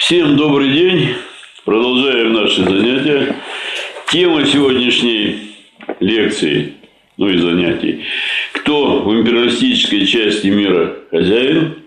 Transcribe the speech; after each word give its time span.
Всем 0.00 0.34
добрый 0.34 0.70
день. 0.70 1.10
Продолжаем 1.66 2.32
наши 2.32 2.64
занятия. 2.64 3.36
Тема 4.10 4.46
сегодняшней 4.46 5.52
лекции, 6.00 6.72
ну 7.18 7.28
и 7.28 7.36
занятий. 7.36 8.04
Кто 8.52 9.02
в 9.02 9.14
империалистической 9.14 10.06
части 10.06 10.46
мира 10.46 10.96
хозяин? 11.10 11.82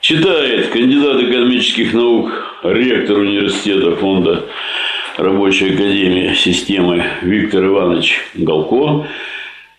Читает 0.00 0.68
кандидат 0.68 1.20
экономических 1.24 1.92
наук, 1.92 2.30
ректор 2.62 3.18
университета 3.18 3.96
фонда 3.96 4.46
Рабочей 5.16 5.74
академии 5.74 6.34
системы 6.34 7.04
Виктор 7.22 7.66
Иванович 7.66 8.20
Галко, 8.34 9.08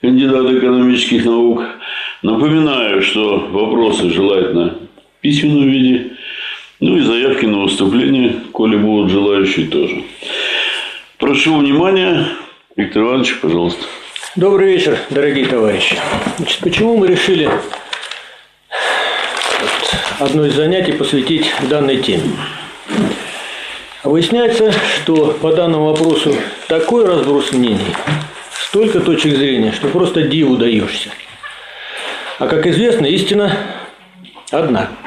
кандидат 0.01 0.51
экономических 0.51 1.23
наук. 1.23 1.63
Напоминаю, 2.21 3.01
что 3.01 3.47
вопросы 3.49 4.09
желательно 4.09 4.77
в 5.17 5.21
письменном 5.21 5.69
виде 5.69 6.11
ну 6.79 6.97
и 6.97 7.01
заявки 7.01 7.45
на 7.45 7.63
выступление, 7.79 8.35
коли 8.51 8.75
будут 8.75 9.11
желающие 9.11 9.67
тоже. 9.67 10.03
Прошу 11.17 11.57
внимания. 11.57 12.27
Виктор 12.75 13.03
Иванович, 13.03 13.39
пожалуйста. 13.41 13.85
Добрый 14.35 14.73
вечер, 14.73 14.97
дорогие 15.09 15.45
товарищи. 15.45 15.97
Значит, 16.37 16.59
почему 16.59 16.97
мы 16.97 17.07
решили 17.07 17.49
одно 20.19 20.45
из 20.45 20.55
занятий 20.55 20.91
посвятить 20.91 21.51
данной 21.69 21.97
теме? 21.97 22.31
Выясняется, 24.03 24.71
что 24.71 25.37
по 25.41 25.53
данному 25.53 25.85
вопросу 25.85 26.33
такой 26.67 27.05
разброс 27.05 27.51
мнений, 27.51 27.95
столько 28.61 28.99
точек 28.99 29.35
зрения, 29.35 29.71
что 29.71 29.87
просто 29.87 30.23
диву 30.23 30.57
даешься. 30.57 31.09
А 32.39 32.47
как 32.47 32.65
известно, 32.67 33.05
истина 33.05 33.57
одна– 34.51 34.89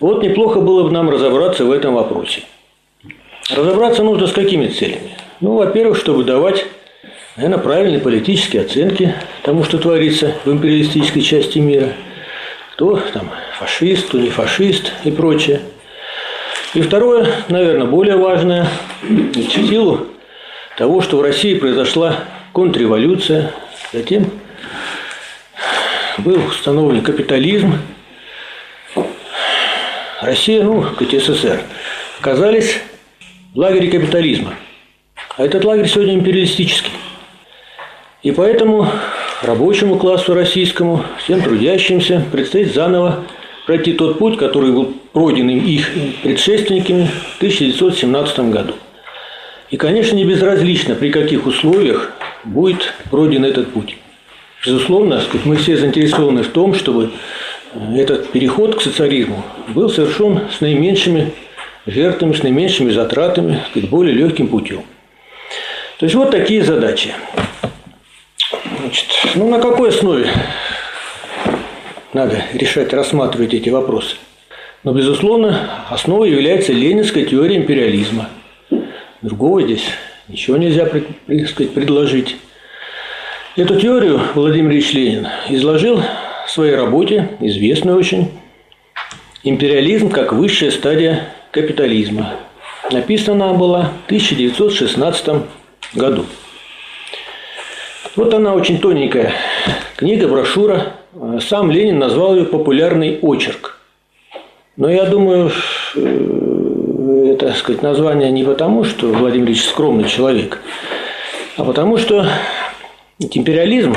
вот 0.00 0.22
неплохо 0.22 0.60
было 0.60 0.84
бы 0.84 0.90
нам 0.90 1.10
разобраться 1.10 1.64
в 1.64 1.72
этом 1.72 1.94
вопросе. 1.94 2.42
Разобраться 3.50 4.02
нужно 4.02 4.26
с 4.26 4.32
какими 4.32 4.68
целями? 4.68 5.16
Ну, 5.40 5.56
во-первых, 5.56 5.98
чтобы 5.98 6.24
давать, 6.24 6.66
наверное, 7.36 7.58
правильные 7.58 8.00
политические 8.00 8.62
оценки 8.62 9.14
тому, 9.42 9.64
что 9.64 9.78
творится 9.78 10.34
в 10.44 10.52
империалистической 10.52 11.22
части 11.22 11.58
мира. 11.58 11.92
Кто 12.74 13.00
там 13.12 13.30
фашист, 13.58 14.08
кто 14.08 14.18
не 14.18 14.30
фашист 14.30 14.92
и 15.04 15.10
прочее. 15.10 15.62
И 16.74 16.82
второе, 16.82 17.26
наверное, 17.48 17.86
более 17.86 18.16
важное, 18.16 18.68
в 19.02 19.50
силу 19.50 20.06
того, 20.76 21.00
что 21.00 21.16
в 21.16 21.22
России 21.22 21.54
произошла 21.54 22.20
контрреволюция, 22.52 23.52
затем 23.92 24.30
был 26.18 26.40
установлен 26.46 27.02
капитализм, 27.02 27.74
Россия, 30.20 30.64
ну, 30.64 30.82
как 30.82 31.08
СССР, 31.10 31.60
оказались 32.20 32.80
в 33.54 33.58
лагере 33.58 33.88
капитализма. 33.88 34.54
А 35.36 35.44
этот 35.44 35.64
лагерь 35.64 35.86
сегодня 35.86 36.14
империалистический. 36.14 36.90
И 38.24 38.32
поэтому 38.32 38.90
рабочему 39.42 39.96
классу 39.96 40.34
российскому, 40.34 41.04
всем 41.22 41.40
трудящимся 41.40 42.24
предстоит 42.32 42.74
заново 42.74 43.24
пройти 43.66 43.92
тот 43.92 44.18
путь, 44.18 44.36
который 44.38 44.72
был 44.72 44.94
пройден 45.12 45.50
их 45.50 45.88
предшественниками 46.22 47.08
в 47.34 47.36
1917 47.36 48.38
году. 48.50 48.74
И, 49.70 49.76
конечно, 49.76 50.16
не 50.16 50.24
безразлично, 50.24 50.96
при 50.96 51.10
каких 51.10 51.46
условиях 51.46 52.10
будет 52.42 52.92
пройден 53.10 53.44
этот 53.44 53.72
путь. 53.72 53.96
Безусловно, 54.66 55.22
мы 55.44 55.56
все 55.56 55.76
заинтересованы 55.76 56.42
в 56.42 56.48
том, 56.48 56.74
чтобы 56.74 57.12
этот 57.94 58.30
переход 58.32 58.76
к 58.76 58.82
социализму 58.82 59.44
был 59.68 59.90
совершен 59.90 60.42
с 60.50 60.60
наименьшими 60.60 61.32
жертвами, 61.86 62.32
с 62.32 62.42
наименьшими 62.42 62.90
затратами, 62.90 63.62
сказать, 63.70 63.90
более 63.90 64.14
легким 64.14 64.48
путем. 64.48 64.84
То 65.98 66.06
есть 66.06 66.14
вот 66.14 66.30
такие 66.30 66.62
задачи. 66.62 67.12
Значит, 68.80 69.06
ну 69.34 69.48
на 69.48 69.60
какой 69.60 69.90
основе 69.90 70.28
надо 72.12 72.42
решать, 72.54 72.92
рассматривать 72.92 73.54
эти 73.54 73.68
вопросы? 73.68 74.16
Но, 74.84 74.92
безусловно, 74.92 75.84
основой 75.90 76.30
является 76.30 76.72
ленинская 76.72 77.24
теория 77.24 77.56
империализма. 77.56 78.28
Другого 79.22 79.62
здесь 79.62 79.84
ничего 80.28 80.56
нельзя 80.56 80.86
сказать, 80.86 81.74
предложить. 81.74 82.36
Эту 83.56 83.80
теорию 83.80 84.20
Владимир 84.34 84.70
Ильич 84.70 84.92
Ленин 84.92 85.26
изложил 85.48 86.00
в 86.48 86.50
своей 86.50 86.74
работе, 86.74 87.28
известной 87.40 87.92
очень, 87.92 88.30
«Империализм 89.44 90.08
как 90.08 90.32
высшая 90.32 90.70
стадия 90.70 91.28
капитализма». 91.50 92.36
Написана 92.90 93.50
она 93.50 93.54
была 93.54 93.92
в 94.04 94.06
1916 94.06 95.42
году. 95.94 96.24
Вот 98.16 98.32
она 98.32 98.54
очень 98.54 98.78
тоненькая 98.78 99.34
книга, 99.96 100.26
брошюра. 100.26 100.94
Сам 101.46 101.70
Ленин 101.70 101.98
назвал 101.98 102.34
ее 102.34 102.46
«Популярный 102.46 103.18
очерк». 103.20 103.78
Но 104.78 104.88
я 104.88 105.04
думаю, 105.04 105.52
э, 105.96 107.34
это, 107.34 107.52
сказать, 107.52 107.82
название 107.82 108.30
не 108.30 108.44
потому, 108.44 108.84
что 108.84 109.08
Владимир 109.08 109.48
Ильич 109.48 109.66
скромный 109.66 110.08
человек, 110.08 110.60
а 111.58 111.64
потому 111.64 111.98
что 111.98 112.26
империализм 113.18 113.94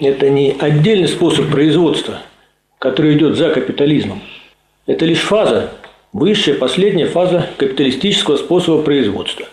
это 0.00 0.28
не 0.30 0.56
отдельный 0.58 1.08
способ 1.08 1.50
производства, 1.50 2.20
который 2.78 3.16
идет 3.16 3.36
за 3.36 3.50
капитализмом. 3.50 4.20
Это 4.86 5.04
лишь 5.04 5.20
фаза, 5.20 5.72
высшая, 6.12 6.54
последняя 6.54 7.06
фаза 7.06 7.48
капиталистического 7.56 8.36
способа 8.36 8.82
производства. 8.82 9.46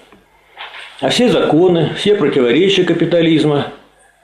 А 0.99 1.09
все 1.09 1.29
законы, 1.29 1.91
все 1.97 2.15
противоречия 2.15 2.83
капитализма, 2.83 3.67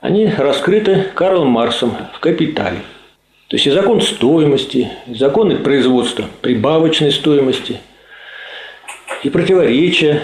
они 0.02 0.28
раскрыты 0.28 1.08
Карлом 1.14 1.50
Марсом 1.50 1.96
в 2.14 2.20
«Капитале». 2.20 2.80
То 3.50 3.56
есть 3.56 3.66
и 3.66 3.72
закон 3.72 4.02
стоимости, 4.02 4.90
и 5.08 5.16
законы 5.16 5.58
производства 5.58 6.26
прибавочной 6.42 7.12
стоимости, 7.12 7.80
и 9.24 9.30
противоречия 9.30 10.22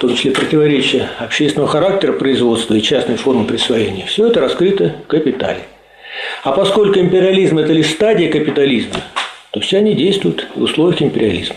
в 0.00 0.06
том 0.06 0.14
числе 0.14 0.30
противоречия 0.30 1.10
общественного 1.18 1.68
характера 1.68 2.14
производства 2.14 2.72
и 2.72 2.80
частной 2.80 3.16
формы 3.16 3.44
присвоения, 3.44 4.06
все 4.06 4.28
это 4.28 4.40
раскрыто 4.40 4.94
в 5.04 5.06
капитале. 5.06 5.60
А 6.42 6.52
поскольку 6.52 6.98
империализм– 6.98 7.58
это 7.58 7.74
лишь 7.74 7.90
стадия 7.90 8.32
капитализма, 8.32 9.02
то 9.50 9.60
все 9.60 9.76
они 9.76 9.92
действуют 9.92 10.46
в 10.54 10.62
условиях 10.62 11.02
империализма. 11.02 11.56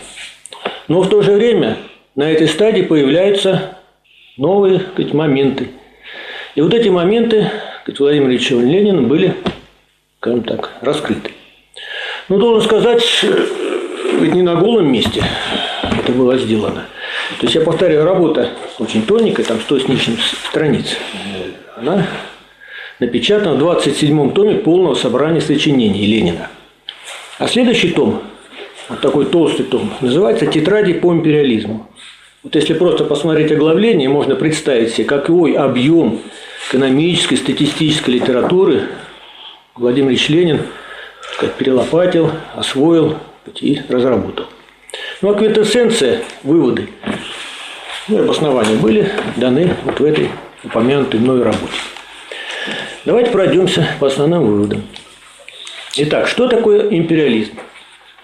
Но 0.88 1.00
в 1.00 1.08
то 1.08 1.22
же 1.22 1.32
время 1.32 1.78
на 2.16 2.30
этой 2.30 2.46
стадии 2.46 2.82
появляются 2.82 3.78
новые 4.36 4.80
сказать, 4.92 5.14
моменты. 5.14 5.70
И 6.54 6.60
вот 6.60 6.74
эти 6.74 6.90
моменты 6.90 7.50
сказать, 7.80 7.98
Владимиром 7.98 8.30
Ильичем 8.30 8.60
Лениным 8.60 9.08
были, 9.08 9.36
скажем 10.20 10.42
так, 10.42 10.70
раскрыты. 10.82 11.30
Но 12.28 12.36
должен 12.36 12.60
сказать, 12.60 13.02
ведь 14.20 14.34
не 14.34 14.42
на 14.42 14.56
голом 14.56 14.92
месте 14.92 15.24
это 15.98 16.12
было 16.12 16.36
сделано. 16.36 16.88
То 17.38 17.46
есть, 17.46 17.54
я 17.54 17.60
повторяю, 17.62 18.04
работа 18.04 18.50
очень 18.78 19.04
тоненькая, 19.04 19.44
там 19.44 19.60
100 19.60 19.78
с 19.80 19.88
нижним 19.88 20.18
страниц. 20.48 20.96
Она 21.76 22.06
напечатана 23.00 23.54
в 23.54 23.62
27-м 23.62 24.32
томе 24.32 24.56
полного 24.56 24.94
собрания 24.94 25.40
сочинений 25.40 26.06
Ленина. 26.06 26.50
А 27.38 27.48
следующий 27.48 27.90
том, 27.90 28.22
вот 28.88 29.00
такой 29.00 29.26
толстый 29.26 29.64
том, 29.64 29.92
называется 30.00 30.46
«Тетради 30.46 30.92
по 30.92 31.12
империализму». 31.12 31.88
Вот 32.42 32.54
если 32.54 32.74
просто 32.74 33.04
посмотреть 33.04 33.50
оглавление, 33.52 34.08
можно 34.08 34.36
представить 34.36 34.92
себе, 34.92 35.04
какой 35.06 35.52
объем 35.54 36.20
экономической, 36.68 37.36
статистической 37.36 38.14
литературы 38.14 38.82
Владимир 39.74 40.10
Ильич 40.10 40.28
Ленин 40.28 40.60
как 41.38 41.54
перелопатил, 41.54 42.30
освоил 42.54 43.16
и 43.60 43.80
разработал. 43.88 44.46
Ну, 45.22 45.30
а 45.30 45.34
квинтэссенция, 45.34 46.22
выводы, 46.42 46.88
ну, 48.08 48.20
обоснования 48.20 48.76
были 48.76 49.10
даны 49.36 49.70
вот 49.84 50.00
в 50.00 50.04
этой 50.04 50.28
упомянутой 50.62 51.20
мной 51.20 51.42
работе. 51.42 51.72
Давайте 53.04 53.30
пройдемся 53.30 53.86
по 54.00 54.06
основным 54.06 54.44
выводам. 54.44 54.82
Итак, 55.96 56.26
что 56.26 56.48
такое 56.48 56.88
империализм? 56.90 57.52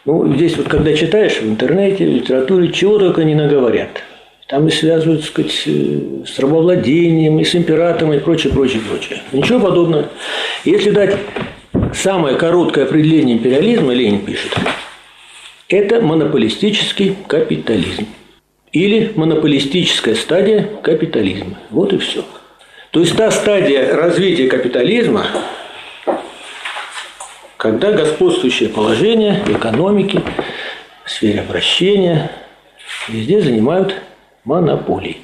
Ну, 0.05 0.35
здесь 0.35 0.57
вот 0.57 0.69
когда 0.69 0.93
читаешь 0.95 1.41
в 1.41 1.49
интернете, 1.49 2.07
в 2.07 2.09
литературе, 2.09 2.73
чего 2.73 2.99
только 2.99 3.25
не 3.25 3.35
наговорят. 3.35 4.03
Там 4.49 4.67
и 4.67 4.71
связывают, 4.71 5.21
так 5.21 5.31
сказать, 5.31 5.63
э, 5.67 6.25
с 6.27 6.39
рабовладением, 6.39 7.39
и 7.39 7.45
с 7.45 7.55
императором, 7.55 8.15
и 8.15 8.19
прочее, 8.19 8.53
прочее, 8.53 8.81
прочее. 8.81 9.21
Ничего 9.33 9.61
подобного. 9.61 10.09
Если 10.65 10.91
дать 10.91 11.17
самое 11.95 12.37
короткое 12.37 12.85
определение 12.85 13.37
империализма, 13.37 13.93
Ленин 13.93 14.25
пишет, 14.25 14.57
это 15.71 16.01
монополистический 16.01 17.17
капитализм. 17.27 18.07
Или 18.73 19.13
монополистическая 19.17 20.15
стадия 20.15 20.69
капитализма. 20.83 21.59
Вот 21.71 21.93
и 21.93 21.99
все. 21.99 22.25
То 22.91 23.01
есть 23.01 23.17
та 23.17 23.31
стадия 23.31 23.97
развития 23.97 24.49
капитализма, 24.49 25.27
когда 27.57 27.93
господствующее 27.93 28.69
положение 28.69 29.43
экономики 29.49 30.21
в 31.05 31.11
сфере 31.11 31.41
обращения, 31.41 32.31
везде 33.09 33.41
занимают 33.41 33.95
монополии. 34.45 35.19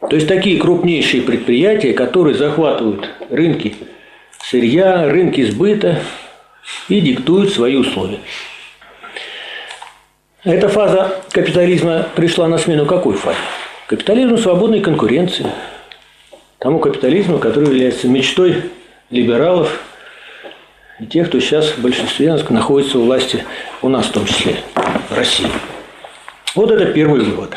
То 0.00 0.16
есть 0.16 0.28
такие 0.28 0.58
крупнейшие 0.58 1.22
предприятия, 1.22 1.92
которые 1.92 2.36
захватывают 2.36 3.08
рынки 3.28 3.74
сырья, 4.42 5.08
рынки 5.08 5.42
сбыта 5.42 6.00
и 6.88 7.00
диктуют 7.00 7.52
свои 7.52 7.76
условия. 7.76 8.20
Эта 10.42 10.70
фаза 10.70 11.20
капитализма 11.32 12.06
пришла 12.16 12.48
на 12.48 12.56
смену 12.56 12.86
какой 12.86 13.14
фазе? 13.14 13.36
Капитализму 13.86 14.38
свободной 14.38 14.80
конкуренции. 14.80 15.46
Тому 16.58 16.78
капитализму, 16.78 17.38
который 17.38 17.68
является 17.68 18.08
мечтой 18.08 18.70
либералов 19.10 19.82
и 20.98 21.04
тех, 21.04 21.28
кто 21.28 21.40
сейчас 21.40 21.72
в 21.72 21.82
большинстве 21.82 22.34
находится 22.48 22.98
у 22.98 23.04
власти, 23.04 23.44
у 23.82 23.90
нас 23.90 24.06
в 24.06 24.12
том 24.12 24.24
числе, 24.24 24.56
в 25.10 25.14
России. 25.14 25.46
Вот 26.54 26.70
это 26.70 26.86
первый 26.86 27.20
вывод. 27.20 27.54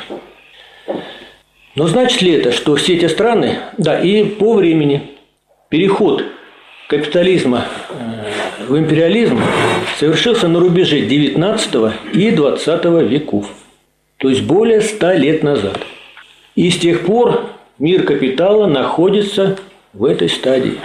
Но 1.75 1.87
значит 1.87 2.21
ли 2.21 2.33
это, 2.33 2.51
что 2.51 2.75
все 2.75 2.95
эти 2.97 3.07
страны, 3.07 3.59
да, 3.77 3.97
и 3.97 4.25
по 4.25 4.55
времени 4.55 5.11
переход 5.69 6.25
капитализма 6.89 7.65
э, 7.91 8.32
в 8.67 8.77
империализм 8.77 9.39
совершился 9.99 10.47
на 10.47 10.59
рубеже 10.59 11.01
19 11.01 11.75
и 12.13 12.31
20 12.31 12.85
веков, 13.09 13.47
то 14.17 14.29
есть 14.29 14.43
более 14.43 14.81
100 14.81 15.13
лет 15.13 15.43
назад. 15.43 15.79
И 16.55 16.69
с 16.69 16.77
тех 16.77 17.05
пор 17.05 17.49
мир 17.79 18.03
капитала 18.03 18.67
находится 18.67 19.57
в 19.93 20.05
этой 20.05 20.29
стадии. 20.29 20.77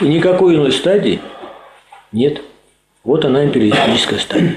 И 0.00 0.04
никакой 0.04 0.56
иной 0.56 0.72
стадии 0.72 1.20
нет. 2.12 2.42
Вот 3.04 3.24
она 3.24 3.44
империалистическая 3.44 4.18
стадия. 4.18 4.54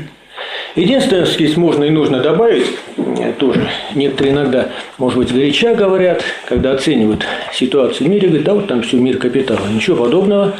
Единственное, 0.76 1.26
что 1.26 1.36
здесь 1.36 1.56
можно 1.56 1.86
и 1.86 1.90
нужно 1.90 2.20
добавить, 2.20 2.66
э, 2.98 3.32
тоже 3.40 3.70
некоторые 3.94 4.34
иногда, 4.34 4.70
может 4.98 5.18
быть, 5.18 5.34
горяча 5.34 5.74
говорят, 5.74 6.22
когда 6.48 6.74
оценивают 6.74 7.26
ситуацию 7.54 8.08
в 8.08 8.10
мире, 8.10 8.28
говорят, 8.28 8.46
да 8.46 8.54
вот 8.56 8.68
там 8.68 8.82
все 8.82 8.98
мир 8.98 9.18
капитала. 9.18 9.68
Ничего 9.74 10.04
подобного. 10.04 10.54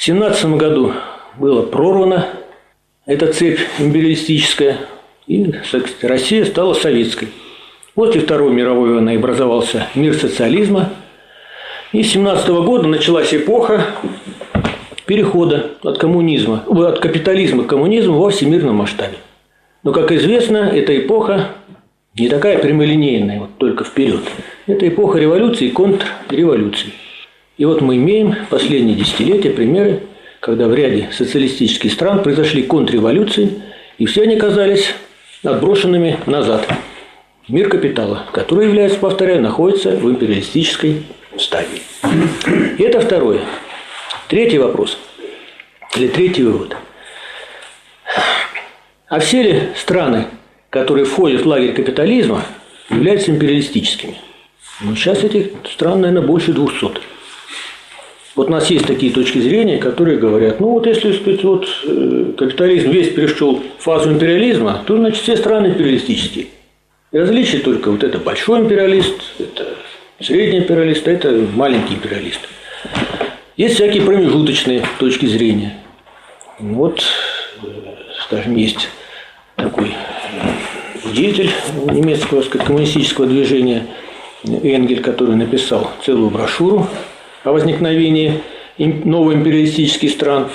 В 0.00 0.02
17 0.02 0.56
году 0.56 0.94
было 1.36 1.60
прорвано 1.60 2.26
эта 3.04 3.30
цепь 3.34 3.60
империалистическая, 3.78 4.78
и 5.26 5.52
Россия 6.00 6.46
стала 6.46 6.72
советской. 6.72 7.28
После 7.94 8.22
Второй 8.22 8.50
мировой 8.50 8.94
войны 8.94 9.16
образовался 9.16 9.88
мир 9.94 10.14
социализма, 10.14 10.88
и 11.92 12.02
с 12.02 12.12
17 12.12 12.48
года 12.48 12.88
началась 12.88 13.34
эпоха 13.34 13.88
перехода 15.04 15.72
от 15.82 15.98
коммунизма, 15.98 16.64
от 16.66 17.00
капитализма 17.00 17.64
к 17.64 17.66
коммунизму 17.66 18.18
во 18.18 18.30
всемирном 18.30 18.76
масштабе. 18.76 19.18
Но, 19.82 19.92
как 19.92 20.12
известно, 20.12 20.70
эта 20.72 20.96
эпоха 20.96 21.48
не 22.18 22.30
такая 22.30 22.56
прямолинейная, 22.56 23.40
вот 23.40 23.58
только 23.58 23.84
вперед. 23.84 24.22
Это 24.66 24.88
эпоха 24.88 25.18
революции 25.18 25.66
и 25.66 25.70
контрреволюции. 25.70 26.94
И 27.60 27.64
вот 27.66 27.82
мы 27.82 27.96
имеем 27.96 28.34
последние 28.48 28.96
десятилетия 28.96 29.50
примеры, 29.50 30.04
когда 30.40 30.66
в 30.66 30.74
ряде 30.74 31.10
социалистических 31.12 31.92
стран 31.92 32.22
произошли 32.22 32.62
контрреволюции, 32.62 33.60
и 33.98 34.06
все 34.06 34.22
они 34.22 34.36
казались 34.36 34.94
отброшенными 35.44 36.18
назад. 36.24 36.66
Мир 37.48 37.68
капитала, 37.68 38.24
который 38.32 38.64
является, 38.64 38.98
повторяю, 38.98 39.42
находится 39.42 39.90
в 39.90 40.08
империалистической 40.08 41.02
стадии. 41.36 41.82
И 42.78 42.82
это 42.82 42.98
второе. 42.98 43.42
Третий 44.28 44.56
вопрос. 44.56 44.96
Или 45.96 46.08
третий 46.08 46.44
вывод. 46.44 46.74
А 49.06 49.18
все 49.20 49.42
ли 49.42 49.62
страны, 49.76 50.28
которые 50.70 51.04
входят 51.04 51.42
в 51.42 51.46
лагерь 51.46 51.74
капитализма, 51.74 52.42
являются 52.88 53.30
империалистическими? 53.30 54.16
Ну, 54.80 54.96
сейчас 54.96 55.24
этих 55.24 55.48
стран, 55.70 56.00
наверное, 56.00 56.26
больше 56.26 56.54
200. 56.54 57.19
Вот 58.36 58.46
у 58.46 58.50
нас 58.50 58.70
есть 58.70 58.86
такие 58.86 59.12
точки 59.12 59.38
зрения, 59.38 59.78
которые 59.78 60.18
говорят, 60.18 60.60
ну 60.60 60.70
вот 60.70 60.86
если 60.86 61.12
сказать, 61.12 61.42
вот, 61.42 61.66
э, 61.84 62.32
капитализм 62.36 62.90
весь 62.90 63.08
перешел 63.08 63.60
в 63.78 63.82
фазу 63.82 64.12
империализма, 64.12 64.82
то 64.86 64.96
значит 64.96 65.22
все 65.22 65.36
страны 65.36 65.68
империалистические. 65.68 66.46
И 67.10 67.18
различие 67.18 67.60
только 67.60 67.90
вот 67.90 68.04
это 68.04 68.18
большой 68.18 68.60
империалист, 68.60 69.16
это 69.40 69.66
средний 70.20 70.58
империалист, 70.58 71.08
а 71.08 71.10
это 71.10 71.44
маленький 71.54 71.94
империалист. 71.94 72.40
Есть 73.56 73.74
всякие 73.74 74.02
промежуточные 74.02 74.84
точки 75.00 75.26
зрения. 75.26 75.78
Вот, 76.60 77.02
скажем, 78.22 78.54
есть 78.54 78.88
такой 79.56 79.92
деятель 81.12 81.50
немецкого 81.92 82.42
коммунистического 82.42 83.26
движения 83.26 83.86
Энгель, 84.44 85.02
который 85.02 85.34
написал 85.34 85.90
целую 86.04 86.30
брошюру 86.30 86.86
о 87.44 87.52
возникновении 87.52 88.42
новоимпериалистических 88.78 90.10
стран, 90.10 90.50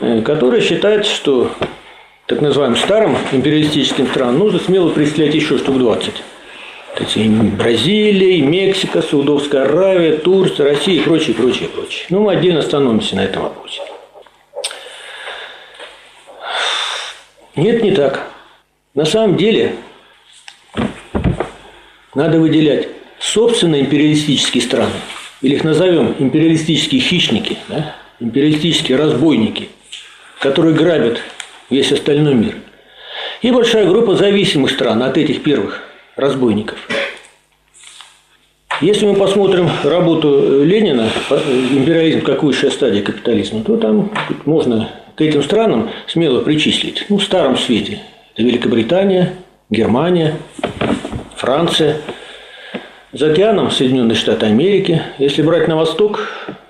э, 0.00 0.22
который 0.22 0.60
считает, 0.60 1.06
что 1.06 1.50
так 2.26 2.40
называемым 2.40 2.76
старым 2.76 3.16
империалистическим 3.32 4.06
странам 4.08 4.38
нужно 4.38 4.58
смело 4.60 4.90
присоединять 4.90 5.34
еще 5.34 5.58
штук 5.58 5.78
20 5.78 6.14
и 7.14 7.28
Бразилия, 7.28 8.38
и 8.38 8.42
Мексика, 8.42 9.00
Саудовская 9.00 9.62
Аравия, 9.62 10.16
Турция, 10.16 10.70
Россия 10.70 11.00
и 11.00 11.04
прочее, 11.04 11.34
прочее, 11.34 11.68
прочее. 11.68 12.06
Ну, 12.10 12.20
мы 12.20 12.32
отдельно 12.32 12.60
остановимся 12.60 13.16
на 13.16 13.20
этом 13.20 13.44
вопросе. 13.44 13.80
Нет, 17.56 17.82
не 17.82 17.92
так. 17.92 18.28
На 18.94 19.04
самом 19.04 19.36
деле 19.36 19.76
надо 22.14 22.38
выделять 22.38 22.88
собственные 23.18 23.82
империалистические 23.82 24.62
страны, 24.62 24.92
или 25.42 25.54
их 25.54 25.64
назовем 25.64 26.14
империалистические 26.18 27.00
хищники, 27.00 27.58
да? 27.68 27.96
империалистические 28.20 28.98
разбойники, 28.98 29.68
которые 30.40 30.74
грабят 30.74 31.20
весь 31.70 31.92
остальной 31.92 32.34
мир. 32.34 32.56
И 33.42 33.50
большая 33.50 33.86
группа 33.86 34.16
зависимых 34.16 34.70
стран 34.70 35.02
от 35.02 35.16
этих 35.16 35.42
первых 35.42 35.82
разбойников. 36.16 36.78
Если 38.80 39.04
мы 39.04 39.14
посмотрим 39.14 39.68
работу 39.84 40.64
Ленина 40.64 41.10
«Империализм 41.30 42.22
как 42.22 42.42
высшая 42.42 42.70
стадия 42.70 43.02
капитализма», 43.02 43.62
то 43.62 43.76
там 43.76 44.10
можно 44.46 44.90
к 45.16 45.20
этим 45.20 45.42
странам 45.42 45.90
смело 46.06 46.40
причислить. 46.40 47.04
Ну, 47.10 47.18
в 47.18 47.22
старом 47.22 47.58
свете. 47.58 48.00
Это 48.32 48.42
Великобритания, 48.42 49.34
Германия, 49.68 50.36
Франция. 51.36 51.98
За 53.12 53.30
океаном 53.30 53.70
Соединенные 53.70 54.16
Штаты 54.16 54.46
Америки. 54.46 55.02
Если 55.18 55.42
брать 55.42 55.68
на 55.68 55.76
восток, 55.76 56.28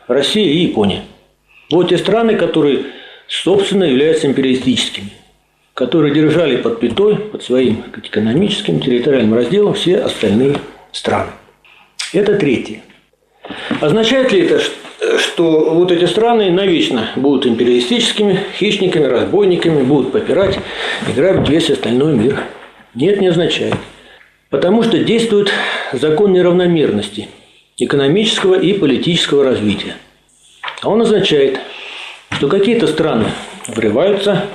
Россия 0.09 0.47
и 0.47 0.59
Япония. 0.59 1.03
Вот 1.71 1.91
те 1.91 1.99
страны, 1.99 2.37
которые, 2.37 2.85
собственно, 3.29 3.85
являются 3.85 4.27
империалистическими 4.27 5.13
которые 5.81 6.13
держали 6.13 6.59
под 6.59 6.79
пятой, 6.79 7.17
под 7.17 7.43
своим 7.43 7.85
экономическим, 7.97 8.81
территориальным 8.81 9.33
разделом 9.33 9.73
все 9.73 9.97
остальные 9.97 10.57
страны. 10.93 11.31
Это 12.13 12.35
третье. 12.35 12.83
Означает 13.81 14.31
ли 14.31 14.41
это, 14.43 14.61
что 15.19 15.71
вот 15.75 15.91
эти 15.91 16.05
страны 16.05 16.51
навечно 16.51 17.09
будут 17.17 17.47
империалистическими, 17.47 18.41
хищниками, 18.59 19.05
разбойниками, 19.05 19.83
будут 19.83 20.13
попирать 20.13 20.59
и 21.09 21.13
грабить 21.13 21.49
весь 21.49 21.71
остальной 21.71 22.15
мир? 22.15 22.39
Нет, 22.95 23.19
не 23.19 23.29
означает. 23.29 23.77
Потому 24.51 24.83
что 24.83 24.99
действует 24.99 25.53
закон 25.93 26.33
неравномерности 26.33 27.29
экономического 27.79 28.61
и 28.61 28.73
политического 28.73 29.45
развития. 29.45 29.95
А 30.83 30.89
он 30.89 31.01
означает, 31.03 31.61
что 32.33 32.49
какие-то 32.49 32.89
страны 32.89 33.27
врываются 33.69 34.47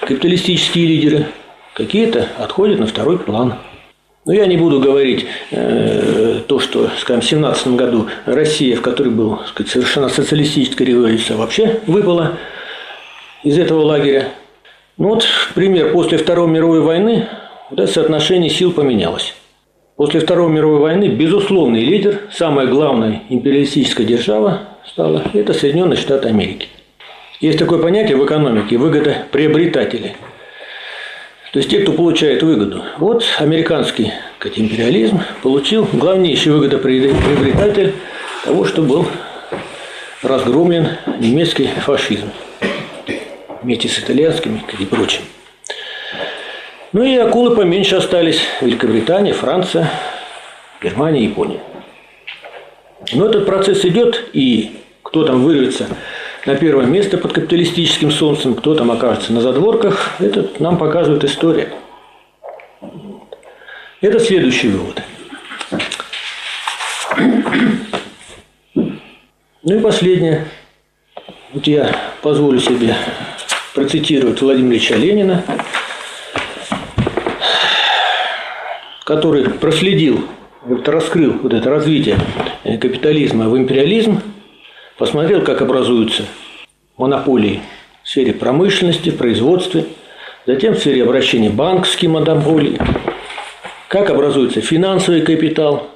капиталистические 0.00 0.86
лидеры, 0.86 1.26
какие-то 1.74 2.28
отходят 2.38 2.80
на 2.80 2.86
второй 2.86 3.18
план. 3.18 3.56
Но 4.24 4.32
я 4.32 4.46
не 4.46 4.56
буду 4.56 4.80
говорить 4.80 5.26
э, 5.50 6.40
то, 6.46 6.58
что, 6.58 6.90
скажем, 6.98 7.20
в 7.20 7.24
17 7.24 7.68
году 7.68 8.08
Россия, 8.26 8.76
в 8.76 8.82
которой 8.82 9.10
была 9.10 9.44
сказать, 9.46 9.70
совершенно 9.70 10.08
социалистическая 10.08 10.84
революция, 10.84 11.36
вообще 11.36 11.80
выпала 11.86 12.38
из 13.42 13.58
этого 13.58 13.82
лагеря. 13.82 14.30
Ну 14.98 15.08
вот 15.08 15.26
пример, 15.54 15.92
после 15.92 16.18
Второй 16.18 16.48
мировой 16.48 16.80
войны 16.80 17.28
вот 17.70 17.80
это 17.80 17.90
соотношение 17.90 18.50
сил 18.50 18.72
поменялось. 18.72 19.34
После 19.96 20.20
Второй 20.20 20.50
мировой 20.50 20.80
войны 20.80 21.08
безусловный 21.08 21.84
лидер, 21.84 22.22
самая 22.32 22.66
главная 22.66 23.22
империалистическая 23.28 24.06
держава 24.06 24.60
стала, 24.86 25.22
это 25.32 25.52
Соединенные 25.52 25.96
Штаты 25.96 26.28
Америки. 26.28 26.68
Есть 27.40 27.58
такое 27.58 27.80
понятие 27.80 28.16
в 28.16 28.24
экономике– 28.24 28.76
выгода 28.78 29.26
приобретателей. 29.30 30.12
То 31.52 31.58
есть 31.58 31.70
те, 31.70 31.80
кто 31.80 31.92
получает 31.92 32.42
выгоду. 32.42 32.82
Вот 32.98 33.24
американский 33.38 34.12
как 34.38 34.58
империализм 34.58 35.20
получил 35.42 35.86
главнейший 35.92 36.52
выгодоприобретатель 36.52 37.94
того, 38.44 38.64
что 38.64 38.82
был 38.82 39.06
разгромлен 40.22 40.88
немецкий 41.18 41.66
фашизм 41.66 42.30
вместе 43.62 43.88
с 43.88 43.98
итальянскими 43.98 44.62
и 44.78 44.84
прочим. 44.84 45.22
Ну 46.92 47.04
и 47.04 47.16
акулы 47.16 47.54
поменьше 47.54 47.96
остались. 47.96 48.40
Великобритания, 48.60 49.32
Франция, 49.32 49.88
Германия, 50.82 51.24
Япония. 51.24 51.60
Но 53.12 53.26
этот 53.26 53.46
процесс 53.46 53.84
идет, 53.84 54.28
и 54.32 54.80
кто 55.02 55.24
там 55.24 55.44
вырвется 55.44 55.86
на 56.46 56.56
первое 56.56 56.86
место 56.86 57.16
под 57.16 57.32
капиталистическим 57.32 58.10
солнцем, 58.10 58.54
кто 58.54 58.74
там 58.74 58.90
окажется 58.90 59.32
на 59.32 59.40
задворках, 59.40 60.16
это 60.18 60.48
нам 60.58 60.78
показывает 60.78 61.22
история. 61.22 61.72
Это 64.00 64.18
следующий 64.18 64.68
вывод. 64.68 65.02
Ну 69.62 69.76
и 69.76 69.80
последнее. 69.80 70.46
Вот 71.52 71.66
я 71.66 71.94
позволю 72.22 72.58
себе 72.58 72.96
процитировать 73.74 74.40
Владимира 74.40 74.74
Ильича 74.74 74.96
Ленина, 74.96 75.44
который 79.04 79.44
проследил, 79.50 80.24
вот 80.62 80.88
раскрыл 80.88 81.34
вот 81.42 81.54
это 81.54 81.70
развитие 81.70 82.16
капитализма 82.64 83.48
в 83.48 83.56
империализм, 83.56 84.20
посмотрел, 84.98 85.42
как 85.42 85.62
образуются 85.62 86.24
монополии 86.96 87.62
в 88.02 88.08
сфере 88.08 88.32
промышленности, 88.32 89.10
производства, 89.10 89.82
затем 90.46 90.74
в 90.74 90.78
сфере 90.78 91.02
обращения 91.02 91.50
банковские 91.50 92.10
монополии, 92.10 92.78
как 93.88 94.10
образуется 94.10 94.60
финансовый 94.60 95.22
капитал, 95.22 95.88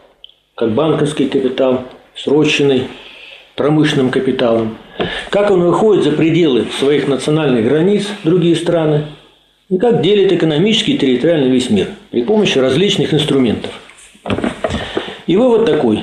как 0.54 0.72
банковский 0.72 1.28
капитал, 1.28 1.84
сроченный 2.14 2.88
промышленным 3.56 4.10
капиталом, 4.10 4.78
как 5.30 5.50
он 5.50 5.62
выходит 5.62 6.04
за 6.04 6.12
пределы 6.12 6.66
своих 6.78 7.08
национальных 7.08 7.64
границ 7.64 8.06
в 8.22 8.24
другие 8.24 8.56
страны, 8.56 9.06
и 9.70 9.78
как 9.78 10.02
делит 10.02 10.32
экономический 10.32 10.94
и 10.94 10.98
территориальный 10.98 11.50
весь 11.50 11.70
мир 11.70 11.88
при 12.10 12.22
помощи 12.22 12.58
различных 12.58 13.14
инструментов. 13.14 13.72
И 15.26 15.36
вывод 15.36 15.64
такой. 15.64 16.02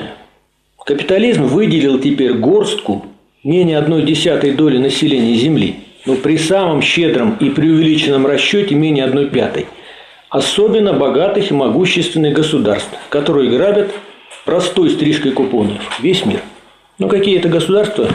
Капитализм 0.84 1.46
выделил 1.46 2.00
теперь 2.00 2.34
горстку 2.34 3.06
менее 3.44 3.78
одной 3.78 4.04
десятой 4.04 4.52
доли 4.52 4.78
населения 4.78 5.36
Земли, 5.36 5.76
но 6.06 6.16
при 6.16 6.38
самом 6.38 6.82
щедром 6.82 7.38
и 7.40 7.50
преувеличенном 7.50 8.26
расчете 8.26 8.76
менее 8.76 9.06
одной 9.06 9.28
пятой. 9.28 9.68
Особенно 10.30 10.94
богатых 10.94 11.52
и 11.52 11.54
могущественных 11.54 12.34
государств, 12.34 12.90
которые 13.10 13.52
грабят 13.52 13.92
простой 14.46 14.90
стрижкой 14.90 15.34
купонов 15.34 15.78
весь 16.02 16.26
мир. 16.26 16.42
Ну, 16.98 17.08
какие 17.08 17.38
это 17.38 17.50
государства, 17.50 18.08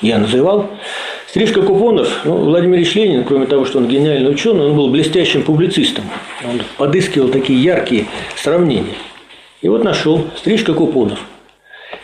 я 0.00 0.18
называл. 0.18 0.70
Стрижка 1.32 1.62
купонов, 1.62 2.26
ну, 2.26 2.36
Владимир 2.36 2.76
Ильич 2.76 2.94
Ленин, 2.94 3.24
кроме 3.24 3.46
того, 3.46 3.64
что 3.64 3.78
он 3.78 3.88
гениальный 3.88 4.30
ученый, 4.30 4.66
он 4.66 4.76
был 4.76 4.90
блестящим 4.90 5.42
публицистом. 5.44 6.04
Он 6.44 6.60
подыскивал 6.76 7.30
такие 7.30 7.58
яркие 7.62 8.04
сравнения. 8.36 8.96
И 9.62 9.68
вот 9.68 9.82
нашел 9.82 10.26
стрижка 10.36 10.74
купонов. 10.74 11.18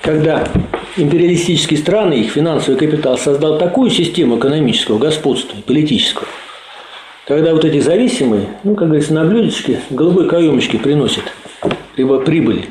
Когда 0.00 0.48
империалистические 0.96 1.78
страны, 1.78 2.14
их 2.14 2.32
финансовый 2.32 2.78
капитал 2.78 3.18
создал 3.18 3.58
такую 3.58 3.90
систему 3.90 4.38
экономического 4.38 4.96
господства 4.96 5.60
политического, 5.60 6.26
когда 7.26 7.52
вот 7.52 7.66
эти 7.66 7.80
зависимые, 7.80 8.46
ну, 8.64 8.76
как 8.76 8.88
говорится, 8.88 9.12
на 9.12 9.24
блюдечке 9.24 9.82
голубой 9.90 10.26
каемочки 10.26 10.78
приносят 10.78 11.24
либо 11.98 12.18
прибыль, 12.20 12.64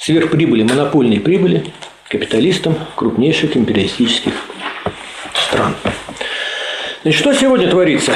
сверхприбыли, 0.00 0.64
монопольные 0.64 1.20
прибыли 1.20 1.62
капиталистам 2.08 2.74
крупнейших 2.96 3.56
империалистических 3.56 4.32
стран. 5.50 5.74
Значит, 7.02 7.20
что 7.20 7.34
сегодня 7.34 7.68
творится 7.68 8.12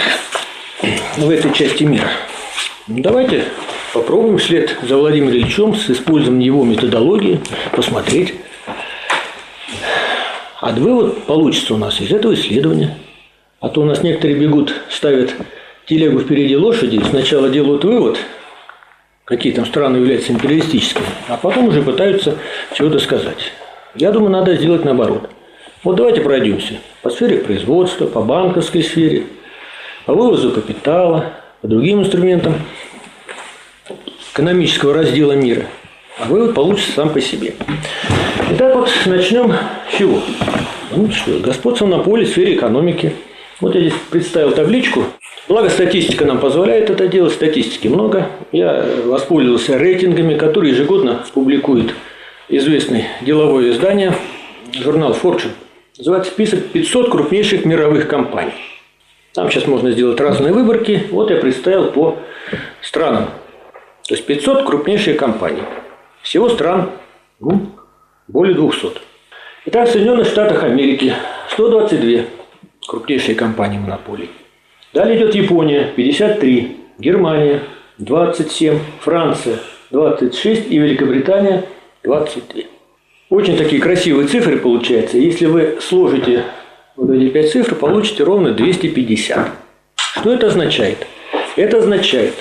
в 1.16 1.30
этой 1.30 1.52
части 1.52 1.82
мира? 1.82 2.10
Давайте 2.86 3.46
попробуем 3.92 4.38
вслед 4.38 4.76
за 4.82 4.96
Владимиром 4.96 5.34
Ильичем 5.34 5.74
с 5.74 5.90
использованием 5.90 6.54
его 6.54 6.64
методологии 6.64 7.40
посмотреть. 7.72 8.34
А 10.60 10.70
вывод 10.70 11.24
получится 11.24 11.74
у 11.74 11.76
нас 11.76 12.00
из 12.00 12.12
этого 12.12 12.34
исследования. 12.34 12.96
А 13.60 13.68
то 13.68 13.80
у 13.80 13.84
нас 13.84 14.02
некоторые 14.02 14.38
бегут, 14.38 14.74
ставят 14.90 15.34
телегу 15.86 16.20
впереди 16.20 16.56
лошади, 16.56 17.02
сначала 17.08 17.48
делают 17.48 17.84
вывод, 17.84 18.18
какие 19.24 19.52
там 19.52 19.66
страны 19.66 19.96
являются 19.96 20.32
империалистическими, 20.32 21.06
а 21.28 21.36
потом 21.36 21.68
уже 21.68 21.82
пытаются 21.82 22.36
чего-то 22.74 22.98
сказать. 22.98 23.52
Я 23.94 24.12
думаю, 24.12 24.30
надо 24.30 24.54
сделать 24.56 24.84
наоборот. 24.84 25.30
Вот 25.84 25.96
давайте 25.96 26.22
пройдемся 26.22 26.78
по 27.02 27.10
сфере 27.10 27.36
производства, 27.36 28.06
по 28.06 28.22
банковской 28.22 28.82
сфере, 28.82 29.24
по 30.06 30.14
вывозу 30.14 30.50
капитала, 30.50 31.34
по 31.60 31.68
другим 31.68 32.00
инструментам 32.00 32.54
экономического 34.32 34.94
раздела 34.94 35.32
мира. 35.32 35.66
А 36.18 36.24
вывод 36.24 36.54
получится 36.54 36.92
сам 36.92 37.10
по 37.10 37.20
себе. 37.20 37.52
Итак, 38.52 38.74
вот 38.74 38.88
начнем 39.04 39.52
с 39.52 39.98
чего? 39.98 40.20
Ну, 40.90 41.10
что, 41.10 41.38
господство 41.40 41.86
на 41.86 41.98
поле 41.98 42.24
в 42.24 42.28
сфере 42.28 42.54
экономики. 42.54 43.12
Вот 43.60 43.74
я 43.74 43.82
здесь 43.82 43.94
представил 44.10 44.52
табличку. 44.52 45.04
Благо 45.48 45.68
статистика 45.68 46.24
нам 46.24 46.38
позволяет 46.38 46.88
это 46.88 47.08
делать, 47.08 47.34
статистики 47.34 47.88
много. 47.88 48.30
Я 48.52 48.86
воспользовался 49.04 49.76
рейтингами, 49.76 50.38
которые 50.38 50.72
ежегодно 50.72 51.26
публикует 51.34 51.94
известное 52.48 53.08
деловое 53.20 53.72
издание, 53.72 54.14
журнал 54.72 55.12
Fortune. 55.12 55.50
Называется 55.96 56.32
список 56.32 56.66
500 56.72 57.10
крупнейших 57.10 57.64
мировых 57.64 58.08
компаний. 58.08 58.52
Там 59.32 59.48
сейчас 59.48 59.66
можно 59.66 59.92
сделать 59.92 60.20
разные 60.20 60.52
выборки. 60.52 61.06
Вот 61.10 61.30
я 61.30 61.36
представил 61.36 61.92
по 61.92 62.18
странам. 62.82 63.26
То 64.08 64.14
есть 64.14 64.26
500 64.26 64.66
крупнейших 64.66 65.16
компаний. 65.16 65.62
Всего 66.22 66.48
стран 66.48 66.90
ну, 67.38 67.68
более 68.26 68.56
200. 68.56 69.00
Итак, 69.66 69.88
в 69.88 69.92
Соединенных 69.92 70.26
Штатах 70.26 70.64
Америки 70.64 71.14
122 71.50 72.24
крупнейшие 72.88 73.36
компании 73.36 73.78
монополий. 73.78 74.30
Далее 74.92 75.16
идет 75.16 75.34
Япония 75.34 75.92
53, 75.94 76.76
Германия 76.98 77.62
27, 77.98 78.78
Франция 79.00 79.58
26 79.90 80.70
и 80.70 80.78
Великобритания 80.78 81.64
22. 82.02 82.73
Очень 83.30 83.56
такие 83.56 83.80
красивые 83.80 84.28
цифры 84.28 84.58
получаются. 84.58 85.16
Если 85.16 85.46
вы 85.46 85.78
сложите 85.80 86.44
вот 86.96 87.10
эти 87.10 87.30
пять 87.30 87.50
цифр, 87.50 87.74
получите 87.74 88.22
ровно 88.22 88.52
250. 88.52 89.48
Что 89.96 90.32
это 90.32 90.48
означает? 90.48 91.06
Это 91.56 91.78
означает, 91.78 92.34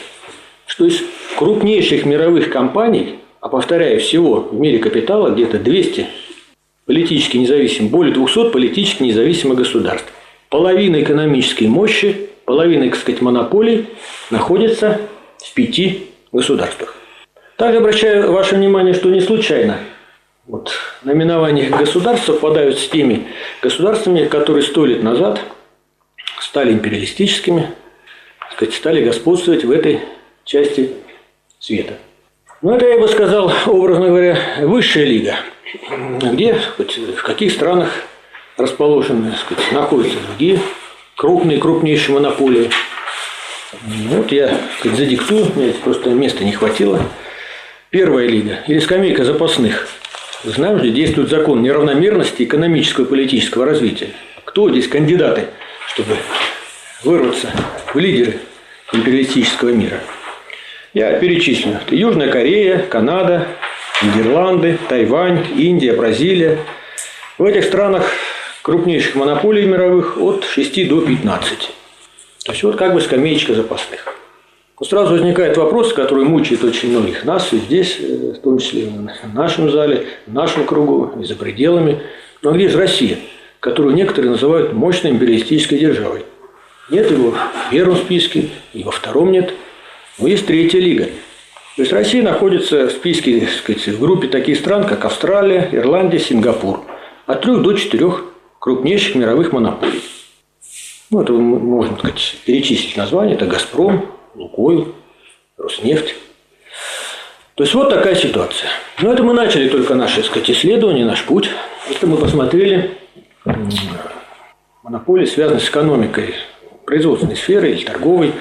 что 0.66 0.86
из 0.86 1.02
крупнейших 1.38 2.06
мировых 2.06 2.50
компаний, 2.52 3.20
а 3.40 3.50
повторяю, 3.50 4.00
всего 4.00 4.42
в 4.42 4.54
мире 4.60 4.80
капитала 4.80 5.30
где-то 5.30 5.58
200 5.58 6.08
политически 6.86 7.38
независимых, 7.38 7.92
более 7.92 8.13
200 8.13 8.52
политически 8.52 9.04
независимых 9.04 9.58
государств. 9.58 10.12
Половина 10.50 11.02
экономической 11.02 11.68
мощи, 11.68 12.30
половина, 12.46 12.90
так 12.90 13.00
сказать, 13.00 13.22
монополий 13.22 13.88
находится 14.30 15.00
в 15.38 15.54
пяти 15.54 16.08
государствах. 16.32 16.96
Также 17.58 17.80
обращаю 17.80 18.32
ваше 18.32 18.56
внимание, 18.56 18.94
что 18.94 19.10
не 19.10 19.22
случайно 19.22 19.78
вот, 20.45 20.73
наименования 21.03 21.69
государств 21.69 22.25
совпадают 22.25 22.77
с 22.77 22.89
теми 22.89 23.27
государствами, 23.62 24.25
которые 24.25 24.63
сто 24.63 24.85
лет 24.85 25.01
назад 25.01 25.39
стали 26.41 26.73
империалистическими, 26.73 27.71
сказать, 28.51 28.73
стали 28.73 29.05
господствовать 29.05 29.63
в 29.63 29.71
этой 29.71 30.01
части 30.43 30.91
света. 31.59 31.93
Ну, 32.62 32.75
это, 32.75 32.85
я 32.88 33.00
бы 33.00 33.07
сказал, 33.07 33.53
образно 33.67 34.07
говоря, 34.07 34.38
высшая 34.62 35.05
лига, 35.05 35.38
где, 36.21 36.55
в 36.55 37.23
каких 37.23 37.51
странах 37.51 37.89
расположены, 38.57 39.35
сказать, 39.38 39.71
находятся 39.71 40.17
другие 40.27 40.59
крупные, 41.15 41.57
крупнейшие 41.57 42.15
монополии. 42.15 42.69
Ну, 43.81 44.17
вот 44.17 44.31
я 44.33 44.59
сказать, 44.79 44.97
задиктую, 44.97 45.47
меня 45.55 45.73
просто 45.81 46.09
места 46.09 46.43
не 46.43 46.51
хватило. 46.51 47.01
Первая 47.89 48.27
лига 48.27 48.59
или 48.67 48.79
скамейка 48.79 49.23
запасных– 49.23 49.88
Знаем, 50.43 50.79
что 50.79 50.89
действует 50.89 51.29
закон 51.29 51.62
неравномерности 51.62 52.43
экономического 52.43 53.05
и 53.05 53.07
политического 53.07 53.65
развития. 53.65 54.09
Кто 54.43 54.69
здесь 54.69 54.89
кандидаты, 54.89 55.45
чтобы 55.88 56.17
вырваться 57.05 57.50
в 57.93 57.97
лидеры 57.97 58.39
империалистического 58.91 59.69
мира? 59.69 60.01
Я 60.93 61.17
перечислю. 61.17 61.79
Это 61.85 61.95
Южная 61.95 62.29
Корея, 62.29 62.79
Канада, 62.79 63.47
Нидерланды, 64.01 64.77
Тайвань, 64.89 65.47
Индия, 65.55 65.93
Бразилия. 65.93 66.59
В 67.38 67.45
этих 67.45 67.63
странах 67.63 68.12
крупнейших 68.63 69.15
монополий 69.15 69.65
мировых 69.65 70.17
от 70.17 70.43
6 70.43 70.89
до 70.89 71.00
15. 71.00 71.71
То 72.43 72.51
есть 72.51 72.63
вот 72.63 72.75
как 72.75 72.93
бы 72.93 73.00
скамеечка 73.00 73.53
запасных. 73.53 74.13
Сразу 74.82 75.13
возникает 75.13 75.56
вопрос, 75.56 75.94
который 75.94 76.25
мучает 76.25 76.63
очень 76.63 76.89
многих 76.89 77.24
нас 77.25 77.53
и 77.53 77.58
здесь, 77.58 77.98
э, 78.00 78.34
в 78.38 78.39
том 78.39 78.58
числе 78.58 78.88
в 78.88 79.34
нашем 79.36 79.72
зале, 79.72 80.08
в 80.27 80.34
нашем 80.34 80.65
кругу 80.65 81.12
и 81.22 81.24
за 81.24 81.36
пределами. 81.36 82.01
Но 82.42 82.51
где 82.51 82.68
же 82.68 82.77
Россия, 82.77 83.18
которую 83.60 83.96
некоторые 83.96 84.32
называют 84.32 84.74
мощной 84.74 85.12
империалистической 85.13 85.80
державой? 85.80 86.25
Нет 86.89 87.10
его 87.12 87.32
в 87.32 87.72
первом 87.72 87.96
списке, 87.96 88.50
и 88.74 88.84
во 88.84 88.92
втором 88.92 89.32
нет– 89.32 89.53
Но 90.20 90.27
есть 90.27 90.46
третья 90.46 90.80
лига. 90.80 91.06
То 91.75 91.82
есть 91.82 91.92
Россия 91.92 92.22
находится 92.22 92.88
в 92.88 92.92
списке, 92.92 93.39
так 93.39 93.50
сказать, 93.50 93.88
в 93.88 94.00
группе 94.00 94.27
таких 94.27 94.60
стран, 94.60 94.86
как 94.86 95.06
Австралия, 95.06 95.70
Ирландия, 95.72 96.20
Сингапур. 96.20 96.82
От 97.25 97.42
трех 97.42 97.63
до 97.63 97.74
четырех 97.74 98.25
крупнейших 98.60 99.15
мировых 99.15 99.51
монополий. 99.51 100.01
Ну, 101.10 101.22
это 101.22 101.34
можно 101.34 101.96
так 101.96 102.12
сказать, 102.12 102.38
перечислить 102.46 102.96
названия. 102.96 103.34
Это 103.34 103.48
«Газпром», 103.48 104.06
«Лукойл», 104.36 104.96
«Роснефть». 105.58 106.16
То 107.56 107.63
есть 107.63 107.74
вот 107.75 107.90
такая 107.90 108.16
ситуация. 108.16 108.70
Но 109.00 109.13
это 109.13 109.22
мы 109.22 109.34
начали 109.34 109.70
только 109.70 109.94
наше 109.94 110.18
так 110.18 110.25
сказать, 110.25 110.50
исследование, 110.50 111.06
наш 111.06 111.24
путь. 111.24 111.50
Это 111.90 112.08
мы 112.08 112.18
посмотрели 112.18 112.98
монополии, 114.82 115.25
связанные 115.25 115.62
с 115.62 115.70
экономикой 115.70 116.34
производственной 116.86 117.36
сферы 117.36 117.72
или 117.72 117.84
торговой, 117.84 118.34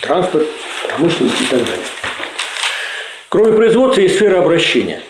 транспорт, 0.00 0.46
промышленность 0.88 1.40
и 1.40 1.44
так 1.44 1.60
далее. 1.60 1.84
Кроме 3.28 3.52
производства 3.52 4.00
есть 4.00 4.16
сфера 4.16 4.40
обращения. 4.40 5.00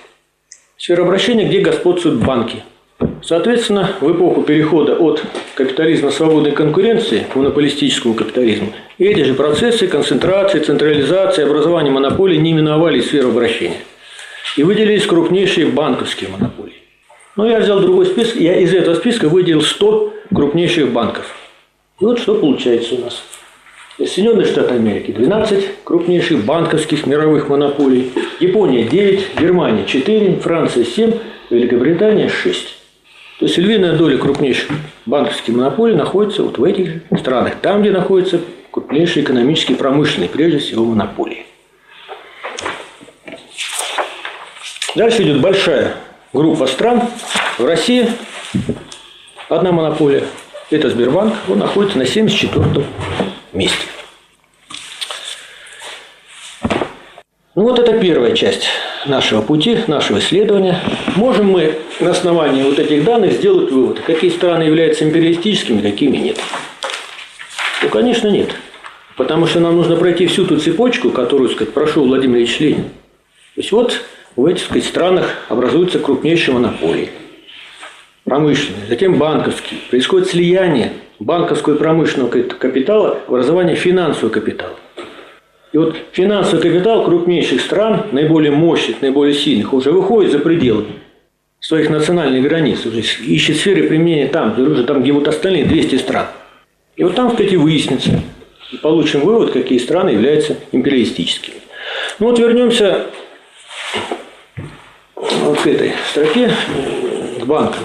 Сфера 0.77 1.03
обращения, 1.03 1.49
где 1.49 1.61
господствуют 1.61 2.23
банки. 2.23 2.63
Соответственно, 3.29 3.91
в 4.01 4.11
эпоху 4.11 4.41
перехода 4.41 4.95
от 4.95 5.23
капитализма 5.55 6.11
свободной 6.11 6.53
конкуренции 6.53 7.27
к 7.31 7.37
монополистическому 7.37 8.15
капитализму 8.15 8.73
эти 8.97 9.23
же 9.23 9.35
процессы 9.35 9.87
концентрации, 9.87 10.61
централизации, 10.61 11.45
образования 11.45 11.91
монополий 11.91 12.39
не 12.39 12.55
миновали 12.55 13.03
сферу 13.03 13.29
обращения. 13.29 13.83
И 14.57 14.63
выделились 14.63 15.05
крупнейшие 15.05 15.67
банковские 15.67 16.31
монополии. 16.31 16.77
Но 17.37 17.47
я 17.47 17.61
взял 17.61 17.81
другой 17.81 18.07
список, 18.07 18.37
я 18.37 18.59
из 18.61 18.73
этого 18.73 18.95
списка 18.95 19.29
выделил 19.29 19.61
100 19.61 20.15
крупнейших 20.35 20.91
банков. 20.91 21.27
И 22.01 22.07
вот 22.07 22.19
что 22.21 22.35
получается 22.35 22.95
у 22.95 23.01
нас. 23.01 23.23
Соединенные 23.99 24.47
Штаты 24.47 24.73
Америки 24.73 25.11
12 25.11 25.85
крупнейших 25.85 26.47
банковских 26.47 27.07
мировых 27.07 27.51
монополий, 27.51 28.11
Япония 28.41 28.85
9, 28.85 29.39
Германия 29.39 29.85
4, 29.85 30.37
Франция 30.37 30.85
7, 30.85 31.13
Великобритания 31.51 32.31
6. 32.31 32.78
То 33.39 33.45
есть 33.45 33.57
львиная 33.57 33.97
доля 33.97 34.19
крупнейших 34.19 34.71
банковских 35.07 35.55
монополий 35.55 35.95
находится 35.95 36.43
вот 36.43 36.59
в 36.59 36.65
этих 36.65 37.03
странах, 37.19 37.55
там, 37.63 37.83
где 37.83 37.93
находятся 37.93 38.41
крупнейшие 38.73 39.23
экономические 39.25 39.77
и 39.77 39.79
промышленные, 39.79 40.29
прежде 40.29 40.59
всего, 40.59 40.85
монополии. 40.85 41.47
Дальше 44.97 45.23
идет 45.23 45.41
большая 45.41 45.95
группа 46.33 46.67
стран. 46.67 47.03
В 47.59 47.65
России 47.65 48.09
одна 49.49 49.71
монополия. 49.71 50.25
Это 50.71 50.91
Сбербанк. 50.91 51.35
Он 51.49 51.61
находится 51.61 51.99
на 51.99 52.07
74 52.07 52.85
месте. 53.53 53.87
Ну 57.59 57.65
вот 57.65 57.81
это 57.81 57.99
первая 57.99 58.37
часть 58.37 58.69
нашего 59.05 59.43
пути, 59.43 59.79
нашего 59.89 60.21
исследования. 60.21 60.79
Можем 61.17 61.51
мы 61.51 61.75
на 61.99 62.13
основании 62.13 62.63
вот 62.63 62.79
этих 62.79 63.03
данных 63.03 63.33
сделать 63.33 63.73
вывод, 63.73 63.99
какие 63.99 64.31
страны 64.31 64.63
являются 64.63 65.03
империалистическими, 65.03 65.81
какими 65.81 66.19
нет. 66.19 66.39
Ну, 67.83 67.89
конечно, 67.89 68.29
нет. 68.29 68.51
Потому 69.17 69.49
что 69.49 69.59
нам 69.59 69.75
нужно 69.75 69.97
пройти 69.97 70.29
всю 70.29 70.47
ту 70.47 70.59
цепочку, 70.59 71.11
которую, 71.11 71.51
сказать, 71.51 71.75
прошел 71.75 72.07
Владимир 72.07 72.37
Ильич 72.37 72.61
Ленин. 72.61 72.85
То 72.85 72.91
есть 73.57 73.73
вот 73.73 74.05
в 74.37 74.47
этих 74.47 74.63
сказать, 74.63 74.85
странах 74.85 75.35
образуются 75.49 75.99
крупнейшие 75.99 76.55
монополии. 76.55 77.11
Промышленные, 78.23 78.87
затем 78.89 79.19
банковские. 79.19 79.81
Происходит 79.91 80.29
слияние 80.29 80.93
банковского 81.19 81.75
и 81.75 81.79
промышленного 81.79 82.31
капитала, 82.31 83.19
образование 83.27 83.75
финансового 83.75 84.33
капитала. 84.33 84.77
Вот 85.79 85.95
финансовый 86.11 86.61
капитал 86.61 87.05
крупнейших 87.05 87.61
стран, 87.61 88.07
наиболее 88.11 88.51
мощных, 88.51 89.01
наиболее 89.01 89.33
сильных, 89.33 89.73
уже 89.73 89.93
выходит 89.93 90.33
за 90.33 90.41
пределы 90.41 90.87
своих 91.61 91.89
национальных 91.89 92.43
границ, 92.43 92.85
уже 92.85 93.01
ищет 93.01 93.59
сферы 93.59 93.85
применения 93.85 94.27
там, 94.27 94.61
уже 94.61 94.83
там, 94.83 95.03
где 95.03 95.13
вот 95.13 95.29
остальные 95.29 95.67
200 95.67 95.95
стран. 95.99 96.27
И 96.97 97.05
вот 97.05 97.15
там, 97.15 97.31
кстати, 97.31 97.55
выяснится, 97.55 98.21
и 98.73 98.77
получим 98.79 99.21
вывод, 99.21 99.53
какие 99.53 99.79
страны 99.79 100.11
являются 100.11 100.57
империалистическими. 100.73 101.59
Ну 102.19 102.31
вот 102.31 102.41
вернемся 102.41 103.07
вот 105.15 105.61
к 105.61 105.67
этой 105.69 105.93
строке, 106.11 106.51
к 107.41 107.45
банкам. 107.45 107.85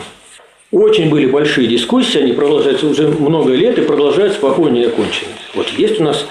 Очень 0.71 1.11
были 1.11 1.27
большие 1.27 1.67
дискуссии, 1.67 2.17
они 2.17 2.33
продолжаются 2.33 2.87
уже 2.87 3.07
много 3.07 3.53
лет 3.53 3.77
и 3.77 3.83
продолжаются 3.83 4.39
спокойно 4.39 4.77
и 4.77 4.85
окончены. 4.85 5.29
Вот 5.53 5.67
есть 5.77 6.01
у 6.01 6.03
нас 6.03 6.25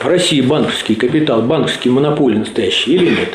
в 0.00 0.06
России 0.06 0.40
банковский 0.40 0.94
капитал, 0.94 1.42
банковские 1.42 1.92
монополии 1.92 2.38
настоящие 2.38 2.96
или 2.96 3.10
нет? 3.10 3.30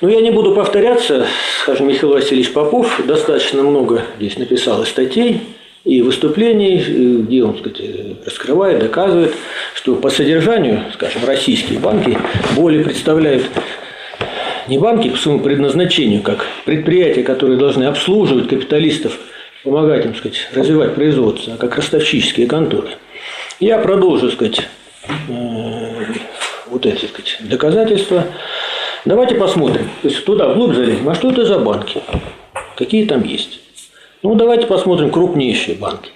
Но 0.00 0.10
я 0.10 0.20
не 0.20 0.30
буду 0.30 0.54
повторяться, 0.54 1.26
скажем, 1.62 1.88
Михаил 1.88 2.12
Васильевич 2.12 2.52
Попов 2.52 3.00
достаточно 3.06 3.62
много 3.62 4.02
здесь 4.18 4.36
написал 4.36 4.84
статей, 4.84 5.42
и 5.84 6.02
выступлений, 6.02 7.22
где 7.22 7.44
он 7.44 7.56
сказать, 7.58 7.80
раскрывает, 8.26 8.80
доказывает, 8.80 9.34
что 9.74 9.94
по 9.94 10.10
содержанию, 10.10 10.82
скажем, 10.92 11.24
российские 11.24 11.78
банки 11.78 12.18
более 12.56 12.84
представляют 12.84 13.44
не 14.68 14.78
банки 14.78 15.08
по 15.08 15.16
своему 15.16 15.40
предназначению, 15.40 16.22
как 16.22 16.44
предприятия, 16.64 17.22
которые 17.22 17.56
должны 17.56 17.84
обслуживать 17.84 18.48
капиталистов, 18.48 19.16
помогать 19.62 20.04
им 20.04 20.16
сказать, 20.16 20.48
развивать 20.52 20.96
производство, 20.96 21.54
а 21.54 21.56
как 21.56 21.76
ростовщические 21.76 22.48
конторы. 22.48 22.88
Я 23.60 23.78
продолжу 23.78 24.28
сказать, 24.30 24.68
вот 26.68 26.86
эти 26.86 27.06
сказать, 27.06 27.36
доказательства. 27.40 28.26
Давайте 29.04 29.36
посмотрим. 29.36 29.88
То 30.02 30.08
есть 30.08 30.24
туда 30.24 30.48
вглубь 30.48 30.74
залезем. 30.74 31.08
А 31.08 31.14
что 31.14 31.30
это 31.30 31.44
за 31.44 31.58
банки? 31.58 32.02
Какие 32.76 33.06
там 33.06 33.22
есть? 33.24 33.60
Ну, 34.22 34.34
давайте 34.34 34.66
посмотрим 34.66 35.10
крупнейшие 35.10 35.76
банки. 35.76 36.10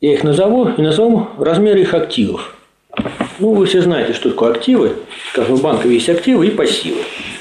Я 0.00 0.14
их 0.14 0.24
назову 0.24 0.68
и 0.68 0.82
назову 0.82 1.28
размеры 1.38 1.82
их 1.82 1.94
активов. 1.94 2.56
Ну, 3.38 3.54
вы 3.54 3.66
все 3.66 3.80
знаете, 3.80 4.12
что 4.12 4.30
такое 4.30 4.52
активы. 4.52 4.96
Как 5.34 5.48
в 5.48 5.62
банках 5.62 5.86
есть 5.86 6.08
активы 6.08 6.46
и 6.46 6.50
пассивы. 6.50 7.00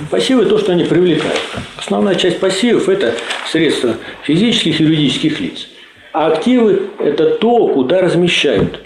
Пассивы– 0.10 0.45
то, 0.47 0.58
что 0.58 0.71
они 0.71 0.84
привлекают. 0.84 1.39
Основная 1.78 2.15
часть 2.15 2.39
пассивов– 2.39 2.89
это 2.89 3.13
средства 3.52 3.95
физических 4.23 4.80
и 4.80 4.84
юридических 4.84 5.39
лиц. 5.39 5.67
А 6.13 6.28
активы– 6.28 6.89
это 6.99 7.32
то, 7.32 7.67
куда 7.67 8.02
размещают 8.02 8.82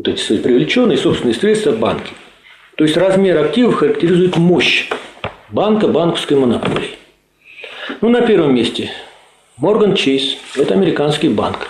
вот 0.00 0.08
эти 0.08 0.20
свои 0.20 0.38
привлеченные 0.38 0.96
собственные 0.96 1.34
средства 1.34 1.72
банки. 1.72 2.12
То 2.76 2.84
есть 2.84 2.96
размер 2.96 3.36
активов 3.38 3.74
характеризует 3.74 4.38
мощь 4.38 4.88
банка 5.50 5.88
банковской 5.88 6.38
монополии. 6.38 6.96
Ну, 8.00 8.08
на 8.08 8.22
первом 8.22 8.54
месте 8.54 8.90
Морган 9.58 9.94
Чейз– 9.94 10.38
это 10.56 10.72
американский 10.72 11.28
банк. 11.28 11.68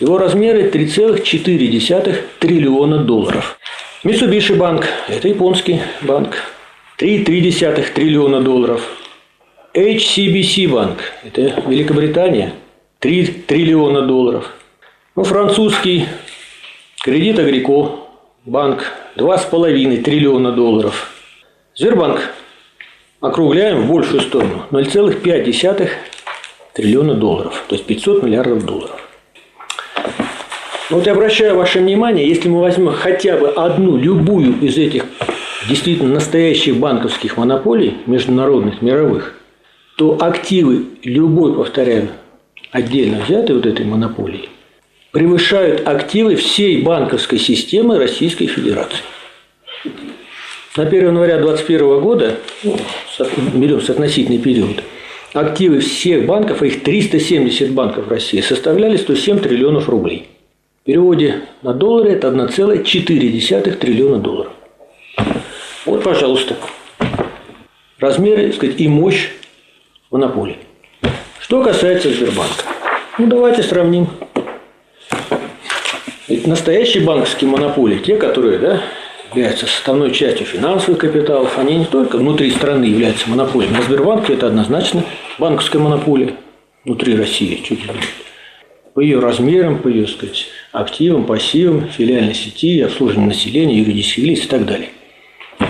Его 0.00 0.16
размеры 0.16 0.70
3,4 0.70 2.16
триллиона 2.38 2.98
долларов. 3.04 3.58
Mitsubishi 4.04 4.56
банк– 4.56 4.86
это 5.08 5.28
японский 5.28 5.80
банк. 6.00 6.34
3,3 6.98 7.92
триллиона 7.92 8.40
долларов. 8.40 8.80
HCBC 9.74 10.68
банк– 10.68 10.98
это 11.24 11.62
Великобритания. 11.68 12.54
3 13.00 13.26
триллиона 13.46 14.00
долларов. 14.02 14.50
Ну, 15.14 15.24
французский 15.24 16.06
кредит 17.02 17.38
Агрико 17.38 18.00
банк 18.44 18.92
2,5 19.16 20.02
триллиона 20.02 20.52
долларов. 20.52 21.10
Сбербанк 21.74 22.20
округляем 23.20 23.82
в 23.82 23.88
большую 23.88 24.20
сторону 24.20 24.64
0,5 24.70 25.88
триллиона 26.74 27.14
долларов, 27.14 27.64
то 27.68 27.74
есть 27.74 27.86
500 27.86 28.22
миллиардов 28.22 28.64
долларов. 28.64 29.00
Но 30.90 30.96
вот 30.96 31.06
я 31.06 31.12
обращаю 31.12 31.56
ваше 31.56 31.80
внимание, 31.80 32.26
если 32.26 32.48
мы 32.48 32.60
возьмем 32.60 32.92
хотя 32.92 33.36
бы 33.36 33.48
одну, 33.48 33.96
любую 33.96 34.58
из 34.60 34.78
этих 34.78 35.04
действительно 35.68 36.14
настоящих 36.14 36.76
банковских 36.76 37.36
монополий, 37.36 37.98
международных, 38.06 38.80
мировых, 38.80 39.34
то 39.96 40.16
активы 40.20 40.86
любой, 41.02 41.54
повторяю, 41.54 42.08
отдельно 42.70 43.22
взятой 43.22 43.56
вот 43.56 43.66
этой 43.66 43.84
монополии, 43.84 44.48
превышают 45.12 45.86
активы 45.86 46.36
всей 46.36 46.82
банковской 46.82 47.38
системы 47.38 47.98
Российской 47.98 48.46
Федерации. 48.46 49.02
На 50.76 50.84
1 50.84 51.06
января 51.08 51.38
2021 51.38 52.00
года, 52.00 52.36
ну, 52.62 52.76
берем 53.54 53.80
соотносительный 53.80 54.38
период, 54.38 54.82
активы 55.32 55.80
всех 55.80 56.26
банков, 56.26 56.62
а 56.62 56.66
их 56.66 56.82
370 56.82 57.72
банков 57.72 58.06
в 58.06 58.10
России, 58.10 58.40
составляли 58.40 58.96
107 58.96 59.40
триллионов 59.40 59.88
рублей. 59.88 60.28
В 60.82 60.86
переводе 60.86 61.42
на 61.62 61.74
доллары 61.74 62.10
это 62.12 62.28
1,4 62.28 63.72
триллиона 63.72 64.18
долларов. 64.18 64.52
Вот, 65.84 66.02
пожалуйста, 66.02 66.56
размеры 67.98 68.46
так 68.46 68.56
сказать, 68.56 68.80
и 68.80 68.88
мощь 68.88 69.30
монополии. 70.10 70.58
Что 71.40 71.62
касается 71.62 72.10
Сбербанка. 72.10 72.64
Ну, 73.18 73.26
давайте 73.26 73.62
сравним. 73.62 74.06
Ведь 76.28 76.46
настоящие 76.46 77.04
банковские 77.04 77.50
монополии, 77.50 77.98
те, 77.98 78.16
которые 78.16 78.58
да, 78.58 78.82
являются 79.30 79.66
составной 79.66 80.10
частью 80.12 80.46
финансовых 80.46 81.00
капиталов, 81.00 81.58
они 81.58 81.76
не 81.76 81.84
только 81.86 82.18
внутри 82.18 82.50
страны 82.50 82.84
являются 82.84 83.30
монополией, 83.30 83.74
а 83.78 83.82
Сбербанк– 83.82 84.28
это 84.30 84.48
однозначно 84.48 85.04
банковская 85.38 85.78
монополия 85.78 86.34
внутри 86.84 87.16
России, 87.16 87.62
чуть 87.64 87.82
ли 87.82 87.90
по 88.92 89.00
ее 89.00 89.20
размерам, 89.20 89.78
по 89.78 89.86
ее 89.86 90.08
сказать, 90.08 90.48
активам, 90.72 91.24
пассивам, 91.24 91.88
филиальной 91.88 92.34
сети, 92.34 92.80
обслуживанию 92.80 93.28
населения, 93.28 93.78
юридических 93.78 94.24
лиц 94.24 94.44
и 94.44 94.48
так 94.48 94.66
далее. 94.66 94.88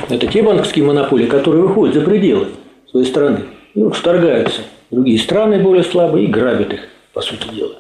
Это 0.09 0.27
те 0.27 0.43
банковские 0.43 0.87
монополии, 0.87 1.27
которые 1.27 1.63
выходят 1.63 1.95
за 1.95 2.01
пределы 2.01 2.49
своей 2.91 3.07
страны 3.07 3.41
и 3.75 3.85
вторгаются 3.93 4.63
в 4.91 4.95
другие 4.95 5.19
страны 5.19 5.59
более 5.59 5.85
слабые 5.85 6.25
и 6.25 6.29
грабят 6.29 6.73
их, 6.73 6.89
по 7.13 7.21
сути 7.21 7.49
дела. 7.55 7.77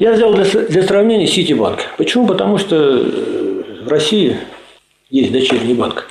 Я 0.00 0.12
взял 0.12 0.32
для, 0.32 0.44
для 0.44 0.82
сравнения 0.82 1.26
Ситибанк. 1.26 1.84
Почему? 1.98 2.26
Потому 2.26 2.56
что 2.56 2.74
э, 2.74 3.82
в 3.84 3.88
России 3.88 4.38
есть 5.10 5.30
дочерний 5.30 5.74
банк. 5.74 6.08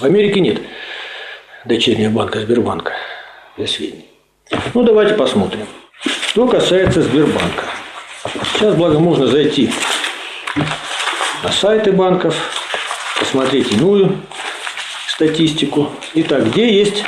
В 0.00 0.04
Америке 0.04 0.40
нет 0.40 0.62
дочернего 1.66 2.10
банка 2.10 2.40
Сбербанка, 2.40 2.94
для 3.58 3.66
сведения. 3.66 4.06
Ну, 4.72 4.82
давайте 4.82 5.12
посмотрим. 5.12 5.66
Что 6.28 6.48
касается 6.48 7.02
Сбербанка. 7.02 7.66
Сейчас, 8.54 8.74
благо, 8.76 8.98
можно 8.98 9.26
зайти 9.26 9.70
на 11.44 11.52
сайты 11.52 11.92
банков, 11.92 12.34
посмотреть 13.18 13.72
иную 13.72 14.20
статистику. 15.08 15.90
Итак, 16.14 16.50
где 16.50 16.78
есть 16.78 17.04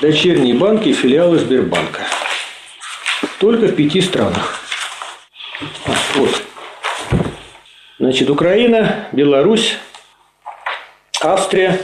дочерние 0.00 0.54
банки 0.54 0.88
и 0.88 0.94
филиалы 0.94 1.38
Сбербанка? 1.38 2.06
Только 3.38 3.66
в 3.66 3.74
пяти 3.74 4.00
странах. 4.00 4.59
А, 5.60 5.92
вот. 6.16 6.42
Значит, 7.98 8.30
Украина, 8.30 9.08
Беларусь, 9.12 9.76
Австрия, 11.22 11.78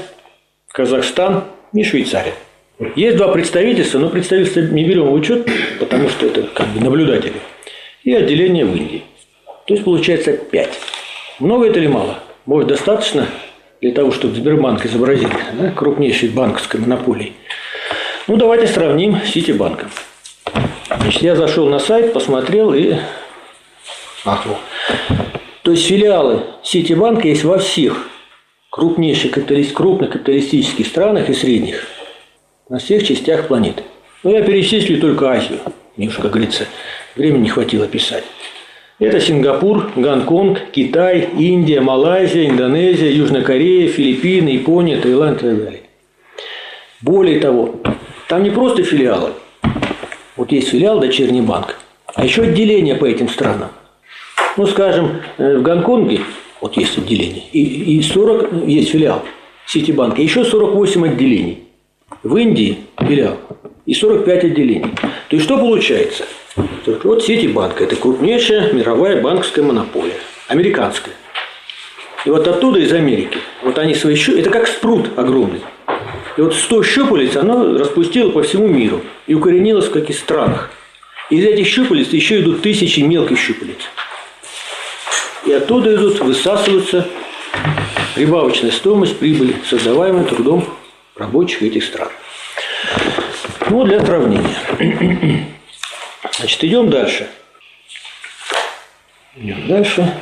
Казахстан 0.68 1.44
и 1.74 1.84
Швейцария. 1.84 2.34
Есть 2.94 3.16
два 3.16 3.28
представительства, 3.28 3.98
но 3.98 4.08
представительства 4.08 4.60
не 4.60 4.84
берем 4.84 5.06
в 5.06 5.12
учет, 5.12 5.48
потому 5.78 6.08
что 6.08 6.26
это 6.26 6.42
как 6.42 6.68
бы 6.68 6.80
наблюдатели. 6.80 7.40
И 8.02 8.14
отделение 8.14 8.64
в 8.64 8.74
Индии. 8.74 9.02
То 9.66 9.74
есть 9.74 9.84
получается 9.84 10.32
пять. 10.32 10.78
Много 11.38 11.66
это 11.66 11.78
или 11.78 11.86
мало? 11.86 12.18
Может 12.46 12.68
достаточно 12.68 13.26
для 13.80 13.92
того, 13.92 14.12
чтобы 14.12 14.36
Сбербанк 14.36 14.86
изобразить 14.86 15.28
да, 15.58 15.70
крупнейшей 15.70 16.28
банковской 16.30 16.80
монополией. 16.80 17.34
Ну, 18.26 18.36
давайте 18.36 18.66
сравним 18.66 19.20
с 19.22 19.30
Ситибанком. 19.30 19.90
Значит, 20.88 21.22
я 21.22 21.36
зашел 21.36 21.68
на 21.68 21.78
сайт, 21.78 22.12
посмотрел 22.12 22.72
и 22.72 22.96
ахнул. 24.26 24.56
То 25.62 25.70
есть 25.72 25.86
филиалы 25.86 26.42
Ситибанка 26.62 27.28
есть 27.28 27.44
во 27.44 27.58
всех 27.58 28.08
крупнейших 28.70 29.32
крупных 29.74 30.10
капиталистических 30.10 30.86
странах 30.86 31.30
и 31.30 31.34
средних 31.34 31.86
на 32.68 32.78
всех 32.78 33.06
частях 33.06 33.48
планеты. 33.48 33.82
Но 34.22 34.30
я 34.30 34.42
перечислю 34.42 35.00
только 35.00 35.30
Азию. 35.30 35.60
Мне 35.96 36.08
уж, 36.08 36.16
как 36.16 36.32
говорится, 36.32 36.66
времени 37.14 37.44
не 37.44 37.48
хватило 37.48 37.86
писать. 37.86 38.24
Это 38.98 39.20
Сингапур, 39.20 39.90
Гонконг, 39.94 40.70
Китай, 40.72 41.28
Индия, 41.38 41.80
Малайзия, 41.80 42.48
Индонезия, 42.48 43.10
Южная 43.10 43.42
Корея, 43.42 43.88
Филиппины, 43.88 44.48
Япония, 44.48 44.98
Таиланд 44.98 45.42
и 45.42 45.46
так 45.46 45.64
далее. 45.64 45.80
Более 47.02 47.40
того, 47.40 47.76
там 48.28 48.42
не 48.42 48.50
просто 48.50 48.82
филиалы. 48.82 49.32
Вот 50.36 50.50
есть 50.50 50.68
филиал 50.68 50.98
«Дочерний 50.98 51.42
банк», 51.42 51.78
а 52.14 52.24
еще 52.24 52.42
отделения 52.42 52.94
по 52.94 53.04
этим 53.04 53.28
странам. 53.28 53.68
Ну, 54.56 54.66
скажем, 54.66 55.20
э, 55.38 55.58
в 55.58 55.62
Гонконге 55.62 56.20
вот 56.60 56.76
есть 56.76 56.96
отделение, 56.96 57.42
и, 57.52 57.98
и 57.98 58.02
40 58.02 58.66
есть 58.66 58.90
филиал 58.90 59.22
Ситибанка, 59.66 60.22
еще 60.22 60.44
48 60.44 61.08
отделений. 61.08 61.64
В 62.22 62.36
Индии 62.36 62.78
филиал 62.98 63.36
и 63.84 63.92
45 63.94 64.44
отделений. 64.44 64.90
То 65.28 65.36
есть 65.36 65.44
что 65.44 65.58
получается? 65.58 66.24
Вот 67.04 67.24
Ситибанк– 67.24 67.80
это 67.80 67.96
крупнейшая 67.96 68.72
мировая 68.72 69.20
банковская 69.20 69.62
монополия, 69.62 70.14
американская. 70.48 71.14
И 72.24 72.30
вот 72.30 72.48
оттуда, 72.48 72.78
из 72.78 72.92
Америки, 72.92 73.38
вот 73.62 73.78
они 73.78 73.94
свои 73.94 74.14
щупальца, 74.14 74.48
это 74.48 74.58
как 74.58 74.68
спрут 74.68 75.10
огромный. 75.16 75.60
И 76.36 76.40
вот 76.40 76.54
100 76.54 76.82
щупалец 76.82 77.36
оно 77.36 77.76
распустило 77.78 78.30
по 78.30 78.42
всему 78.42 78.66
миру 78.68 79.02
и 79.26 79.34
укоренилось 79.34 79.86
в 79.86 79.92
каких 79.92 80.16
странах. 80.16 80.70
Из 81.30 81.44
этих 81.44 81.66
щупалец 81.66 82.08
еще 82.08 82.40
идут 82.40 82.62
тысячи 82.62 83.00
мелких 83.00 83.38
щупалец. 83.38 83.78
И 85.46 85.52
оттуда 85.52 85.94
идут, 85.94 86.20
высасываются 86.20 87.06
прибавочная 88.14 88.72
стоимость 88.72 89.18
прибыли, 89.18 89.56
создаваемая 89.64 90.24
трудом 90.24 90.64
рабочих 91.14 91.62
этих 91.62 91.84
стран. 91.84 92.08
Ну, 93.70 93.84
для 93.84 94.04
сравнения. 94.04 95.46
Значит, 96.38 96.64
идем 96.64 96.90
дальше. 96.90 97.28
Идем 99.36 99.68
дальше. 99.68 100.14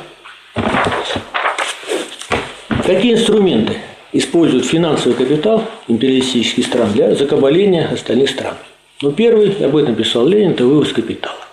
Какие 2.85 3.13
инструменты 3.13 3.77
используют 4.13 4.65
финансовый 4.65 5.15
капитал 5.15 5.65
империалистических 5.87 6.65
стран 6.65 6.91
для 6.93 7.15
закабаления 7.15 7.87
остальных 7.87 8.29
стран? 8.29 8.55
Ну, 9.01 9.11
первый, 9.11 9.51
об 9.65 9.75
этом 9.75 9.95
писал 9.95 10.27
Ленин, 10.27 10.51
это 10.51 10.65
вывоз 10.65 10.93
капитала. 10.93 11.45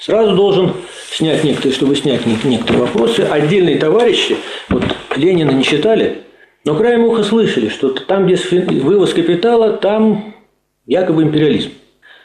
Сразу 0.00 0.36
должен 0.36 0.72
снять 1.10 1.42
некоторые, 1.44 1.74
чтобы 1.74 1.96
снять 1.96 2.24
некоторые 2.44 2.82
вопросы. 2.82 3.20
Отдельные 3.20 3.78
товарищи, 3.78 4.36
вот 4.68 4.84
Ленина 5.16 5.50
не 5.50 5.64
читали, 5.64 6.18
но 6.64 6.76
краем 6.76 7.04
уха 7.04 7.24
слышали, 7.24 7.68
что 7.68 7.88
там, 7.90 8.26
где 8.26 8.36
вывоз 8.80 9.12
капитала, 9.12 9.72
там 9.72 10.34
якобы 10.86 11.22
империализм. 11.24 11.70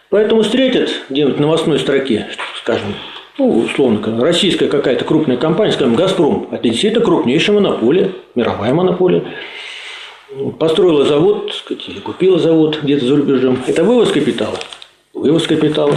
Поэтому 0.09 0.43
встретят 0.43 0.91
где-нибудь 1.09 1.39
новостной 1.39 1.79
строке, 1.79 2.27
скажем, 2.59 2.93
ну, 3.39 3.49
условно, 3.61 4.21
российская 4.21 4.67
какая-то 4.67 5.05
крупная 5.05 5.37
компания, 5.37 5.71
скажем, 5.71 5.95
«Газпром», 5.95 6.49
это 6.51 6.69
действительно 6.69 7.03
крупнейшая 7.03 7.55
монополия, 7.55 8.11
мировая 8.35 8.75
монополия, 8.75 9.23
построила 10.59 11.03
завод, 11.05 11.51
сказать, 11.53 11.89
или 11.89 11.99
купила 11.99 12.37
завод 12.37 12.79
где-то 12.83 13.05
за 13.07 13.15
рубежом. 13.15 13.57
Это 13.65 13.83
вывоз 13.83 14.11
капитала. 14.11 14.57
Вывоз 15.13 15.47
капитала. 15.47 15.95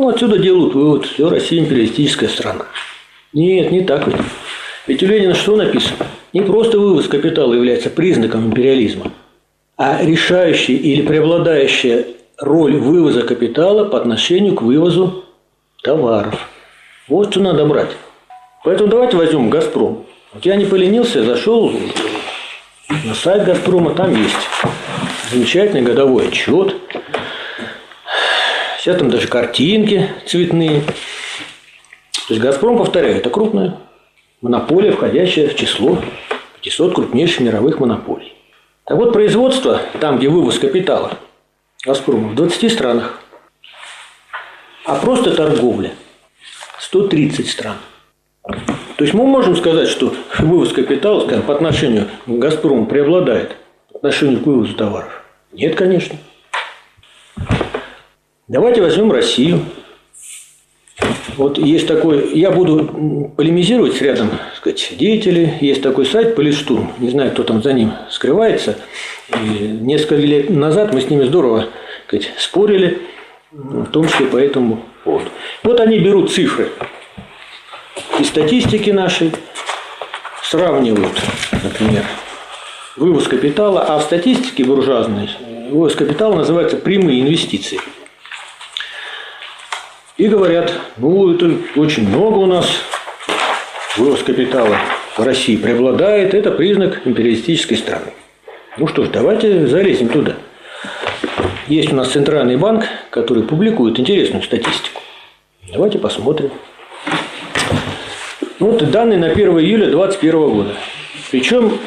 Ну, 0.00 0.08
отсюда 0.08 0.38
делают 0.38 0.72
вывод, 0.72 1.04
все, 1.04 1.28
Россия 1.28 1.60
империалистическая 1.60 2.30
страна. 2.30 2.64
Нет, 3.34 3.70
не 3.70 3.82
так 3.82 4.06
ведь. 4.06 4.16
Ведь 4.86 5.02
у 5.02 5.06
Ленина 5.06 5.34
что 5.34 5.56
написано? 5.56 6.06
Не 6.32 6.40
просто 6.40 6.78
вывоз 6.78 7.06
капитала 7.06 7.52
является 7.52 7.90
признаком 7.90 8.46
империализма, 8.46 9.12
а 9.76 10.02
решающая 10.02 10.74
или 10.74 11.02
преобладающая 11.02 12.06
роль 12.38 12.76
вывоза 12.76 13.24
капитала 13.24 13.84
по 13.84 13.98
отношению 13.98 14.54
к 14.54 14.62
вывозу 14.62 15.22
товаров. 15.82 16.48
Вот 17.06 17.32
что 17.32 17.40
надо 17.40 17.66
брать. 17.66 17.90
Поэтому 18.64 18.88
давайте 18.88 19.18
возьмем 19.18 19.50
«Газпром». 19.50 20.06
Вот 20.32 20.46
я 20.46 20.56
не 20.56 20.64
поленился, 20.64 21.22
зашел 21.24 21.74
на 23.04 23.14
сайт 23.14 23.44
«Газпрома», 23.44 23.92
там 23.92 24.16
есть 24.16 24.48
замечательный 25.30 25.82
годовой 25.82 26.28
отчет. 26.28 26.74
Сейчас 28.90 29.02
там 29.02 29.10
даже 29.10 29.28
картинки 29.28 30.08
цветные. 30.26 30.80
То 30.80 32.34
есть 32.34 32.40
«Газпром», 32.40 32.76
повторяю, 32.76 33.18
это 33.18 33.30
крупная 33.30 33.76
монополия, 34.40 34.90
входящая 34.90 35.48
в 35.48 35.54
число 35.54 36.02
500 36.60 36.96
крупнейших 36.96 37.38
мировых 37.38 37.78
монополий. 37.78 38.34
Так 38.84 38.98
вот, 38.98 39.12
производство, 39.12 39.80
там, 40.00 40.18
где 40.18 40.28
вывоз 40.28 40.58
капитала, 40.58 41.18
Газпрома, 41.86 42.30
в 42.30 42.34
20 42.34 42.72
странах. 42.72 43.20
А 44.84 44.96
просто 44.96 45.36
торговля– 45.36 45.92
130 46.80 47.48
стран. 47.48 47.76
То 48.42 49.04
есть 49.04 49.14
мы 49.14 49.24
можем 49.24 49.54
сказать, 49.54 49.86
что 49.86 50.12
вывоз 50.40 50.72
капитала, 50.72 51.24
скажем, 51.24 51.44
по 51.44 51.54
отношению 51.54 52.08
к 52.26 52.30
Газпрому 52.30 52.86
преобладает 52.86 53.54
по 53.92 53.98
отношению 53.98 54.40
к 54.40 54.46
вывозу 54.46 54.74
товаров? 54.74 55.22
Нет, 55.52 55.76
конечно. 55.76 56.18
Давайте 58.50 58.82
возьмем 58.82 59.12
Россию. 59.12 59.60
Вот 61.36 61.56
есть 61.56 61.86
такой, 61.86 62.36
я 62.36 62.50
буду 62.50 63.30
полемизировать 63.36 63.94
с 63.94 64.00
рядом 64.00 64.30
так 64.30 64.56
сказать, 64.56 64.92
деятелей. 64.98 65.52
Есть 65.60 65.82
такой 65.82 66.04
сайт 66.04 66.34
Полистурм. 66.34 66.92
Не 66.98 67.10
знаю, 67.10 67.30
кто 67.30 67.44
там 67.44 67.62
за 67.62 67.72
ним 67.72 67.92
скрывается. 68.10 68.76
И 69.28 69.66
несколько 69.66 70.16
лет 70.16 70.50
назад 70.50 70.92
мы 70.92 71.00
с 71.00 71.08
ними 71.08 71.26
здорово 71.26 71.68
так 72.08 72.22
сказать, 72.22 72.32
спорили, 72.38 73.02
в 73.52 73.86
том 73.92 74.08
числе 74.08 74.26
по 74.26 74.36
этому 74.36 74.84
поводу. 75.04 75.30
Вот 75.62 75.78
они 75.78 76.00
берут 76.00 76.32
цифры 76.32 76.70
из 78.18 78.26
статистики 78.26 78.90
нашей, 78.90 79.30
сравнивают, 80.42 81.22
например, 81.62 82.04
вывоз 82.96 83.28
капитала, 83.28 83.82
а 83.82 84.00
в 84.00 84.02
статистике 84.02 84.64
буржуазной 84.64 85.30
вывоз 85.70 85.94
капитала 85.94 86.34
называется 86.34 86.78
прямые 86.78 87.20
инвестиции– 87.20 87.78
и 90.20 90.28
говорят, 90.28 90.70
ну 90.98 91.32
это 91.32 91.50
очень 91.76 92.06
много 92.06 92.40
у 92.40 92.46
нас 92.46 92.66
вывоз 93.96 94.22
капитала 94.22 94.76
в 95.16 95.22
России 95.22 95.56
преобладает, 95.56 96.34
это 96.34 96.50
признак 96.50 97.00
империалистической 97.06 97.78
страны. 97.78 98.12
Ну 98.76 98.86
что 98.86 99.04
ж, 99.04 99.08
давайте 99.08 99.66
залезем 99.66 100.10
туда. 100.10 100.36
Есть 101.68 101.90
у 101.90 101.96
нас 101.96 102.10
Центральный 102.10 102.58
банк, 102.58 102.84
который 103.08 103.44
публикует 103.44 103.98
интересную 103.98 104.42
статистику. 104.42 105.00
Давайте 105.72 105.98
посмотрим. 105.98 106.50
Вот 108.58 108.90
данные 108.90 109.18
на 109.18 109.28
1 109.28 109.58
июля 109.58 109.86
2021 109.86 110.50
года. 110.50 110.74
Причем 111.30 111.78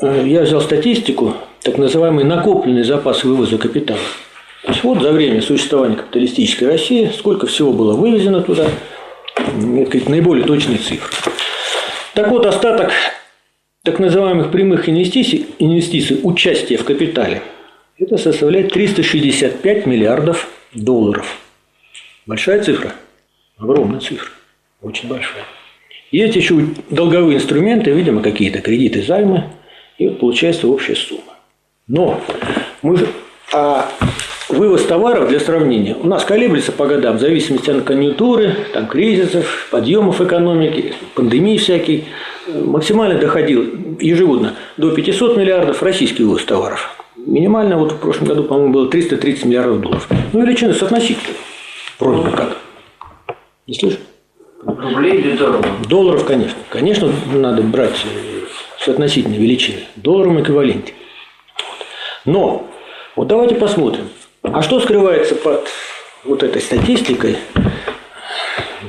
э, 0.00 0.22
я 0.26 0.42
взял 0.42 0.60
статистику, 0.60 1.34
так 1.62 1.76
называемый 1.76 2.22
накопленный 2.24 2.84
запас 2.84 3.24
вывоза 3.24 3.58
капитала. 3.58 3.98
То 4.62 4.72
есть 4.72 4.84
вот 4.84 5.00
за 5.00 5.12
время 5.12 5.40
существования 5.40 5.96
капиталистической 5.96 6.64
России 6.64 7.10
сколько 7.16 7.46
всего 7.46 7.72
было 7.72 7.94
вывезено 7.94 8.42
туда, 8.42 8.68
наиболее 9.54 10.44
точные 10.46 10.78
цифры. 10.78 11.10
Так 12.14 12.28
вот, 12.28 12.44
остаток 12.44 12.92
так 13.82 13.98
называемых 13.98 14.50
прямых 14.50 14.88
инвестиций, 14.88 15.46
инвестиций 15.58 16.20
участия 16.22 16.76
в 16.76 16.84
капитале, 16.84 17.42
это 17.98 18.18
составляет 18.18 18.72
365 18.72 19.86
миллиардов 19.86 20.48
долларов. 20.74 21.38
Большая 22.26 22.62
цифра? 22.62 22.92
Огромная 23.58 24.00
цифра. 24.00 24.28
Очень 24.82 25.08
большая. 25.08 25.44
Есть 26.10 26.36
еще 26.36 26.66
долговые 26.90 27.36
инструменты, 27.36 27.92
видимо, 27.92 28.22
какие-то 28.22 28.60
кредиты, 28.60 29.02
займы, 29.02 29.44
и 29.96 30.08
вот 30.08 30.18
получается 30.18 30.66
общая 30.66 30.96
сумма. 30.96 31.34
Но 31.86 32.20
мы 32.82 32.98
а 33.52 33.88
вывоз 34.48 34.84
товаров 34.84 35.28
для 35.28 35.40
сравнения 35.40 35.96
у 36.00 36.06
нас 36.06 36.24
колеблется 36.24 36.72
по 36.72 36.86
годам 36.86 37.16
в 37.16 37.20
зависимости 37.20 37.70
от 37.70 37.84
конъюнктуры, 37.84 38.56
там, 38.72 38.86
кризисов, 38.86 39.68
подъемов 39.70 40.20
экономики, 40.20 40.94
пандемии 41.14 41.58
всякой. 41.58 42.04
Максимально 42.48 43.18
доходил 43.18 43.96
ежегодно 44.00 44.54
до 44.76 44.90
500 44.90 45.36
миллиардов 45.36 45.82
российский 45.82 46.24
вывоз 46.24 46.44
товаров. 46.44 46.96
Минимально 47.16 47.76
вот 47.76 47.92
в 47.92 47.98
прошлом 47.98 48.28
году, 48.28 48.44
по-моему, 48.44 48.72
было 48.72 48.88
330 48.88 49.44
миллиардов 49.44 49.80
долларов. 49.80 50.08
Ну, 50.32 50.44
величина 50.44 50.72
соотносительно. 50.72 51.36
Вроде 51.98 52.22
бы 52.22 52.36
как. 52.36 52.56
Не 53.66 53.74
слышишь? 53.74 54.00
Рублей 54.64 55.18
или 55.18 55.36
долларов? 55.36 55.66
Долларов, 55.88 56.24
конечно. 56.24 56.58
Конечно, 56.70 57.12
надо 57.32 57.62
брать 57.62 58.04
э, 58.04 58.46
соотносительно 58.78 59.34
величины. 59.34 59.80
В 59.96 60.00
долларовом 60.00 60.42
эквиваленте. 60.42 60.94
Но, 62.24 62.69
вот 63.16 63.28
давайте 63.28 63.54
посмотрим. 63.54 64.08
А 64.42 64.62
что 64.62 64.80
скрывается 64.80 65.34
под 65.34 65.68
вот 66.24 66.42
этой 66.42 66.62
статистикой 66.62 67.36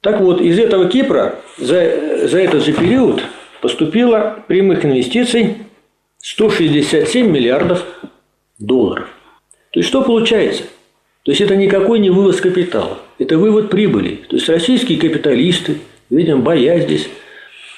Так 0.00 0.20
вот, 0.20 0.40
из 0.40 0.58
этого 0.58 0.88
Кипра 0.88 1.36
за, 1.58 2.26
за 2.26 2.38
этот 2.38 2.64
же 2.64 2.72
период 2.72 3.22
поступило 3.60 4.42
прямых 4.48 4.84
инвестиций 4.84 5.56
167 6.18 7.30
миллиардов 7.30 7.84
долларов. 8.58 9.08
То 9.72 9.80
есть, 9.80 9.88
что 9.88 10.02
получается? 10.02 10.62
То 11.24 11.32
есть, 11.32 11.42
это 11.42 11.54
никакой 11.54 11.98
не 11.98 12.08
вывоз 12.08 12.40
капитала, 12.40 12.98
это 13.18 13.36
вывод 13.36 13.68
прибыли. 13.68 14.20
То 14.28 14.36
есть, 14.36 14.48
российские 14.48 14.98
капиталисты, 14.98 15.78
видимо, 16.08 16.40
боясь 16.40 16.84
здесь, 16.84 17.08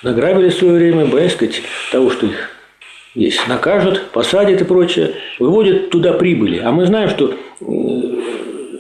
награбили 0.05 0.51
в 0.51 0.55
свое 0.55 0.75
время, 0.75 1.07
боясь 1.07 1.33
сказать, 1.33 1.61
того, 1.91 2.11
что 2.11 2.27
их 2.27 2.51
есть, 3.15 3.47
накажут, 3.49 4.11
посадят 4.13 4.61
и 4.61 4.65
прочее, 4.65 5.15
выводят 5.41 5.91
туда 5.91 6.13
прибыли. 6.13 6.59
А 6.59 6.71
мы 6.71 6.87
знаем, 6.87 7.11
что 7.11 7.35
э, 7.61 7.65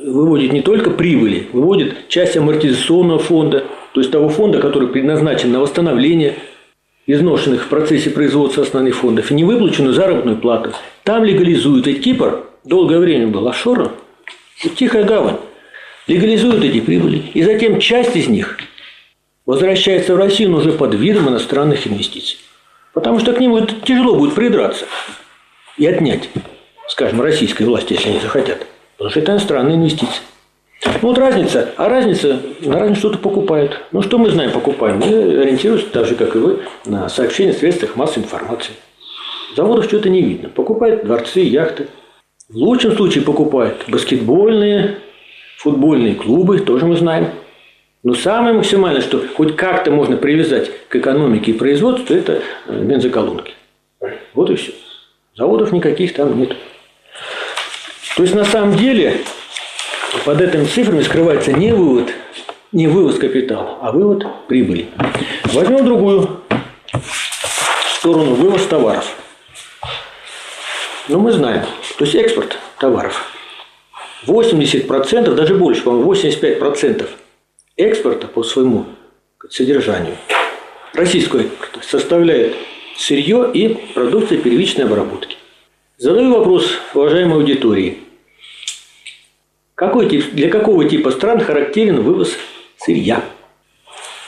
выводит 0.04 0.52
не 0.52 0.62
только 0.62 0.90
прибыли, 0.90 1.48
выводит 1.52 2.08
часть 2.08 2.36
амортизационного 2.36 3.18
фонда, 3.18 3.64
то 3.92 4.00
есть 4.00 4.10
того 4.10 4.28
фонда, 4.28 4.60
который 4.60 4.88
предназначен 4.88 5.52
на 5.52 5.60
восстановление 5.60 6.36
изношенных 7.06 7.64
в 7.64 7.68
процессе 7.68 8.10
производства 8.10 8.62
основных 8.62 8.96
фондов, 8.96 9.30
и 9.30 9.34
невыплаченную 9.34 9.92
заработную 9.92 10.36
плату. 10.36 10.72
Там 11.04 11.24
легализуют. 11.24 11.86
Ведь 11.86 12.02
Кипр 12.02 12.44
долгое 12.64 12.98
время 12.98 13.26
был 13.28 13.46
офшором. 13.48 13.92
Тихая 14.76 15.04
гавань. 15.04 15.38
Легализуют 16.06 16.64
эти 16.64 16.80
прибыли. 16.80 17.22
И 17.34 17.42
затем 17.42 17.80
часть 17.80 18.16
из 18.16 18.28
них 18.28 18.58
возвращается 19.46 20.14
в 20.14 20.18
Россию, 20.18 20.50
но 20.50 20.58
уже 20.58 20.72
под 20.72 20.94
видом 20.94 21.28
иностранных 21.28 21.86
инвестиций. 21.86 22.38
Потому 22.92 23.18
что 23.18 23.32
к 23.32 23.40
ним 23.40 23.66
тяжело 23.84 24.14
будет 24.14 24.34
придраться 24.34 24.86
и 25.76 25.86
отнять, 25.86 26.28
скажем, 26.88 27.20
российской 27.20 27.64
власти, 27.64 27.94
если 27.94 28.10
они 28.10 28.20
захотят. 28.20 28.66
Это 29.14 29.32
иностранные 29.32 29.76
инвестиции. 29.76 30.22
Ну, 30.84 31.08
вот 31.08 31.18
разница. 31.18 31.70
А 31.76 31.88
разница, 31.88 32.40
на 32.60 32.78
разницу 32.78 33.00
что-то 33.00 33.18
покупают. 33.18 33.80
Ну, 33.92 34.02
что 34.02 34.18
мы 34.18 34.30
знаем, 34.30 34.50
покупаем? 34.52 34.98
Мы 34.98 35.06
ориентируемся, 35.06 35.86
так 35.86 36.06
же, 36.06 36.14
как 36.14 36.34
и 36.34 36.38
вы, 36.38 36.60
на 36.84 37.08
сообщения 37.08 37.52
в 37.52 37.58
средствах 37.58 37.96
массовой 37.96 38.24
информации. 38.24 38.74
Заводов 39.56 39.84
что-то 39.84 40.08
не 40.08 40.22
видно. 40.22 40.48
Покупают 40.48 41.04
дворцы, 41.04 41.40
яхты. 41.40 41.88
В 42.48 42.56
лучшем 42.56 42.92
случае 42.92 43.24
покупают 43.24 43.84
баскетбольные, 43.88 44.98
футбольные 45.58 46.14
клубы, 46.14 46.58
тоже 46.58 46.86
мы 46.86 46.96
знаем. 46.96 47.28
Но 48.02 48.14
самое 48.14 48.54
максимальное, 48.54 49.00
что 49.00 49.22
хоть 49.36 49.54
как-то 49.54 49.92
можно 49.92 50.16
привязать 50.16 50.70
к 50.88 50.96
экономике 50.96 51.52
и 51.52 51.54
производству, 51.54 52.14
это 52.14 52.42
э, 52.66 52.82
бензоколонки. 52.82 53.52
Вот 54.34 54.50
и 54.50 54.56
все. 54.56 54.72
Заводов 55.36 55.72
никаких 55.72 56.12
там 56.14 56.36
нет. 56.38 56.56
То 58.16 58.22
есть 58.22 58.34
на 58.34 58.44
самом 58.44 58.76
деле 58.76 59.20
под 60.24 60.40
этими 60.40 60.64
цифрами 60.64 61.02
скрывается 61.02 61.52
не 61.52 61.72
вывод, 61.72 62.12
не 62.70 62.86
вывоз 62.86 63.18
капитала, 63.18 63.78
а 63.80 63.92
вывод 63.92 64.26
прибыли. 64.48 64.88
Возьмем 65.44 65.84
другую 65.84 66.40
сторону, 67.96 68.34
вывоз 68.34 68.66
товаров. 68.66 69.06
Ну, 71.08 71.20
мы 71.20 71.32
знаем, 71.32 71.64
то 71.98 72.04
есть 72.04 72.14
экспорт 72.14 72.58
товаров. 72.78 73.24
80%, 74.26 75.34
даже 75.34 75.54
больше, 75.54 75.82
по-моему, 75.82 76.12
85% 76.12 77.08
экспорта 77.76 78.28
по 78.28 78.42
своему 78.42 78.86
содержанию 79.50 80.16
российского 80.94 81.40
экспорта 81.40 81.80
составляет 81.82 82.54
сырье 82.96 83.50
и 83.52 83.68
продукция 83.94 84.38
первичной 84.38 84.84
обработки. 84.84 85.36
Задаю 85.98 86.34
вопрос 86.34 86.66
уважаемой 86.94 87.36
аудитории. 87.36 87.98
Какой 89.74 90.08
тип, 90.08 90.32
для 90.32 90.48
какого 90.48 90.88
типа 90.88 91.10
стран 91.10 91.40
характерен 91.40 92.02
вывоз 92.02 92.32
сырья? 92.78 93.22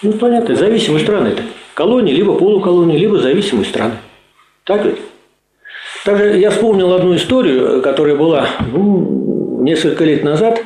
Ну, 0.03 0.13
понятно, 0.13 0.55
зависимые 0.55 1.03
страны 1.03 1.29
это. 1.29 1.43
Колонии, 1.75 2.13
либо 2.13 2.35
полуколонии, 2.35 2.99
либо 2.99 3.19
зависимые 3.19 3.65
страны. 3.65 3.95
Так 4.65 4.85
ведь? 4.85 4.99
Также 6.05 6.39
я 6.39 6.51
вспомнил 6.51 6.93
одну 6.93 7.17
историю, 7.17 7.81
которая 7.81 8.15
была 8.15 8.47
ну, 8.71 9.63
несколько 9.63 10.05
лет 10.05 10.23
назад. 10.23 10.63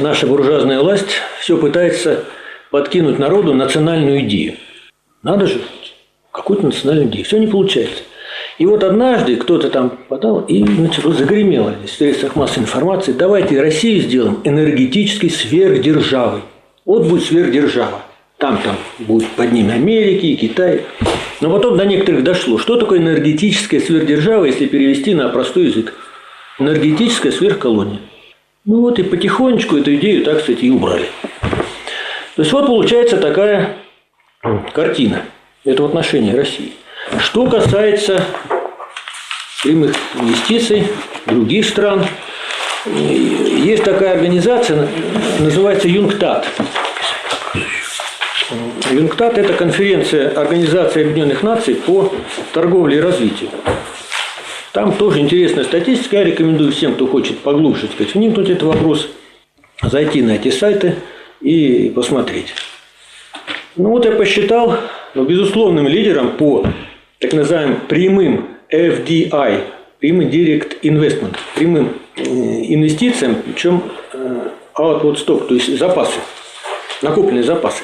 Наша 0.00 0.26
буржуазная 0.26 0.80
власть 0.80 1.20
все 1.40 1.58
пытается 1.58 2.24
подкинуть 2.70 3.18
народу 3.18 3.52
национальную 3.52 4.20
идею. 4.20 4.54
Надо 5.22 5.46
же, 5.46 5.60
какую-то 6.32 6.64
национальную 6.66 7.08
идею. 7.08 7.24
Все 7.24 7.38
не 7.38 7.46
получается. 7.46 8.02
И 8.58 8.66
вот 8.66 8.84
однажды 8.84 9.36
кто-то 9.36 9.68
там 9.68 9.98
подал, 10.08 10.40
и 10.42 10.64
значит, 10.64 11.04
вот 11.04 11.16
загремело 11.16 11.74
в 11.84 11.90
средствах 11.90 12.36
массовой 12.36 12.64
информации, 12.64 13.12
давайте 13.12 13.60
Россию 13.60 14.02
сделаем 14.02 14.40
энергетической 14.44 15.28
сверхдержавой. 15.28 16.42
Вот 16.84 17.06
будет 17.06 17.24
сверхдержава. 17.24 18.02
там, 18.38 18.58
там 18.62 18.76
будет 18.98 19.28
под 19.30 19.52
ними 19.52 19.72
Америки 19.72 20.26
и 20.26 20.36
Китай. 20.36 20.82
Но 21.40 21.50
потом 21.50 21.76
до 21.76 21.84
некоторых 21.84 22.22
дошло, 22.22 22.58
что 22.58 22.76
такое 22.76 23.00
энергетическая 23.00 23.80
сверхдержава, 23.80 24.44
если 24.44 24.66
перевести 24.66 25.14
на 25.14 25.28
простой 25.30 25.64
язык. 25.64 25.94
Энергетическая 26.60 27.32
сверхколония. 27.32 28.00
Ну 28.64 28.82
вот 28.82 28.98
и 28.98 29.02
потихонечку 29.02 29.76
эту 29.76 29.96
идею, 29.96 30.24
так 30.24 30.40
сказать, 30.40 30.62
и 30.62 30.70
убрали. 30.70 31.06
То 32.36 32.42
есть 32.42 32.52
вот 32.52 32.66
получается 32.66 33.16
такая 33.16 33.76
картина. 34.72 35.22
Это 35.64 35.82
в 35.82 35.86
отношении 35.86 36.32
России. 36.32 36.72
Что 37.18 37.46
касается 37.46 38.24
прямых 39.62 39.94
инвестиций 40.20 40.88
других 41.26 41.66
стран, 41.66 42.06
есть 42.86 43.84
такая 43.84 44.12
организация, 44.12 44.88
называется 45.38 45.88
ЮНКТАТ. 45.88 46.46
ЮНКТАТ– 48.90 49.38
это 49.38 49.54
конференция 49.54 50.28
Организации 50.30 51.02
Объединенных 51.02 51.42
Наций 51.42 51.74
по 51.74 52.12
торговле 52.52 52.98
и 52.98 53.00
развитию. 53.00 53.50
Там 54.72 54.92
тоже 54.92 55.20
интересная 55.20 55.64
статистика. 55.64 56.16
Я 56.16 56.24
рекомендую 56.24 56.72
всем, 56.72 56.94
кто 56.94 57.06
хочет 57.06 57.38
поглубже 57.38 57.86
сказать, 57.86 58.14
вникнуть 58.14 58.48
в 58.48 58.50
этот 58.50 58.64
вопрос, 58.64 59.08
зайти 59.82 60.20
на 60.20 60.32
эти 60.32 60.50
сайты 60.50 60.96
и 61.40 61.92
посмотреть. 61.94 62.54
Ну 63.76 63.90
вот 63.90 64.04
я 64.04 64.12
посчитал, 64.12 64.76
ну, 65.14 65.24
безусловным 65.24 65.88
лидером 65.88 66.32
по 66.32 66.66
так 67.24 67.32
называемым 67.32 67.80
прямым 67.88 68.48
FDI, 68.70 69.62
прямым 69.98 70.28
Direct 70.28 70.80
Investment, 70.82 71.36
прямым 71.54 71.94
инвестициям, 72.16 73.36
причем 73.44 73.82
э, 74.12 74.48
outward 74.76 75.16
stock, 75.16 75.46
то 75.46 75.54
есть 75.54 75.78
запасы, 75.78 76.20
накопленные 77.02 77.42
запасы. 77.42 77.82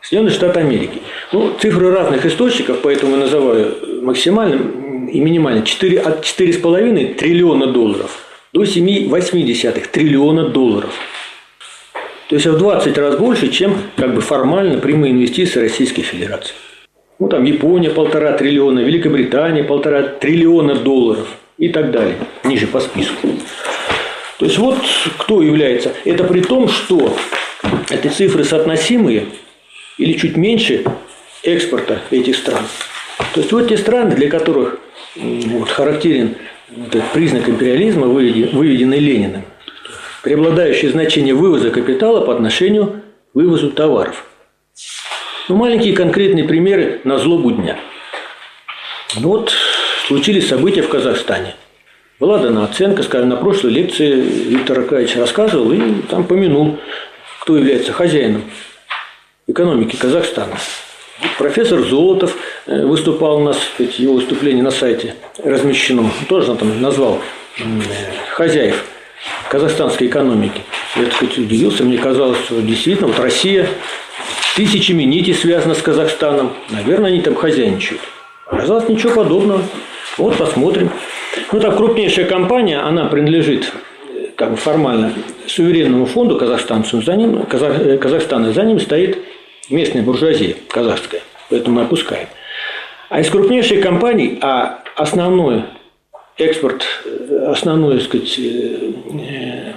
Соединенные 0.00 0.34
Штаты 0.34 0.60
Америки. 0.60 1.00
Ну, 1.32 1.52
цифры 1.60 1.92
разных 1.92 2.26
источников, 2.26 2.80
поэтому 2.82 3.12
я 3.12 3.18
называю 3.18 4.02
максимальным 4.02 5.06
и 5.06 5.20
минимальным 5.20 5.64
4, 5.64 6.00
от 6.00 6.24
4,5 6.24 7.14
триллиона 7.14 7.68
долларов 7.68 8.24
до 8.52 8.64
7,8 8.64 9.88
триллиона 9.92 10.48
долларов. 10.48 10.92
То 12.28 12.36
есть 12.36 12.46
в 12.46 12.56
20 12.58 12.98
раз 12.98 13.16
больше, 13.16 13.48
чем 13.48 13.76
как 13.96 14.14
бы 14.14 14.22
формально 14.22 14.78
прямые 14.78 15.12
инвестиции 15.12 15.60
Российской 15.60 16.02
Федерации. 16.02 16.54
Ну, 17.22 17.28
там 17.28 17.44
Япония 17.44 17.90
полтора 17.90 18.32
триллиона, 18.32 18.80
Великобритания 18.80 19.62
полтора 19.62 20.02
триллиона 20.02 20.74
долларов 20.74 21.28
и 21.56 21.68
так 21.68 21.92
далее, 21.92 22.16
ниже 22.42 22.66
по 22.66 22.80
списку. 22.80 23.28
То 24.40 24.44
есть 24.44 24.58
вот 24.58 24.74
кто 25.18 25.40
является. 25.40 25.92
Это 26.04 26.24
при 26.24 26.40
том, 26.40 26.66
что 26.66 27.16
эти 27.90 28.08
цифры 28.08 28.42
соотносимые 28.42 29.26
или 29.98 30.14
чуть 30.14 30.36
меньше 30.36 30.82
экспорта 31.44 32.00
этих 32.10 32.34
стран. 32.34 32.64
То 33.34 33.40
есть 33.40 33.52
вот 33.52 33.68
те 33.68 33.76
страны, 33.76 34.16
для 34.16 34.28
которых 34.28 34.80
вот, 35.14 35.68
характерен 35.68 36.34
этот 36.88 37.04
признак 37.12 37.48
империализма, 37.48 38.08
выведенный 38.08 38.98
Лениным, 38.98 39.44
преобладающее 40.24 40.90
значение 40.90 41.34
вывоза 41.34 41.70
капитала 41.70 42.26
по 42.26 42.34
отношению 42.34 43.02
к 43.30 43.36
вывозу 43.36 43.70
товаров. 43.70 44.26
Ну, 45.52 45.58
маленькие 45.58 45.92
конкретные 45.92 46.44
примеры 46.44 47.02
на 47.04 47.18
злобу 47.18 47.50
дня. 47.50 47.78
Ну, 49.16 49.28
вот 49.28 49.52
случились 50.06 50.48
события 50.48 50.80
в 50.80 50.88
Казахстане. 50.88 51.56
Была 52.18 52.38
дана 52.38 52.64
оценка, 52.64 53.02
скажем, 53.02 53.28
на 53.28 53.36
прошлой 53.36 53.72
лекции 53.72 54.14
Виктор 54.14 54.78
Аркадьевич 54.78 55.14
рассказывал 55.16 55.70
и 55.72 56.00
там 56.08 56.24
помянул, 56.24 56.78
кто 57.42 57.58
является 57.58 57.92
хозяином 57.92 58.44
экономики 59.46 59.94
Казахстана. 59.94 60.56
Профессор 61.36 61.80
Золотов 61.82 62.34
э, 62.64 62.86
выступал 62.86 63.36
у 63.36 63.44
нас, 63.44 63.58
его 63.78 64.14
выступление 64.14 64.62
на 64.62 64.70
сайте 64.70 65.16
размещено, 65.44 66.10
тоже 66.30 66.54
там 66.54 66.80
назвал 66.80 67.20
хозяев 68.30 68.82
казахстанской 69.50 70.06
экономики. 70.06 70.62
Я, 70.96 71.04
так 71.04 71.22
удивился, 71.22 71.84
мне 71.84 71.98
казалось, 71.98 72.38
что 72.38 72.62
действительно 72.62 73.08
вот 73.08 73.18
Россия 73.18 73.68
тысячами 74.56 75.04
нитей 75.04 75.34
связана 75.34 75.74
с 75.74 75.82
Казахстаном, 75.82 76.52
наверное, 76.70 77.10
они 77.10 77.20
там 77.20 77.34
хозяйничают. 77.34 78.00
Оказалось, 78.46 78.88
ничего 78.88 79.14
подобного. 79.14 79.62
Вот 80.18 80.36
посмотрим. 80.36 80.90
Ну, 81.52 81.60
так, 81.60 81.76
крупнейшая 81.76 82.26
компания, 82.26 82.78
она 82.78 83.06
принадлежит 83.06 83.72
как 84.36 84.50
бы 84.50 84.56
формально 84.56 85.12
суверенному 85.46 86.06
фонду 86.06 86.36
казахстанцу, 86.36 87.00
за 87.02 87.14
ним, 87.16 87.44
Казах, 87.46 87.78
э, 87.80 87.98
Казахстана, 87.98 88.52
за 88.52 88.62
ним 88.64 88.80
стоит 88.80 89.18
местная 89.70 90.02
буржуазия 90.02 90.56
казахская, 90.68 91.22
поэтому 91.48 91.76
мы 91.76 91.82
опускаем. 91.82 92.28
А 93.08 93.20
из 93.20 93.30
крупнейших 93.30 93.82
компаний, 93.82 94.38
а 94.42 94.82
основной 94.96 95.64
экспорт, 96.38 96.84
э, 97.04 97.46
основное, 97.48 98.00
сказать, 98.00 98.38
э, 98.38 99.74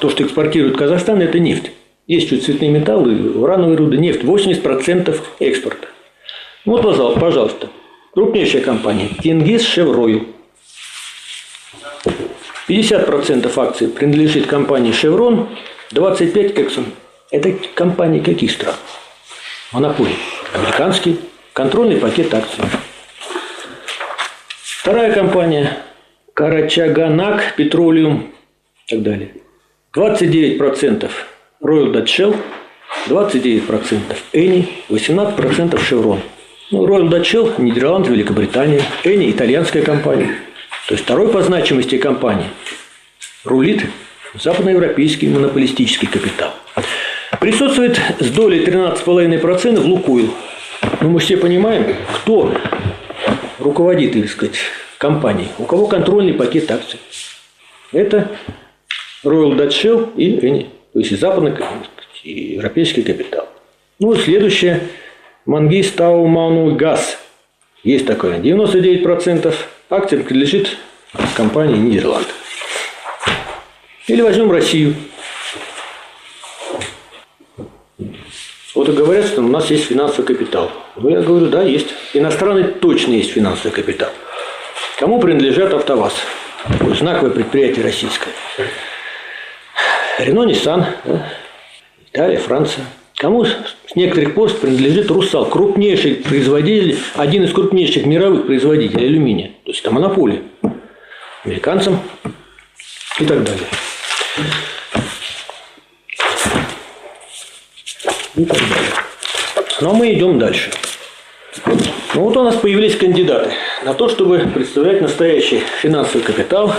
то, 0.00 0.08
что 0.10 0.22
экспортирует 0.22 0.76
Казахстан, 0.76 1.20
это 1.20 1.38
нефть. 1.38 1.70
Есть 2.06 2.28
чуть 2.28 2.44
цветные 2.44 2.70
металлы, 2.70 3.38
урановые 3.38 3.76
руды, 3.76 3.96
нефть. 3.96 4.22
80% 4.22 5.16
экспорта. 5.38 5.88
Вот, 6.64 6.82
пожалуйста, 7.18 7.70
крупнейшая 8.12 8.62
компания. 8.62 9.08
Тенгиз 9.22 9.62
Шевройл. 9.64 10.26
50% 12.68 13.52
акций 13.56 13.88
принадлежит 13.88 14.46
компании 14.46 14.92
Chevron, 14.92 15.48
25% 15.90 16.54
Exxon. 16.54 16.84
Это 17.30 17.52
компании 17.74 18.20
каких 18.20 18.50
стран? 18.50 18.74
Монополий. 19.72 20.16
Американский. 20.54 21.18
Контрольный 21.52 21.96
пакет 21.96 22.32
акций. 22.34 22.64
Вторая 24.62 25.12
компания 25.12 25.78
Карачаганак, 26.34 27.54
Петролиум 27.56 28.32
и 28.86 28.94
так 28.94 29.02
далее. 29.02 29.34
29% 29.94 31.10
Royal 31.62 31.92
Dutch 31.92 32.06
Shell, 32.06 32.36
29% 33.08 34.00
Eni, 34.32 34.68
18% 34.88 35.78
Chevron. 35.78 36.20
Ну, 36.70 36.86
Royal 36.86 37.08
Dutch 37.08 37.24
Shell– 37.24 37.54
Нидерланды, 37.58 38.10
Великобритания, 38.10 38.82
Eni– 39.04 39.30
итальянская 39.32 39.82
компания– 39.82 40.36
то 40.86 40.94
есть 40.94 41.04
второй 41.04 41.28
по 41.28 41.42
значимости 41.42 41.96
компании 41.96 42.48
рулит 43.44 43.86
западноевропейский 44.34 45.28
монополистический 45.28 46.08
капитал. 46.08 46.52
Присутствует 47.40 48.00
с 48.18 48.28
долей 48.30 48.64
13,5% 48.64 49.80
в 49.80 49.86
Лукойл. 49.86 50.34
Ну, 51.00 51.10
мы 51.10 51.20
все 51.20 51.36
понимаем, 51.36 51.96
кто 52.14 52.52
руководит, 53.58 54.12
так 54.12 54.28
сказать, 54.28 54.56
компанией, 54.98 55.48
у 55.58 55.64
кого 55.64 55.86
контрольный 55.86 56.34
пакет 56.34 56.70
акций. 56.70 56.98
Это 57.92 58.30
Royal 59.24 59.56
Dutch 59.56 59.82
Shell 59.82 60.16
и 60.16 60.36
Eni, 60.40 60.66
то 60.92 60.98
есть 60.98 61.18
западный 61.18 61.54
европейский 62.22 63.02
капитал. 63.02 63.48
Ну, 63.98 64.14
следующее– 64.14 64.88
Мангис 65.46 65.90
Тау 65.90 66.74
Газ. 66.76 67.18
Есть 67.82 68.06
такое, 68.06 68.38
99%. 68.38 69.52
Акция 69.90 70.22
принадлежит 70.22 70.76
компании 71.36 71.76
Нидерланд. 71.76 72.28
Или 74.06 74.22
возьмем 74.22 74.52
Россию. 74.52 74.94
Вот 78.74 78.88
и 78.88 78.92
говорят, 78.92 79.26
что 79.26 79.42
у 79.42 79.48
нас 79.48 79.70
есть 79.70 79.84
финансовый 79.84 80.24
капитал. 80.26 80.70
Ну, 80.96 81.10
я 81.10 81.20
говорю, 81.20 81.48
да, 81.48 81.62
есть. 81.62 81.88
Иностранный 82.14 82.64
точно 82.64 83.12
есть 83.12 83.32
финансовый 83.32 83.72
капитал. 83.72 84.10
Кому 84.98 85.20
принадлежат 85.20 85.74
АвтоВАЗ? 85.74 86.14
Знаковое 86.98 87.32
предприятие 87.32 87.84
российское. 87.84 88.32
Рено, 90.18 90.44
Ниссан, 90.44 90.86
да? 91.04 91.28
Италия, 92.12 92.38
Франция– 92.38 92.84
Кому 93.22 93.44
с 93.44 93.54
некоторых 93.94 94.34
пор 94.34 94.52
принадлежит 94.52 95.08
Русал, 95.08 95.46
крупнейший 95.46 96.16
производитель, 96.16 96.98
один 97.14 97.44
из 97.44 97.52
крупнейших 97.52 98.04
мировых 98.04 98.46
производителей 98.46 99.06
алюминия. 99.06 99.52
То 99.64 99.70
есть 99.70 99.80
это 99.80 99.92
монополия. 99.92 100.42
Американцам 101.44 102.00
и 103.20 103.24
так 103.24 103.44
далее. 103.44 103.62
И 108.34 108.44
так 108.44 108.58
далее. 108.58 108.90
Но 109.80 109.88
ну, 109.88 109.90
а 109.90 109.94
мы 109.94 110.12
идем 110.12 110.40
дальше. 110.40 110.72
Ну 112.14 112.22
вот 112.22 112.36
у 112.36 112.42
нас 112.42 112.56
появились 112.56 112.96
кандидаты 112.96 113.52
на 113.84 113.94
то, 113.94 114.08
чтобы 114.08 114.40
представлять 114.52 115.00
настоящий 115.00 115.62
финансовый 115.80 116.22
капитал, 116.22 116.74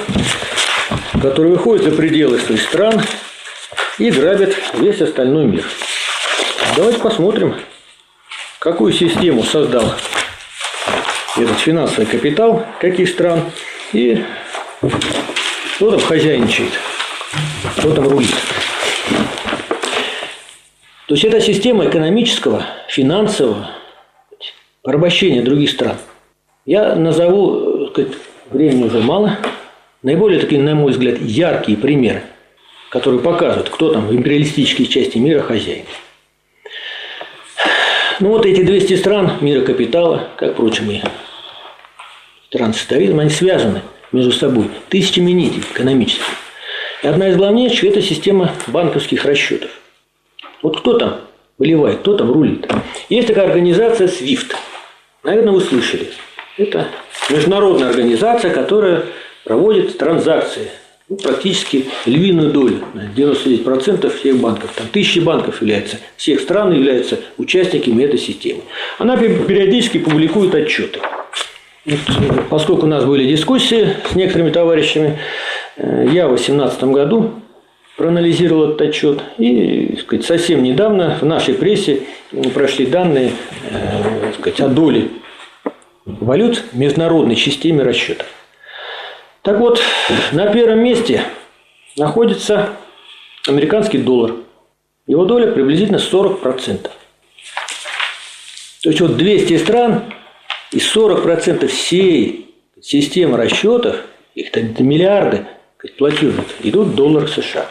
который 1.21 1.51
выходит 1.51 1.85
за 1.85 1.91
пределы 1.91 2.37
своих 2.39 2.61
стран 2.61 3.01
и 3.99 4.09
грабит 4.09 4.55
весь 4.75 5.01
остальной 5.01 5.45
мир. 5.45 5.65
Давайте 6.75 6.99
посмотрим, 6.99 7.55
какую 8.59 8.93
систему 8.93 9.43
создал 9.43 9.93
этот 11.37 11.59
финансовый 11.59 12.05
капитал, 12.05 12.65
каких 12.79 13.09
стран, 13.09 13.41
и 13.91 14.23
кто 15.75 15.91
там 15.91 15.99
хозяйничает, 15.99 16.71
кто 17.77 17.93
там 17.93 18.07
рулит. 18.07 18.35
То 21.07 21.15
есть 21.15 21.25
это 21.25 21.41
система 21.41 21.85
экономического, 21.85 22.65
финансового 22.87 23.69
порабощения 24.81 25.43
других 25.43 25.69
стран. 25.69 25.97
Я 26.65 26.95
назову, 26.95 27.89
сказать, 27.91 28.13
времени 28.49 28.85
уже 28.85 28.99
мало, 28.99 29.37
наиболее 30.01 30.39
такие, 30.39 30.61
на 30.61 30.75
мой 30.75 30.91
взгляд, 30.91 31.19
яркие 31.19 31.77
примеры, 31.77 32.23
которые 32.93 33.21
показывают, 33.21 33.69
кто 33.69 33.91
там 33.91 34.05
в 34.05 34.13
империалистической 34.13 34.85
части 34.85 35.17
мира 35.17 35.41
хозяин. 35.41 35.85
Ну 38.19 38.29
вот 38.29 38.45
эти 38.45 38.61
200 38.61 38.97
стран 38.97 39.37
мира 39.41 39.65
капитала, 39.65 40.27
как, 40.37 40.53
впрочем, 40.53 40.91
и 40.91 41.01
стран 42.49 42.75
социализма, 42.75 43.23
они 43.23 43.31
связаны 43.31 43.81
между 44.11 44.31
собой 44.31 44.69
тысячами 44.89 45.31
нитей 45.31 45.61
экономических. 45.61 46.23
И 47.01 47.07
одна 47.07 47.29
из 47.29 47.35
главнейших– 47.35 47.83
это 47.85 48.01
система 48.03 48.53
банковских 48.67 49.25
расчетов. 49.25 49.71
Вот 50.61 50.79
кто 50.79 50.99
там 50.99 51.21
выливает, 51.57 52.01
кто 52.01 52.15
там 52.15 52.31
рулит. 52.31 52.71
Есть 53.09 53.27
такая 53.27 53.47
организация 53.47 54.07
SWIFT. 54.07 54.53
Наверное, 55.23 55.53
вы 55.53 55.61
слышали. 55.61 56.09
Это 56.59 56.89
международная 57.31 57.89
организация, 57.89 58.53
которая 58.53 59.05
проводит 59.45 59.97
транзакции 59.97 60.69
ну, 61.09 61.17
практически 61.17 61.85
львиную 62.05 62.51
долю, 62.51 62.79
99% 63.15 64.09
всех 64.17 64.37
банков. 64.37 64.71
Там 64.75 64.87
тысячи 64.87 65.19
банков 65.19 65.61
являются, 65.61 65.97
всех 66.15 66.39
стран 66.39 66.73
являются 66.73 67.19
участниками 67.37 68.03
этой 68.03 68.19
системы. 68.19 68.61
Она 68.97 69.17
периодически 69.17 69.99
публикует 69.99 70.55
отчеты. 70.55 70.99
Вот, 71.85 71.99
поскольку 72.49 72.85
у 72.85 72.89
нас 72.89 73.03
были 73.03 73.27
дискуссии 73.27 73.89
с 74.09 74.15
некоторыми 74.15 74.51
товарищами, 74.51 75.19
э, 75.75 76.07
я 76.13 76.27
в 76.27 76.35
2018 76.35 76.83
году 76.85 77.33
проанализировал 77.97 78.69
этот 78.69 78.81
отчет. 78.81 79.21
И 79.37 79.97
сказать, 80.01 80.25
совсем 80.25 80.63
недавно 80.63 81.17
в 81.19 81.25
нашей 81.25 81.53
прессе 81.53 82.03
прошли 82.53 82.85
данные 82.85 83.33
э, 83.69 84.31
сказать, 84.39 84.61
о 84.61 84.69
доле 84.69 85.09
валют 86.05 86.63
в 86.71 86.77
международной 86.77 87.35
системе 87.35 87.83
расчетов. 87.83 88.27
Так 89.43 89.59
вот, 89.59 89.81
на 90.31 90.47
первом 90.47 90.79
месте 90.79 91.25
находится 91.97 92.69
американский 93.45 93.97
доллар. 93.97 94.35
Его 95.05 95.25
доля 95.25 95.51
приблизительно 95.51 95.97
40%. 95.97 96.89
То 98.83 98.89
есть 98.89 99.01
вот 99.01 99.17
200 99.17 99.57
стран 99.57 100.13
и 100.71 100.77
40% 100.77 101.67
всей 101.67 102.55
системы 102.81 103.35
расчетов, 103.37 103.97
их 104.33 104.49
там 104.51 104.73
миллиарды 104.79 105.45
платежных, 105.97 106.45
идут 106.61 106.87
в 106.87 106.95
долларах 106.95 107.27
США. 107.27 107.67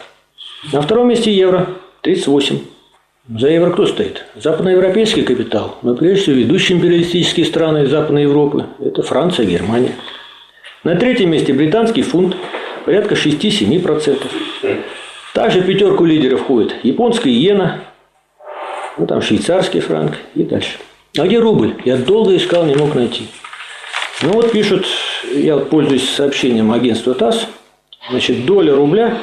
На 0.71 0.81
втором 0.81 1.09
месте 1.09 1.33
евро 1.33 1.69
38. 2.01 2.59
За 3.39 3.47
евро 3.47 3.71
кто 3.71 3.87
стоит? 3.87 4.25
Западноевропейский 4.35 5.23
капитал. 5.23 5.79
Но 5.81 5.95
прежде 5.95 6.21
всего 6.21 6.35
ведущие 6.35 6.77
империалистические 6.77 7.47
страны 7.47 7.87
Западной 7.87 8.23
Европы– 8.23 8.67
это 8.79 9.01
Франция, 9.01 9.45
Германия. 9.47 9.95
На 10.83 10.95
третьем 10.97 11.31
месте 11.31 11.53
британский 11.53 12.01
фунт, 12.01 12.35
порядка 12.85 13.15
6-7%. 13.15 14.27
Также 15.33 15.61
в 15.61 15.65
пятерку 15.65 16.03
лидеров 16.03 16.41
входит 16.41 16.75
японская 16.83 17.31
иена, 17.31 17.79
ну, 18.97 19.07
там 19.07 19.21
швейцарский 19.21 19.79
франк 19.79 20.17
и 20.35 20.43
дальше. 20.43 20.77
А 21.17 21.25
где 21.25 21.39
рубль? 21.39 21.75
Я 21.85 21.95
долго 21.95 22.35
искал, 22.35 22.65
не 22.65 22.75
мог 22.75 22.95
найти. 22.95 23.27
Ну 24.23 24.33
вот 24.33 24.51
пишут, 24.51 24.85
я 25.33 25.57
пользуюсь 25.57 26.09
сообщением 26.09 26.73
агентства 26.73 27.13
ТАСС, 27.13 27.47
значит, 28.09 28.45
доля 28.45 28.75
рубля, 28.75 29.17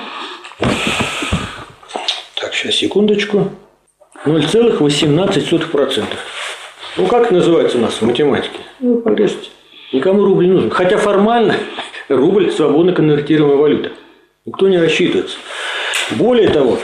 так, 2.36 2.54
сейчас, 2.54 2.74
секундочку, 2.76 3.50
0,18%. 4.24 6.04
Ну, 6.96 7.06
как 7.06 7.30
называется 7.30 7.76
у 7.76 7.82
нас 7.82 7.94
в 7.94 8.02
математике? 8.02 8.60
Ну, 8.80 8.96
погрешите. 8.96 9.50
Никому 9.92 10.24
рубль 10.24 10.46
не 10.46 10.52
нужен. 10.52 10.70
Хотя 10.70 10.98
формально 10.98 11.56
рубль 12.08 12.50
свободно 12.52 12.92
конвертируемая 12.92 13.56
валюта. 13.56 13.92
Никто 14.46 14.68
не 14.68 14.78
рассчитывается. 14.78 15.36
Более 16.12 16.48
того, 16.48 16.78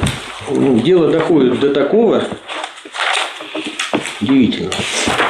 дело 0.50 1.10
доходит 1.10 1.58
до 1.60 1.72
такого 1.72 2.24
удивительного. 4.20 4.74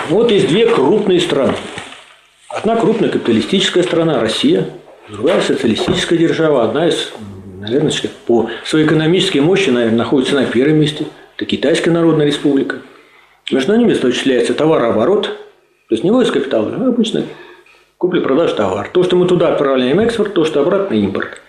Вот 0.08 0.30
есть 0.30 0.48
две 0.48 0.66
крупные 0.66 1.20
страны. 1.20 1.54
Одна 2.48 2.76
крупная 2.76 3.10
капиталистическая 3.10 3.82
страна, 3.82 4.20
Россия, 4.20 4.68
другая 5.08 5.40
социалистическая 5.40 6.16
держава, 6.16 6.64
одна 6.64 6.88
из, 6.88 7.12
наверное, 7.60 7.92
по 8.26 8.48
своей 8.64 8.86
экономической 8.86 9.38
мощи, 9.38 9.70
наверное, 9.70 9.98
находится 9.98 10.34
на 10.34 10.44
первом 10.46 10.76
месте. 10.76 11.06
Это 11.36 11.44
Китайская 11.44 11.90
Народная 11.90 12.26
Республика. 12.26 12.78
Между 13.50 13.76
ними 13.76 13.92
осуществляется 13.92 14.54
товарооборот, 14.54 15.24
то 15.24 15.94
есть 15.94 16.02
не 16.02 16.10
войск 16.10 16.32
капитала, 16.32 16.72
а 16.76 16.88
обычно 16.88 17.24
Купли-продаж 17.99 18.53
товар. 18.53 18.90
То, 18.92 19.03
что 19.05 19.16
мы 19.16 19.26
туда 19.26 19.53
отправляем 19.53 20.01
экспорт, 20.01 20.34
то, 20.34 20.44
что 20.44 20.61
обратно 20.61 20.94
импорт. 20.94 21.40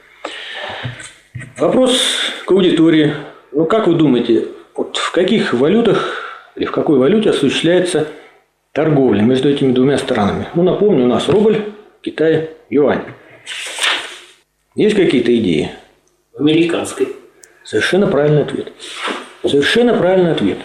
Вопрос 1.58 2.00
к 2.46 2.52
аудитории. 2.52 3.14
Ну, 3.52 3.66
как 3.66 3.88
вы 3.88 3.96
думаете, 3.96 4.48
вот 4.74 4.96
в 4.96 5.12
каких 5.12 5.54
валютах 5.54 6.24
или 6.56 6.66
в 6.66 6.72
какой 6.72 7.00
валюте 7.00 7.32
осуществляется 7.32 8.08
торговля 8.72 9.22
между 9.22 9.50
этими 9.50 9.74
двумя 9.74 9.98
странами? 9.98 10.48
Ну, 10.56 10.64
напомню, 10.64 11.04
у 11.04 11.08
нас 11.08 11.28
рубль, 11.28 11.66
Китай, 12.02 12.52
юань. 12.70 13.04
Есть 14.76 14.96
какие-то 14.96 15.36
идеи? 15.36 15.72
Американской. 16.40 17.10
Совершенно 17.66 18.08
правильный 18.08 18.44
ответ. 18.44 18.72
Совершенно 19.46 19.94
правильный 19.96 20.32
ответ. 20.32 20.60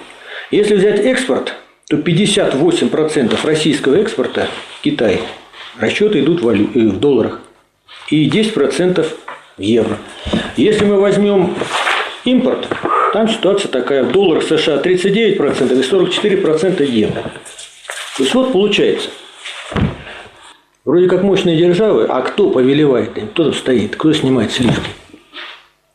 Если 0.53 0.77
взять 0.77 1.01
экспорт, 1.01 1.55
то 1.89 1.97
58% 1.97 3.37
российского 3.45 3.97
экспорта 3.97 4.47
Китай 4.83 5.23
Расчеты 5.79 6.21
идут 6.21 6.43
в. 6.43 6.49
Э, 6.49 6.91
долларах 6.93 7.41
и 8.11 8.29
10% 8.29 9.07
в 9.57 9.61
евро. 9.61 9.99
Если 10.57 10.85
мы 10.85 11.01
возьмем 11.01 11.55
импорт, 12.25 12.69
там 13.13 13.29
ситуация 13.29 13.71
такая. 13.71 14.05
В 14.05 14.13
долларах 14.13 14.43
США 14.45 14.81
39% 14.83 15.73
и 15.73 15.83
44% 15.83 16.85
евро. 16.85 17.23
То 18.17 18.23
есть 18.23 18.35
вот 18.35 18.53
получается. 18.53 19.11
Вроде 20.85 21.09
как 21.09 21.23
мощные 21.23 21.57
державы, 21.57 22.07
а 22.09 22.23
кто 22.23 22.51
повелевает 22.51 23.17
им? 23.17 23.29
Кто 23.29 23.45
там 23.45 23.55
стоит? 23.55 23.95
Кто 23.95 24.13
снимает 24.13 24.51
сливки? 24.51 24.91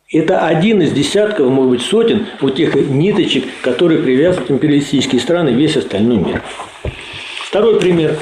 Это 0.10 0.48
один 0.48 0.82
из 0.82 0.94
десятков, 0.94 1.50
может 1.50 1.72
быть, 1.72 1.82
сотен 1.82 2.28
вот 2.40 2.56
тех 2.56 2.74
ниточек, 2.76 3.44
которые 3.62 4.02
привязывают 4.02 4.50
империалистические 4.50 5.20
страны 5.20 5.50
весь 5.50 5.76
остальной 5.76 6.18
мир. 6.18 6.42
Второй 7.44 7.78
пример. 7.80 8.18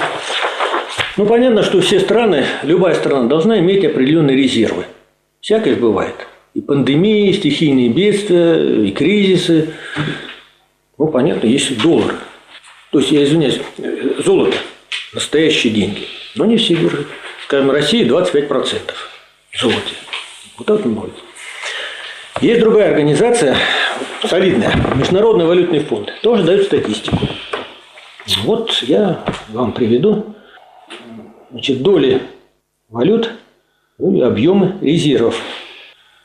Ну, 1.18 1.26
понятно, 1.26 1.64
что 1.64 1.80
все 1.80 2.00
страны, 2.00 2.46
любая 2.64 2.94
страна 2.94 3.28
должна 3.28 3.60
иметь 3.60 3.86
определенные 3.86 4.36
резервы. 4.36 4.86
Всякое 5.40 5.76
бывает. 5.76 6.16
И 6.54 6.62
пандемии, 6.62 7.30
и 7.30 7.34
стихийные 7.34 7.90
бедствия, 7.90 8.86
и 8.86 8.92
кризисы. 8.92 9.70
Ну, 10.98 11.08
понятно, 11.08 11.48
есть 11.48 11.82
доллар. 11.82 12.16
То 12.92 13.00
есть, 13.00 13.12
я 13.12 13.24
извиняюсь, 13.24 13.60
золото, 14.24 14.58
настоящие 15.14 15.72
деньги. 15.72 16.08
Но 16.36 16.46
не 16.46 16.58
все 16.58 16.76
держат. 16.76 17.08
Скажем, 17.46 17.72
Россия 17.72 18.06
25% 18.06 18.80
золота. 19.58 19.80
Вот 20.58 20.68
так 20.68 20.86
может. 20.86 21.16
Есть 22.42 22.60
другая 22.60 22.90
организация, 22.90 23.56
солидная, 24.28 24.74
Международный 24.96 25.46
валютный 25.46 25.80
фонд, 25.80 26.12
тоже 26.22 26.44
дает 26.44 26.66
статистику. 26.66 27.20
Вот 28.44 28.74
я 28.82 29.24
вам 29.50 29.72
приведу 29.72 30.35
значит, 31.56 31.82
доли 31.82 32.22
валют 32.90 33.32
ну, 33.98 34.14
и 34.14 34.20
объемы 34.20 34.78
резервов. 34.82 35.42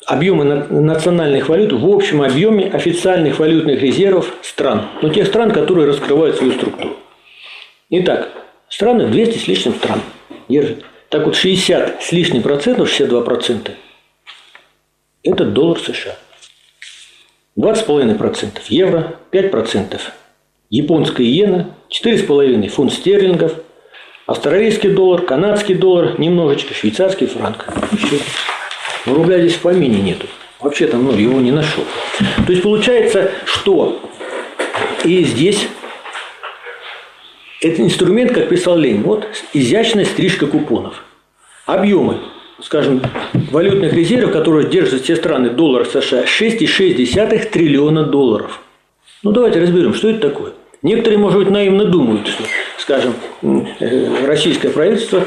Объемы 0.04 0.44
национальных 0.44 1.48
валют 1.48 1.72
в 1.72 1.88
общем 1.88 2.22
объеме 2.22 2.68
официальных 2.68 3.38
валютных 3.38 3.80
резервов 3.80 4.34
стран. 4.42 4.88
Но 5.02 5.10
тех 5.10 5.28
стран, 5.28 5.52
которые 5.52 5.86
раскрывают 5.86 6.36
свою 6.36 6.52
структуру. 6.54 6.96
Итак, 7.90 8.28
страны 8.68 9.06
200 9.06 9.38
с 9.38 9.46
лишним 9.46 9.74
стран 9.74 10.00
держат. 10.48 10.84
Так 11.10 11.26
вот 11.26 11.36
60 11.36 12.02
с 12.02 12.10
лишним 12.10 12.42
процентов, 12.42 12.88
62 12.88 13.20
процента– 13.20 13.72
это 15.22 15.44
доллар 15.44 15.78
США. 15.78 16.16
20,5 17.56 18.18
процентов 18.18 18.66
евро, 18.66 19.16
5 19.30 19.50
процентов 19.52 20.12
японская 20.70 21.24
иена, 21.24 21.76
4,5 21.88 22.66
фунт 22.66 22.92
стерлингов– 22.92 23.54
Австралийский 24.30 24.90
доллар, 24.90 25.22
канадский 25.22 25.74
доллар, 25.74 26.20
немножечко 26.20 26.72
швейцарский 26.72 27.26
франк. 27.26 27.66
Но 29.04 29.14
рубля 29.14 29.40
здесь 29.40 29.54
в 29.54 29.62
помине 29.62 30.00
нету. 30.00 30.28
Вообще 30.60 30.86
там 30.86 31.04
ну, 31.04 31.16
его 31.16 31.40
не 31.40 31.50
нашел. 31.50 31.82
То 32.46 32.52
есть 32.52 32.62
получается, 32.62 33.32
что 33.44 34.00
и 35.02 35.24
здесь 35.24 35.66
этот 37.60 37.80
инструмент, 37.80 38.30
как 38.30 38.48
писал 38.48 38.78
Ленин, 38.78 39.02
вот 39.02 39.26
изящная 39.52 40.04
стрижка 40.04 40.46
купонов. 40.46 41.02
Объемы, 41.66 42.18
скажем, 42.62 43.02
валютных 43.32 43.92
резервов, 43.92 44.32
которые 44.32 44.68
держат 44.68 45.02
все 45.02 45.16
страны 45.16 45.50
доллара 45.50 45.82
США, 45.86 46.22
6,6 46.22 47.50
триллиона 47.50 48.04
долларов. 48.04 48.60
Ну 49.24 49.32
давайте 49.32 49.60
разберем, 49.60 49.92
что 49.92 50.08
это 50.08 50.28
такое. 50.28 50.52
Некоторые, 50.82 51.18
может 51.18 51.40
быть, 51.40 51.50
наивно 51.50 51.84
думают, 51.86 52.28
что, 52.28 52.44
скажем, 52.90 53.14
э, 53.78 54.26
российское 54.26 54.68
правительство, 54.68 55.24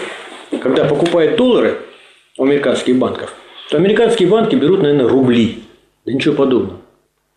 когда 0.62 0.84
покупает 0.84 1.38
доллары 1.38 1.78
у 2.38 2.44
американских 2.44 2.98
банков, 2.98 3.34
то 3.70 3.78
американские 3.78 4.28
банки 4.28 4.56
берут, 4.56 4.82
наверное, 4.82 5.08
рубли. 5.08 5.64
Да 6.06 6.12
ничего 6.12 6.36
подобного. 6.36 6.82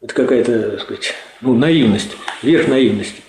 Это 0.02 0.12
какая-то, 0.12 0.70
так 0.70 0.80
сказать, 0.80 1.14
ну, 1.42 1.54
наивность, 1.54 2.16
верх 2.42 2.66
наивности. 2.66 3.22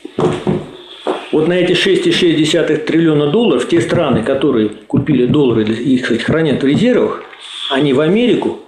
Вот 1.31 1.47
на 1.47 1.53
эти 1.53 1.73
6,6 1.73 2.85
триллиона 2.85 3.27
долларов 3.27 3.67
те 3.67 3.79
страны, 3.79 4.23
которые 4.23 4.69
купили 4.69 5.27
доллары 5.27 5.65
и 5.65 5.95
их 5.97 6.23
хранят 6.23 6.63
в 6.63 6.65
резервах, 6.65 7.23
они 7.69 7.93
в 7.93 7.99
Америку 7.99 8.61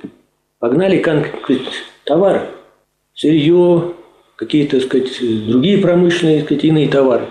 погнали 0.60 1.04
товары, 2.04 2.42
сырье, 3.16 3.96
какие-то 4.36 4.80
сказать, 4.82 5.18
другие 5.48 5.80
промышленные 5.80 6.44
сказать, 6.44 6.64
иные 6.64 6.90
товары. 6.90 7.26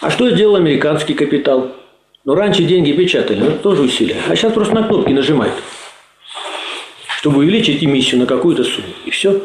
А 0.00 0.10
что 0.10 0.30
сделал 0.30 0.56
американский 0.56 1.14
капитал? 1.14 1.72
Ну, 2.24 2.34
раньше 2.34 2.62
деньги 2.62 2.92
печатали, 2.92 3.40
но 3.40 3.46
это 3.46 3.58
тоже 3.58 3.82
усилие. 3.82 4.16
А 4.28 4.36
сейчас 4.36 4.52
просто 4.52 4.74
на 4.74 4.84
кнопки 4.84 5.12
нажимают, 5.12 5.54
чтобы 7.18 7.38
увеличить 7.38 7.82
эмиссию 7.82 8.20
на 8.20 8.26
какую-то 8.26 8.64
сумму. 8.64 8.88
И 9.06 9.10
все. 9.10 9.42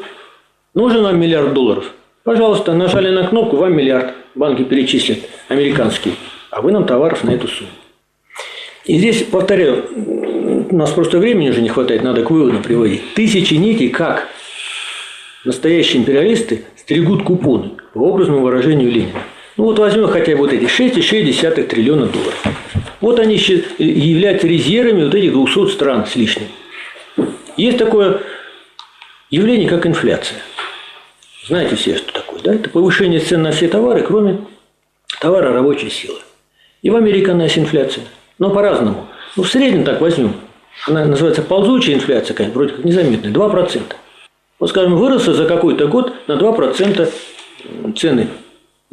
Нужен 0.74 1.04
вам 1.04 1.20
миллиард 1.20 1.54
долларов. 1.54 1.91
Пожалуйста, 2.24 2.74
нажали 2.74 3.10
на 3.10 3.28
кнопку, 3.28 3.58
вам 3.58 3.76
миллиард. 3.76 4.14
Банки 4.36 4.64
перечислят 4.64 5.20
американские. 5.47 6.16
А 6.49 6.62
вы 6.62 6.72
нам 6.72 6.86
товаров 6.86 7.24
на 7.24 7.32
эту 7.32 7.47
сумму. 7.47 7.70
И 8.86 8.97
здесь, 8.97 9.24
повторяю, 9.24 9.86
у 10.70 10.76
нас 10.76 10.91
просто 10.91 11.20
времени 11.20 11.49
уже 11.49 11.62
не 11.62 11.70
хватает, 11.70 12.04
надо 12.04 12.24
к 12.24 12.32
выводам 12.32 12.62
приводить. 12.62 13.14
Тысячи 13.14 13.54
нитей, 13.54 13.89
как 13.89 14.28
настоящие 15.45 16.01
империалисты 16.01 16.66
стригут 16.76 17.24
купоны, 17.24 17.72
по 17.93 18.10
образному 18.10 18.41
выражению 18.41 18.91
Ленина. 18.91 19.24
Ну 19.56 19.66
вот 19.66 19.80
возьмем 19.80 20.08
хотя 20.08 20.34
бы 20.34 20.39
вот 20.39 20.54
эти 20.54 20.64
6,6 20.64 21.64
триллиона 21.68 22.08
долларов. 22.08 22.43
Вот 23.01 23.20
они 23.20 23.36
являются 23.36 24.47
резервами 24.47 25.04
вот 25.04 25.14
этих 25.14 25.34
200 25.34 25.72
стран 25.72 26.06
с 26.06 26.16
лишним. 26.16 26.47
Есть 27.58 27.78
такое 27.78 28.22
явление, 29.30 29.70
как 29.70 29.86
инфляция. 29.86 30.39
Знаете 31.45 31.76
все, 31.76 31.97
что 31.97 32.14
такое, 32.14 32.41
да? 32.41 32.56
Это 32.56 32.70
повышение 32.70 33.20
цен 33.20 33.41
на 33.41 33.51
все 33.51 33.68
товары, 33.68 34.01
кроме 34.01 34.39
товара 35.20 35.54
рабочей 35.54 35.89
силы. 35.89 36.20
И 36.82 36.89
в 36.89 36.95
Америке 36.95 37.32
у 37.32 37.36
нас 37.36 37.58
инфляция. 37.58 38.06
Но 38.39 38.49
по-разному. 38.49 39.08
Ну, 39.36 39.43
в 39.43 39.49
среднем 39.49 39.84
так 39.84 40.01
возьмем. 40.01 40.34
Она 40.88 41.06
называется 41.06 41.43
ползучая 41.43 41.95
инфляция, 41.95 42.34
конечно, 42.34 42.58
вроде 42.58 42.74
как 42.74 42.86
незаметная, 42.86 43.32
2%. 43.32 43.82
Вот, 44.60 44.70
скажем, 44.70 44.95
выросла 44.95 45.34
за 45.34 45.45
какой-то 45.45 45.88
год 45.88 46.14
на 46.28 46.34
2% 46.34 47.12
цены, 47.95 48.28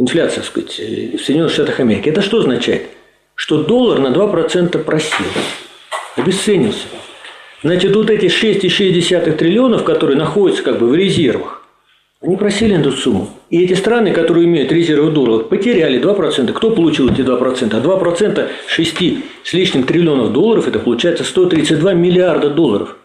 инфляция, 0.01 0.43
так 0.43 0.47
сказать, 0.47 0.71
в 0.71 1.19
Соединенных 1.19 1.53
Штатах 1.53 1.79
Америки. 1.79 2.09
Это 2.09 2.23
что 2.23 2.39
означает? 2.39 2.87
Что 3.35 3.63
доллар 3.63 4.01
на 4.01 4.09
2% 4.09 4.79
просел, 4.83 5.27
обесценился. 6.17 6.87
Значит, 7.63 7.95
вот 7.95 8.09
эти 8.11 8.27
6,6 8.27 9.37
триллионов, 9.37 9.85
которые 9.85 10.17
находятся 10.17 10.63
как 10.63 10.79
бы 10.79 10.89
в 10.89 10.95
резервах, 10.95 11.63
они 12.23 12.37
просили 12.37 12.79
эту 12.79 12.93
сумму. 12.93 13.31
И 13.49 13.63
эти 13.63 13.75
страны, 13.75 14.13
которые 14.13 14.45
имеют 14.47 14.73
резервы 14.73 15.11
долларов, 15.11 15.49
потеряли 15.49 16.01
2%. 16.01 16.53
Кто 16.53 16.71
получил 16.71 17.11
эти 17.11 17.21
2%? 17.21 17.75
А 17.75 17.81
2% 17.81 18.49
6 18.67 18.97
с 19.43 19.53
лишним 19.53 19.85
триллионов 19.85 20.33
долларов, 20.33 20.69
это 20.69 20.79
получается 20.79 21.25
132 21.25 21.95
миллиарда 21.95 22.51
долларов. 22.51 22.97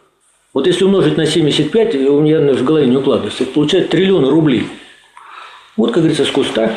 Вот 0.53 0.67
если 0.67 0.85
умножить 0.85 1.17
на 1.17 1.25
75, 1.25 1.95
у 1.95 2.21
меня 2.21 2.39
в 2.53 2.63
голове 2.63 2.87
не 2.87 2.97
укладывается, 2.97 3.43
это 3.43 3.51
получается 3.53 3.91
триллионы 3.91 4.29
рублей. 4.29 4.67
Вот, 5.77 5.87
как 5.87 6.03
говорится, 6.03 6.23
с 6.23 6.31
куста, 6.31 6.73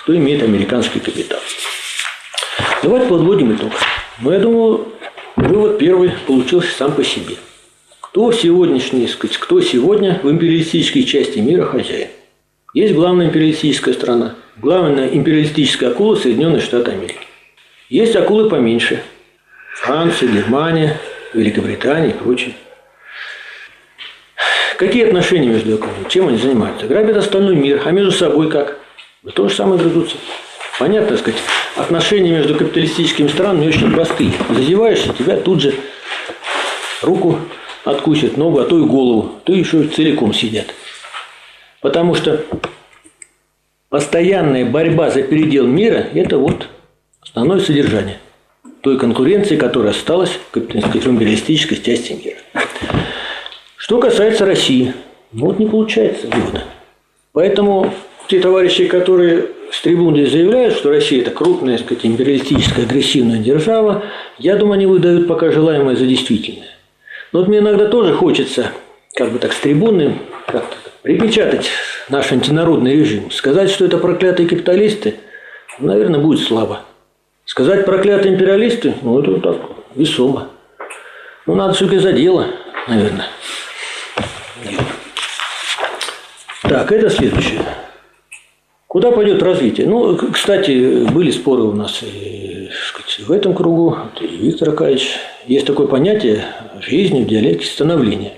кто 0.00 0.16
имеет 0.16 0.42
американский 0.42 0.98
капитал. 0.98 1.38
Давайте 2.82 3.06
подводим 3.08 3.54
итог. 3.54 3.72
Ну, 4.20 4.32
я 4.32 4.40
думаю, 4.40 4.88
вывод 5.36 5.78
первый 5.78 6.10
получился 6.26 6.74
сам 6.76 6.92
по 6.92 7.04
себе. 7.04 7.36
Кто 8.00 8.32
сегодняшний, 8.32 9.06
сказать, 9.06 9.36
кто 9.36 9.60
сегодня 9.60 10.18
в 10.22 10.30
империалистической 10.30 11.04
части 11.04 11.38
мира 11.38 11.66
хозяин? 11.66 12.08
Есть 12.74 12.94
главная 12.94 13.26
империалистическая 13.26 13.94
страна. 13.94 14.34
Главная 14.56 15.08
империалистическая 15.08 15.90
акула– 15.90 16.14
Соединенные 16.16 16.60
Штаты 16.60 16.92
Америки. 16.92 17.26
Есть 17.88 18.16
акулы 18.16 18.48
поменьше. 18.48 19.02
Франция, 19.76 20.28
Германия, 20.28 20.98
Великобритания 21.32 22.10
и 22.10 22.12
прочее. 22.12 22.54
Какие 24.78 25.06
отношения 25.06 25.48
между 25.48 25.74
акулами? 25.74 26.08
Чем 26.08 26.28
они 26.28 26.36
занимаются? 26.36 26.86
Грабят 26.86 27.16
остальной 27.16 27.56
мир. 27.56 27.80
А 27.84 27.90
между 27.92 28.12
собой 28.12 28.50
как? 28.50 28.78
Да 29.22 29.32
то 29.32 29.48
же 29.48 29.54
самое 29.54 29.80
грызутся. 29.80 30.16
Понятно, 30.78 31.10
так 31.10 31.20
сказать, 31.20 31.40
отношения 31.76 32.30
между 32.30 32.54
капиталистическими 32.54 33.28
странами 33.28 33.68
очень 33.68 33.90
простые. 33.90 34.32
Зазеваешься, 34.50 35.14
тебя 35.14 35.38
тут 35.38 35.62
же 35.62 35.74
руку 37.00 37.38
откусят 37.84 38.36
ногу, 38.36 38.58
а 38.58 38.64
то 38.64 38.78
и 38.78 38.82
голову, 38.82 39.32
то 39.44 39.54
еще 39.54 39.84
целиком 39.84 40.34
сидят. 40.34 40.66
Потому 41.80 42.14
что 42.14 42.44
постоянная 43.88 44.66
борьба 44.66 45.10
за 45.10 45.22
передел 45.22 45.66
мира– 45.66 46.06
это 46.14 46.36
вот 46.36 46.68
основное 47.22 47.60
содержание 47.60 48.18
той 48.82 48.98
конкуренции, 48.98 49.56
которая 49.56 49.92
осталась 49.92 50.38
в 50.52 50.58
империалистической 50.58 51.78
части 51.78 52.12
мира. 52.12 52.36
Что 53.86 54.00
касается 54.00 54.44
России, 54.44 54.94
вот 55.30 55.60
не 55.60 55.66
получается 55.66 56.26
вывода. 56.26 56.64
Поэтому 57.32 57.94
те 58.26 58.40
товарищи, 58.40 58.88
которые 58.88 59.50
с 59.70 59.80
трибуны 59.80 60.26
заявляют, 60.26 60.74
что 60.74 60.90
Россия 60.90 61.22
это 61.22 61.30
крупная, 61.30 61.78
сказать, 61.78 62.04
империалистическая, 62.04 62.84
агрессивная 62.84 63.38
держава, 63.38 64.02
я 64.38 64.56
думаю, 64.56 64.72
они 64.74 64.86
выдают 64.86 65.28
пока 65.28 65.52
желаемое 65.52 65.94
за 65.94 66.04
действительное. 66.04 66.66
Но 67.30 67.38
вот 67.38 67.48
мне 67.48 67.58
иногда 67.58 67.86
тоже 67.86 68.12
хочется, 68.12 68.72
как 69.14 69.30
бы 69.30 69.38
так, 69.38 69.52
с 69.52 69.60
трибуны 69.60 70.18
припечатать 71.02 71.70
наш 72.08 72.32
антинародный 72.32 72.96
режим. 72.96 73.30
Сказать, 73.30 73.70
что 73.70 73.84
это 73.84 73.98
проклятые 73.98 74.48
капиталисты, 74.48 75.14
наверное, 75.78 76.18
будет 76.18 76.40
слабо. 76.40 76.80
Сказать 77.44 77.86
проклятые 77.86 78.34
империалисты, 78.34 78.96
ну, 79.02 79.20
это 79.20 79.30
вот 79.30 79.42
так 79.42 79.56
весомо. 79.94 80.48
Ну, 81.46 81.54
надо 81.54 81.74
все-таки 81.74 81.98
за 81.98 82.10
дело, 82.12 82.48
наверное. 82.88 83.26
Так, 86.62 86.92
это 86.92 87.10
следующее. 87.10 87.62
Куда 88.88 89.10
пойдет 89.10 89.42
развитие? 89.42 89.86
Ну, 89.86 90.16
кстати, 90.16 91.04
были 91.10 91.30
споры 91.30 91.62
у 91.62 91.72
нас 91.72 92.02
и, 92.02 92.70
сказать, 92.88 93.18
в 93.20 93.32
этом 93.32 93.54
кругу. 93.54 93.96
И 94.20 94.26
Виктор 94.26 94.70
Акаевич, 94.70 95.18
есть 95.46 95.66
такое 95.66 95.86
понятие 95.86 96.44
жизни 96.80 97.22
в 97.22 97.26
диалекте 97.26 97.66
становления. 97.66 98.32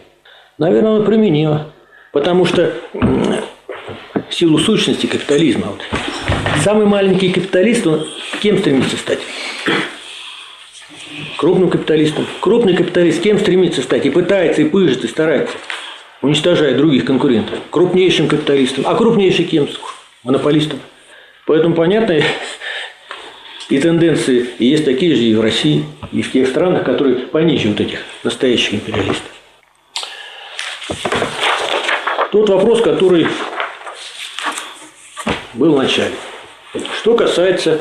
Наверное, 0.58 0.96
оно 0.96 1.04
применимо. 1.04 1.72
Потому 2.12 2.44
что 2.44 2.72
в 2.92 4.34
силу 4.34 4.58
сущности 4.58 5.06
капитализма, 5.06 5.68
вот, 5.68 5.80
самый 6.64 6.86
маленький 6.86 7.30
капиталист, 7.30 7.86
он 7.86 8.06
кем 8.40 8.58
стремится 8.58 8.96
стать? 8.96 9.20
Крупным 11.36 11.70
капиталистом. 11.70 12.26
Крупный 12.40 12.74
капиталист 12.74 13.22
кем 13.22 13.38
стремится 13.38 13.82
стать? 13.82 14.06
И 14.06 14.10
пытается, 14.10 14.62
и 14.62 14.64
пыжит, 14.64 15.04
и 15.04 15.08
старается, 15.08 15.54
уничтожая 16.22 16.76
других 16.76 17.04
конкурентов. 17.04 17.58
Крупнейшим 17.70 18.28
капиталистом. 18.28 18.84
А 18.86 18.94
крупнейший 18.94 19.44
кем? 19.44 19.68
монополистом. 20.24 20.80
Поэтому 21.46 21.74
понятно, 21.74 22.20
и 23.68 23.78
тенденции 23.78 24.46
и 24.58 24.66
есть 24.66 24.84
такие 24.84 25.14
же 25.14 25.22
и 25.22 25.34
в 25.34 25.40
России, 25.40 25.84
и 26.12 26.22
в 26.22 26.32
тех 26.32 26.48
странах, 26.48 26.84
которые 26.84 27.16
пониже 27.16 27.68
вот 27.68 27.80
этих 27.80 28.00
настоящих 28.24 28.74
империалистов. 28.74 29.30
Тот 32.32 32.48
вопрос, 32.50 32.82
который 32.82 33.26
был 35.54 35.74
в 35.74 35.78
начале. 35.78 36.14
Что 37.00 37.14
касается 37.14 37.80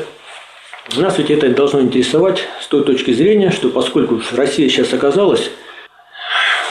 нас 0.96 1.18
ведь 1.18 1.30
это 1.30 1.48
должно 1.50 1.82
интересовать 1.82 2.48
с 2.60 2.66
той 2.66 2.82
точки 2.84 3.12
зрения, 3.12 3.50
что 3.50 3.68
поскольку 3.68 4.22
Россия 4.32 4.68
сейчас 4.68 4.92
оказалась 4.94 5.50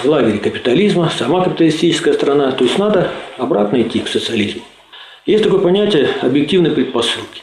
в 0.03 0.05
лагере 0.05 0.37
капитализма, 0.37 1.11
сама 1.15 1.43
капиталистическая 1.43 2.13
страна, 2.13 2.51
то 2.51 2.63
есть 2.63 2.77
надо 2.77 3.11
обратно 3.37 3.81
идти 3.81 3.99
к 3.99 4.07
социализму. 4.07 4.61
Есть 5.25 5.43
такое 5.43 5.59
понятие 5.59 6.09
объективной 6.21 6.71
предпосылки. 6.71 7.41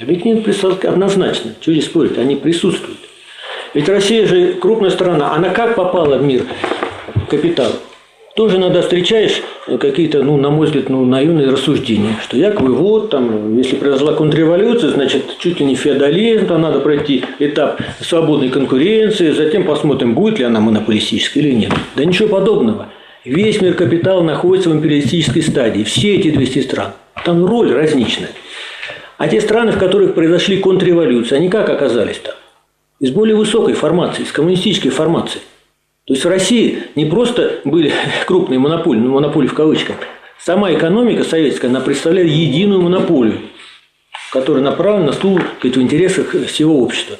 Объективные 0.00 0.42
предпосылки 0.42 0.86
однозначно, 0.86 1.54
чего 1.60 1.74
здесь 1.74 1.86
спорить, 1.86 2.18
они 2.18 2.36
присутствуют. 2.36 2.98
Ведь 3.72 3.88
Россия 3.88 4.26
же 4.26 4.54
крупная 4.54 4.90
страна, 4.90 5.32
она 5.32 5.50
как 5.50 5.74
попала 5.74 6.18
в 6.18 6.22
мир 6.22 6.46
капитала? 7.28 7.74
Тоже 8.34 8.56
иногда 8.56 8.82
встречаешь 8.82 9.42
какие-то, 9.78 10.24
ну, 10.24 10.36
на 10.36 10.50
мой 10.50 10.66
взгляд, 10.66 10.88
ну, 10.88 11.04
наивные 11.04 11.48
рассуждения, 11.48 12.16
что 12.20 12.36
якобы 12.36 12.74
вот, 12.74 13.10
там, 13.10 13.56
если 13.56 13.76
произошла 13.76 14.12
контрреволюция, 14.14 14.90
значит, 14.90 15.38
чуть 15.38 15.60
ли 15.60 15.66
не 15.66 15.76
феодализм, 15.76 16.48
там 16.48 16.62
надо 16.62 16.80
пройти 16.80 17.24
этап 17.38 17.80
свободной 18.00 18.48
конкуренции, 18.48 19.30
затем 19.30 19.62
посмотрим, 19.62 20.14
будет 20.14 20.40
ли 20.40 20.44
она 20.44 20.58
монополистической 20.58 21.38
или 21.38 21.52
нет. 21.52 21.72
Да 21.94 22.04
ничего 22.04 22.26
подобного. 22.26 22.88
Весь 23.24 23.60
мир 23.60 23.74
капитала 23.74 24.20
находится 24.20 24.68
в 24.68 24.74
империалистической 24.74 25.40
стадии. 25.40 25.84
Все 25.84 26.16
эти 26.16 26.32
200 26.32 26.58
стран. 26.62 26.88
Там 27.24 27.46
роль 27.46 27.72
разничная. 27.72 28.30
А 29.16 29.28
те 29.28 29.40
страны, 29.40 29.70
в 29.70 29.78
которых 29.78 30.14
произошли 30.14 30.58
контрреволюции, 30.58 31.36
они 31.36 31.48
как 31.48 31.70
оказались 31.70 32.18
там? 32.18 32.34
Из 32.98 33.12
более 33.12 33.36
высокой 33.36 33.74
формации, 33.74 34.22
из 34.22 34.32
коммунистической 34.32 34.90
формации. 34.90 35.40
То 36.06 36.12
есть 36.12 36.24
в 36.24 36.28
России 36.28 36.84
не 36.94 37.06
просто 37.06 37.60
были 37.64 37.92
крупные 38.26 38.58
монополии, 38.58 39.00
монополии 39.00 39.48
в 39.48 39.54
кавычках. 39.54 39.96
Сама 40.38 40.72
экономика 40.72 41.24
советская, 41.24 41.70
она 41.70 41.80
представляет 41.80 42.30
единую 42.30 42.82
монополию, 42.82 43.40
которая 44.30 44.62
направлена 44.62 45.06
на 45.06 45.12
службу 45.12 45.46
в 45.62 45.66
интересах 45.66 46.34
всего 46.46 46.82
общества. 46.82 47.16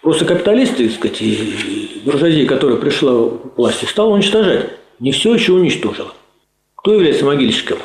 Просто 0.00 0.24
капиталисты, 0.24 0.88
так 0.88 0.96
сказать, 0.96 1.22
и 1.22 2.00
буржуазия, 2.04 2.46
которая 2.46 2.78
пришла 2.78 3.28
к 3.28 3.58
власти, 3.58 3.84
стала 3.84 4.14
уничтожать. 4.14 4.70
Не 4.98 5.12
все 5.12 5.34
еще 5.34 5.52
уничтожила. 5.52 6.12
Кто 6.76 6.94
является 6.94 7.24
могильщиком 7.24 7.78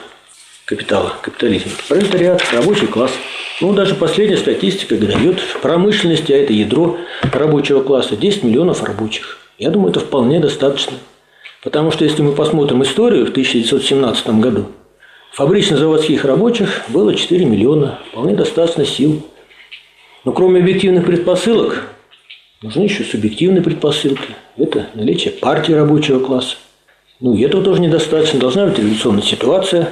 капитала, 0.66 1.14
капитализма? 1.22 1.72
Пролетариат, 1.90 2.42
рабочий 2.54 2.88
класс. 2.88 3.12
Ну, 3.60 3.74
даже 3.74 3.94
последняя 3.96 4.38
статистика 4.38 4.96
дает 4.96 5.40
в 5.40 5.60
промышленности, 5.60 6.32
а 6.32 6.38
это 6.38 6.54
ядро 6.54 6.98
рабочего 7.34 7.82
класса, 7.84 8.16
10 8.16 8.44
миллионов 8.44 8.84
рабочих. 8.84 9.37
Я 9.58 9.72
думаю, 9.72 9.90
это 9.90 10.00
вполне 10.00 10.40
достаточно. 10.40 10.98
Потому 11.64 11.92
что 11.92 12.04
если 12.04 12.22
мы 12.22 12.34
посмотрим 12.34 12.84
историю 12.84 13.26
в 13.26 13.30
1917 13.30 14.28
году, 14.40 14.68
фабрично-заводских 15.34 16.24
рабочих 16.26 16.84
было 16.90 17.16
4 17.16 17.46
миллиона, 17.46 18.00
вполне 18.12 18.36
достаточно 18.36 18.86
сил. 18.86 19.24
Но 20.24 20.32
кроме 20.32 20.60
объективных 20.60 21.06
предпосылок, 21.06 21.88
нужны 22.62 22.84
еще 22.84 23.04
субъективные 23.04 23.64
предпосылки. 23.64 24.36
Это 24.58 24.88
наличие 24.94 25.34
партии 25.34 25.74
рабочего 25.74 26.20
класса. 26.20 26.58
Ну, 27.20 27.34
и 27.34 27.42
этого 27.42 27.64
тоже 27.64 27.82
недостаточно. 27.82 28.40
Должна 28.40 28.68
быть 28.68 28.78
революционная 28.78 29.24
ситуация. 29.24 29.90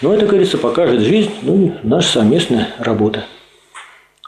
Но 0.00 0.14
это, 0.14 0.26
говорится, 0.26 0.58
покажет 0.58 1.00
жизнь, 1.00 1.32
ну 1.42 1.66
и 1.66 1.70
наша 1.82 2.08
совместная 2.08 2.68
работа. 2.78 3.24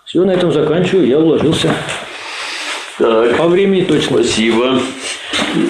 Все, 0.04 0.24
на 0.24 0.32
этом 0.32 0.52
заканчиваю. 0.52 1.06
Я 1.06 1.20
уложился 1.20 1.72
Так, 3.00 3.38
по 3.38 3.48
времени 3.48 3.80
точно. 3.80 4.22
спасибо. 4.22 4.78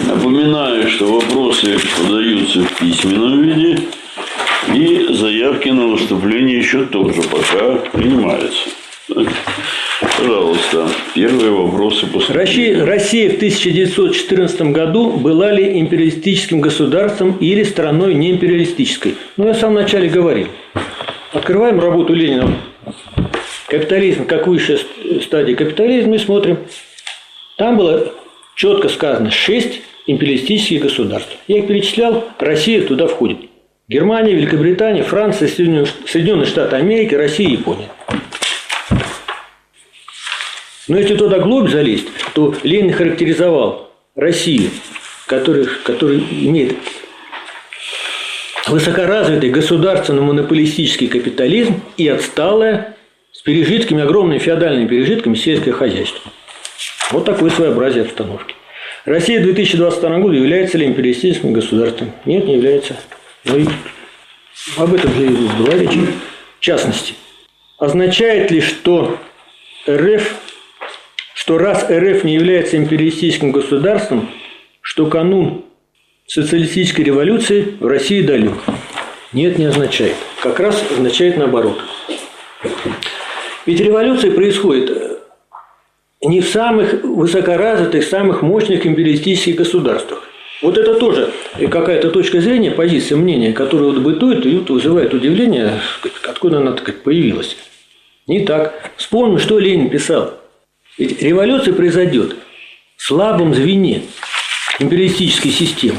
Напоминаю, 0.08 0.88
что 0.88 1.20
вопросы 1.20 1.76
подаются 1.96 2.64
в 2.64 2.76
письменном 2.76 3.42
виде. 3.42 3.78
И 4.74 5.06
заявки 5.14 5.68
на 5.68 5.86
выступление 5.86 6.58
еще 6.58 6.86
тоже 6.86 7.22
пока 7.22 7.76
принимаются. 7.92 8.70
Пожалуйста, 10.18 10.88
первые 11.14 11.52
вопросы 11.52 12.08
после. 12.08 12.34
Россия, 12.34 12.84
Россия 12.84 13.30
в 13.30 13.36
1914 13.36 14.62
году 14.62 15.12
была 15.12 15.52
ли 15.52 15.78
империалистическим 15.78 16.60
государством 16.60 17.36
или 17.40 17.62
страной 17.62 18.14
неимпериалистической? 18.14 19.14
Ну, 19.36 19.46
я 19.46 19.52
в 19.52 19.56
самом 19.56 19.74
начале 19.76 20.08
говорил. 20.08 20.48
Открываем 21.32 21.78
работу 21.78 22.12
Ленина 22.12 22.56
«Капитализм 23.68 24.24
как 24.24 24.48
высшая 24.48 24.80
стадия 25.22 25.54
капитализма» 25.54 26.16
и 26.16 26.18
смотрим. 26.18 26.58
Там 27.60 27.76
было 27.76 28.10
четко 28.54 28.88
сказано 28.88 29.30
шесть 29.30 29.82
империалистических 30.06 30.80
государств. 30.80 31.36
Я 31.46 31.58
их 31.58 31.66
перечислял, 31.66 32.24
Россия 32.38 32.80
туда 32.86 33.06
входит. 33.06 33.36
Германия, 33.86 34.32
Великобритания, 34.32 35.02
Франция, 35.02 35.46
Соединенные 35.46 36.46
Штаты 36.46 36.76
Америки, 36.76 37.14
Россия 37.14 37.48
и 37.48 37.52
Япония. 37.52 37.90
Но 40.88 40.96
если 40.96 41.14
туда 41.16 41.38
глубь 41.38 41.68
залезть, 41.68 42.08
то 42.32 42.54
Ленин 42.62 42.94
характеризовал 42.94 43.90
Россию, 44.16 44.70
который, 45.26 45.66
который 45.84 46.24
имеет 46.30 46.76
высокоразвитый 48.68 49.50
государственно-монополистический 49.50 51.08
капитализм 51.08 51.82
и 51.98 52.08
отсталое 52.08 52.96
с 53.32 53.42
пережитками, 53.42 54.02
огромными 54.02 54.38
феодальными 54.38 54.88
пережитками 54.88 55.34
сельское 55.34 55.72
хозяйство. 55.72 56.32
Вот 57.10 57.24
такое 57.24 57.50
своеобразие 57.50 58.04
обстановки. 58.04 58.54
Россия 59.04 59.40
в 59.40 59.44
2022 59.44 60.18
году 60.18 60.32
является 60.32 60.78
ли 60.78 60.86
империалистическим 60.86 61.52
государством? 61.52 62.12
Нет, 62.24 62.44
не 62.44 62.54
является. 62.54 62.96
Но 63.44 63.56
и 63.56 63.66
об 64.76 64.94
этом 64.94 65.12
же 65.14 65.26
была 65.58 65.74
речь. 65.74 65.96
В 66.58 66.60
частности, 66.60 67.14
означает 67.78 68.50
ли, 68.50 68.60
что 68.60 69.18
РФ, 69.88 70.34
что 71.34 71.58
раз 71.58 71.84
РФ 71.90 72.22
не 72.24 72.34
является 72.34 72.76
империалистическим 72.76 73.50
государством, 73.50 74.30
что 74.82 75.06
канун 75.06 75.64
социалистической 76.26 77.04
революции 77.04 77.74
в 77.80 77.86
России 77.86 78.22
далек? 78.22 78.58
Нет, 79.32 79.58
не 79.58 79.64
означает. 79.64 80.16
Как 80.42 80.60
раз 80.60 80.84
означает 80.92 81.36
наоборот. 81.36 81.80
Ведь 83.66 83.80
революция 83.80 84.32
происходит 84.32 85.09
не 86.28 86.40
в 86.40 86.48
самых 86.48 87.02
высокоразвитых, 87.02 88.04
самых 88.04 88.42
мощных 88.42 88.86
империалистических 88.86 89.56
государствах. 89.56 90.28
Вот 90.62 90.76
это 90.76 90.94
тоже 90.94 91.32
какая-то 91.70 92.10
точка 92.10 92.40
зрения, 92.40 92.70
позиция, 92.70 93.16
мнение, 93.16 93.54
которое 93.54 93.86
вот 93.86 93.98
бытует 93.98 94.44
и 94.44 94.58
вызывает 94.58 95.14
удивление, 95.14 95.80
откуда 96.28 96.58
она 96.58 96.72
так 96.72 97.02
появилась. 97.02 97.56
Не 98.26 98.40
так. 98.40 98.92
Вспомним, 98.96 99.38
что 99.38 99.58
Ленин 99.58 99.88
писал. 99.88 100.34
Ведь 100.98 101.22
революция 101.22 101.72
произойдет 101.72 102.36
в 102.96 103.02
слабом 103.02 103.54
звене 103.54 104.02
империалистической 104.78 105.50
системы. 105.50 105.98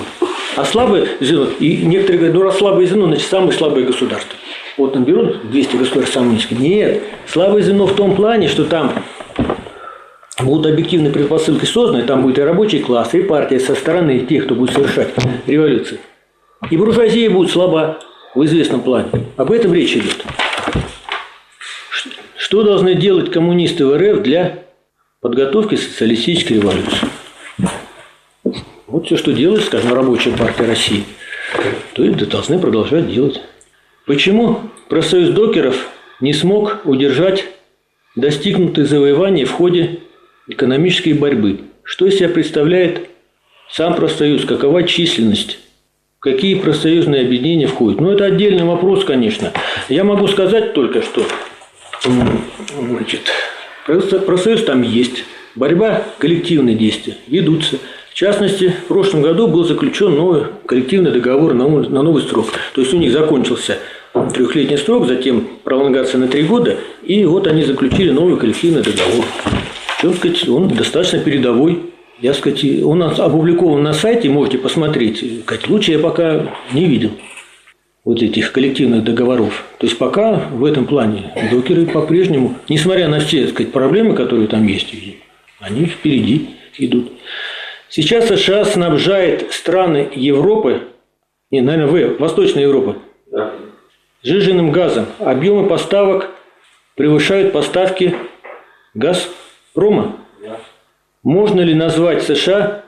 А 0.55 0.65
слабое 0.65 1.07
звено, 1.19 1.47
и 1.59 1.77
некоторые 1.77 2.19
говорят, 2.19 2.35
ну 2.35 2.43
раз 2.43 2.57
слабое 2.57 2.85
звено, 2.85 3.07
значит 3.07 3.27
самое 3.27 3.53
слабое 3.53 3.83
государство. 3.83 4.37
Вот 4.77 4.93
там 4.93 5.05
берут 5.05 5.49
200 5.49 5.75
государств 5.77 6.13
самые 6.13 6.35
низкие. 6.35 6.59
Нет, 6.59 7.03
слабое 7.25 7.63
звено 7.63 7.87
в 7.87 7.95
том 7.95 8.15
плане, 8.15 8.47
что 8.47 8.65
там 8.65 9.03
будут 10.43 10.71
объективные 10.71 11.11
предпосылки 11.11 11.65
созданы, 11.65 12.03
там 12.03 12.21
будет 12.21 12.39
и 12.39 12.41
рабочий 12.41 12.79
класс, 12.79 13.13
и 13.13 13.21
партия 13.21 13.59
со 13.59 13.75
стороны 13.75 14.19
тех, 14.19 14.45
кто 14.45 14.55
будет 14.55 14.73
совершать 14.73 15.09
революцию. 15.47 15.99
И 16.69 16.77
буржуазия 16.77 17.29
будет 17.29 17.51
слаба 17.51 17.99
в 18.35 18.43
известном 18.45 18.81
плане. 18.81 19.09
Об 19.37 19.51
этом 19.51 19.73
речь 19.73 19.95
идет. 19.95 20.23
Что 22.37 22.63
должны 22.63 22.95
делать 22.95 23.31
коммунисты 23.31 23.85
в 23.85 23.97
РФ 23.97 24.21
для 24.21 24.65
подготовки 25.21 25.75
социалистической 25.75 26.57
революции? 26.57 27.07
Вот 28.87 29.05
все, 29.05 29.15
что 29.15 29.31
делает, 29.31 29.63
скажем, 29.63 29.93
рабочая 29.93 30.31
партия 30.31 30.65
России, 30.65 31.05
то 31.93 32.03
это 32.03 32.25
должны 32.25 32.59
продолжать 32.59 33.09
делать. 33.09 33.41
Почему 34.05 34.59
профсоюз 34.89 35.29
докеров 35.29 35.87
не 36.19 36.33
смог 36.33 36.81
удержать 36.83 37.45
достигнутые 38.15 38.85
завоевания 38.85 39.45
в 39.45 39.51
ходе 39.51 39.99
экономической 40.51 41.13
борьбы. 41.13 41.61
Что 41.83 42.05
из 42.05 42.17
себя 42.17 42.29
представляет 42.29 43.09
сам 43.71 43.95
профсоюз, 43.95 44.45
какова 44.45 44.83
численность, 44.83 45.59
какие 46.19 46.55
профсоюзные 46.55 47.21
объединения 47.21 47.67
входят. 47.67 47.99
Ну, 47.99 48.11
это 48.11 48.25
отдельный 48.25 48.63
вопрос, 48.63 49.03
конечно. 49.03 49.51
Я 49.89 50.03
могу 50.03 50.27
сказать 50.27 50.73
только, 50.73 51.01
что 51.01 51.25
значит, 52.03 53.31
профсоюз 54.25 54.63
там 54.63 54.81
есть, 54.81 55.23
борьба, 55.55 56.03
коллективные 56.19 56.75
действия 56.75 57.15
ведутся. 57.27 57.77
В 58.09 58.13
частности, 58.13 58.73
в 58.85 58.87
прошлом 58.87 59.21
году 59.21 59.47
был 59.47 59.63
заключен 59.63 60.15
новый 60.15 60.43
коллективный 60.65 61.11
договор 61.11 61.53
на 61.53 61.67
новый 61.67 62.21
срок. 62.23 62.47
То 62.73 62.81
есть 62.81 62.93
у 62.93 62.97
них 62.97 63.11
закончился 63.11 63.77
трехлетний 64.33 64.77
срок, 64.77 65.07
затем 65.07 65.47
пролонгация 65.63 66.19
на 66.19 66.27
три 66.27 66.43
года, 66.43 66.77
и 67.03 67.23
вот 67.23 67.47
они 67.47 67.63
заключили 67.63 68.11
новый 68.11 68.37
коллективный 68.37 68.83
договор. 68.83 69.25
Он, 70.03 70.13
сказать, 70.13 70.47
он 70.47 70.67
достаточно 70.69 71.19
передовой. 71.19 71.83
Я 72.19 72.33
сказать, 72.33 72.63
он 72.83 73.01
опубликован 73.01 73.81
на 73.83 73.93
сайте, 73.93 74.29
можете 74.29 74.57
посмотреть. 74.57 75.43
Сказать, 75.43 75.67
лучше 75.67 75.91
я 75.91 75.99
пока 75.99 76.47
не 76.71 76.85
видел 76.85 77.11
вот 78.03 78.21
этих 78.21 78.51
коллективных 78.51 79.03
договоров. 79.03 79.63
То 79.77 79.87
есть 79.87 79.97
пока 79.97 80.47
в 80.51 80.65
этом 80.65 80.85
плане 80.85 81.31
докеры 81.51 81.85
по-прежнему, 81.85 82.55
несмотря 82.67 83.07
на 83.07 83.19
все 83.19 83.47
сказать, 83.47 83.71
проблемы, 83.71 84.15
которые 84.15 84.47
там 84.47 84.65
есть, 84.67 84.93
они 85.59 85.85
впереди 85.85 86.49
идут. 86.77 87.11
Сейчас 87.89 88.27
США 88.27 88.65
снабжает 88.65 89.51
страны 89.51 90.09
Европы, 90.15 90.81
не, 91.51 91.61
наверное, 91.61 92.13
в, 92.13 92.19
Восточной 92.19 92.63
Европы, 92.63 92.95
да. 93.31 93.53
сжиженным 94.23 94.71
газом. 94.71 95.05
Объемы 95.19 95.67
поставок 95.67 96.29
превышают 96.95 97.51
поставки 97.51 98.15
Газпрома. 99.73 100.17
Да. 100.43 100.59
Можно 101.23 101.61
ли 101.61 101.73
назвать 101.73 102.23
США 102.23 102.83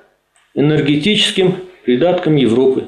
энергетическим 0.53 1.55
придатком 1.85 2.35
Европы? 2.35 2.87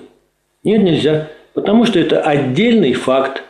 Нет, 0.64 0.84
нельзя. 0.84 1.30
Потому 1.54 1.86
что 1.86 2.00
это 2.00 2.22
отдельный 2.22 2.94
факт. 2.94 3.44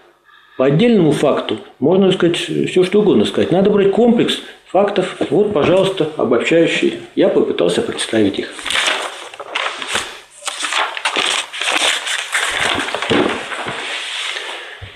По 0.57 0.65
отдельному 0.65 1.11
факту 1.11 1.57
можно 1.79 2.11
сказать 2.11 2.37
все, 2.37 2.83
что 2.83 3.01
угодно 3.01 3.25
сказать. 3.25 3.51
Надо 3.51 3.69
брать 3.69 3.91
комплекс 3.91 4.41
фактов. 4.67 5.17
Вот, 5.29 5.51
пожалуйста, 5.51 6.09
обобщающие. 6.15 6.93
Я 7.15 7.27
попытался 7.27 7.81
представить 7.81 8.39
их. 8.39 8.53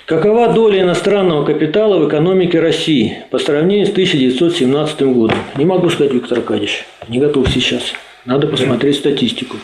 Какова 0.10 0.52
доля 0.52 0.82
иностранного 0.82 1.46
капитала 1.46 2.00
в 2.00 2.10
экономике 2.10 2.60
России 2.60 3.26
по 3.30 3.38
сравнению 3.38 3.86
с 3.86 3.92
1917 3.92 5.02
годом? 5.04 5.38
Не 5.56 5.66
могу 5.66 5.88
сказать, 5.92 6.12
Виктор 6.12 6.40
Аркадьевич. 6.40 6.84
Не 7.10 7.20
готов 7.20 7.48
сейчас. 7.48 7.94
Надо 8.26 8.48
посмотреть 8.48 8.96
статистику. 8.96 9.58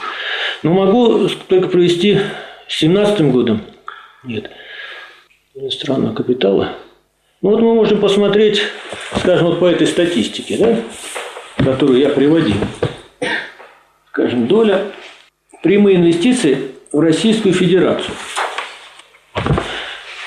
Но 0.61 0.71
могу 0.71 1.27
только 1.47 1.67
привести 1.67 2.19
с 2.67 2.77
17 2.77 3.21
годом. 3.31 3.63
Нет. 4.23 4.51
Иностранного 5.55 6.13
капитала. 6.13 6.73
Ну 7.41 7.49
вот 7.49 7.61
мы 7.61 7.73
можем 7.73 7.99
посмотреть, 7.99 8.61
скажем, 9.17 9.47
вот 9.47 9.59
по 9.59 9.65
этой 9.65 9.87
статистике, 9.87 10.57
да, 10.59 10.79
которую 11.57 11.97
я 11.97 12.09
приводил. 12.09 12.57
Скажем, 14.09 14.45
доля 14.45 14.91
прямые 15.63 15.97
инвестиции 15.97 16.69
в 16.91 16.99
Российскую 16.99 17.51
Федерацию. 17.55 18.13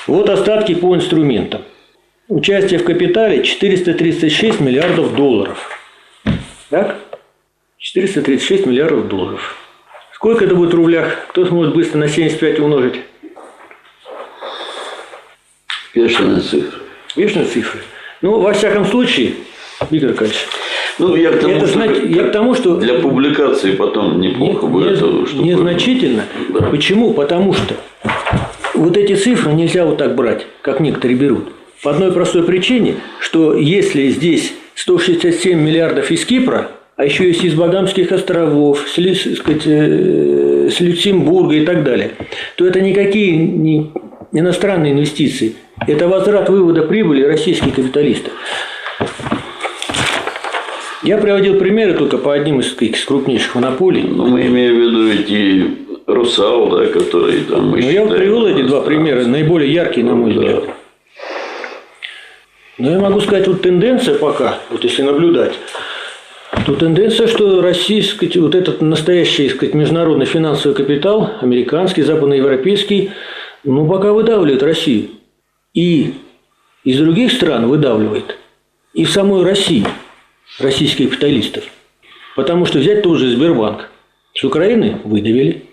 Вот 0.08 0.28
остатки 0.30 0.74
по 0.74 0.94
инструментам. 0.96 1.62
Участие 2.28 2.78
в 2.80 2.84
капитале 2.84 3.42
436 3.44 4.60
миллиардов 4.60 5.14
долларов. 5.14 5.70
Так? 6.70 6.96
436 7.78 8.66
миллиардов 8.66 9.08
долларов. 9.08 9.56
Сколько 10.14 10.44
это 10.44 10.54
будет 10.54 10.72
в 10.72 10.76
рублях? 10.76 11.26
Кто 11.28 11.46
сможет 11.46 11.74
быстро 11.74 11.98
на 11.98 12.08
75 12.08 12.58
умножить? 12.58 12.96
Бешеная 15.94 16.40
цифра. 16.40 16.80
Бешеные 17.16 17.46
цифры. 17.46 17.80
Ну, 18.20 18.40
во 18.40 18.52
всяком 18.52 18.84
случае, 18.84 19.34
Виктор 19.90 20.10
Аркадьевич, 20.10 20.40
Ну, 20.98 21.14
я 21.14 21.30
к 21.30 21.38
тому, 21.40 21.54
это 21.54 21.66
что 21.66 21.74
знаете, 21.74 22.08
я 22.08 22.24
к 22.24 22.32
тому, 22.32 22.54
что 22.54 22.76
для 22.76 22.94
публикации 22.94 23.72
потом 23.72 24.20
неплохо 24.20 24.66
будет. 24.66 24.90
не- 24.90 24.96
чтобы- 25.26 25.44
незначительно. 25.44 26.24
Да. 26.48 26.66
Почему? 26.66 27.14
Потому 27.14 27.52
что 27.54 27.74
вот 28.78 28.96
эти 28.96 29.14
цифры 29.14 29.52
нельзя 29.52 29.84
вот 29.84 29.98
так 29.98 30.14
брать, 30.14 30.46
как 30.62 30.80
некоторые 30.80 31.18
берут. 31.18 31.52
По 31.82 31.90
одной 31.90 32.12
простой 32.12 32.42
причине, 32.42 32.96
что 33.20 33.56
если 33.56 34.08
здесь 34.08 34.52
167 34.74 35.58
миллиардов 35.58 36.10
из 36.10 36.24
Кипра, 36.24 36.70
а 36.96 37.04
еще 37.04 37.28
есть 37.28 37.44
из 37.44 37.54
Багамских 37.54 38.10
островов, 38.10 38.86
с, 38.88 39.36
сказать, 39.36 39.62
э, 39.66 40.68
с 40.70 40.80
Люксембурга 40.80 41.54
и 41.54 41.64
так 41.64 41.84
далее, 41.84 42.12
то 42.56 42.66
это 42.66 42.80
никакие 42.80 43.36
не 43.36 43.92
иностранные 44.32 44.92
инвестиции. 44.92 45.54
Это 45.86 46.08
возврат 46.08 46.48
вывода 46.48 46.82
прибыли 46.82 47.22
российских 47.22 47.74
капиталистов. 47.74 48.32
Я 51.04 51.18
приводил 51.18 51.58
примеры 51.58 51.94
только 51.94 52.18
по 52.18 52.34
одним 52.34 52.58
из, 52.58 52.74
крупнейших 53.04 53.54
монополий. 53.54 54.02
Ну, 54.02 54.26
мы 54.26 54.46
имеем 54.46 54.74
в 54.74 54.78
виду 54.80 55.08
эти 55.08 55.87
Русал, 56.08 56.70
да, 56.70 56.86
которые 56.86 57.44
там 57.44 57.68
мы 57.68 57.82
Ну, 57.82 57.90
я 57.90 58.02
вот 58.02 58.16
привел 58.16 58.46
эти 58.46 58.62
два 58.62 58.80
да. 58.80 58.86
примера, 58.86 59.24
наиболее 59.26 59.70
яркие, 59.70 60.06
на 60.06 60.14
мой 60.14 60.32
Да. 60.32 60.40
взгляд. 60.40 60.64
Но 62.78 62.90
я 62.92 62.98
могу 62.98 63.20
сказать, 63.20 63.46
вот 63.46 63.60
тенденция 63.60 64.16
пока, 64.18 64.58
вот 64.70 64.82
если 64.84 65.02
наблюдать, 65.02 65.52
то 66.64 66.74
тенденция, 66.74 67.26
что 67.26 67.60
Россия, 67.60 68.02
сказать, 68.02 68.36
вот 68.38 68.54
этот 68.54 68.80
настоящий 68.80 69.50
сказать, 69.50 69.74
международный 69.74 70.24
финансовый 70.24 70.72
капитал, 70.74 71.30
американский, 71.42 72.02
западноевропейский, 72.02 73.10
ну, 73.64 73.86
пока 73.86 74.12
выдавливает 74.12 74.62
Россию. 74.62 75.10
И 75.74 76.14
из 76.84 76.98
других 76.98 77.32
стран 77.32 77.68
выдавливает. 77.68 78.38
И 78.94 79.04
в 79.04 79.10
самой 79.10 79.44
России 79.44 79.84
российских 80.58 81.10
капиталистов. 81.10 81.64
Потому 82.34 82.64
что 82.64 82.78
взять 82.78 83.02
тоже 83.02 83.28
Сбербанк. 83.28 83.90
С 84.32 84.42
Украины 84.44 85.00
выдавили. 85.04 85.64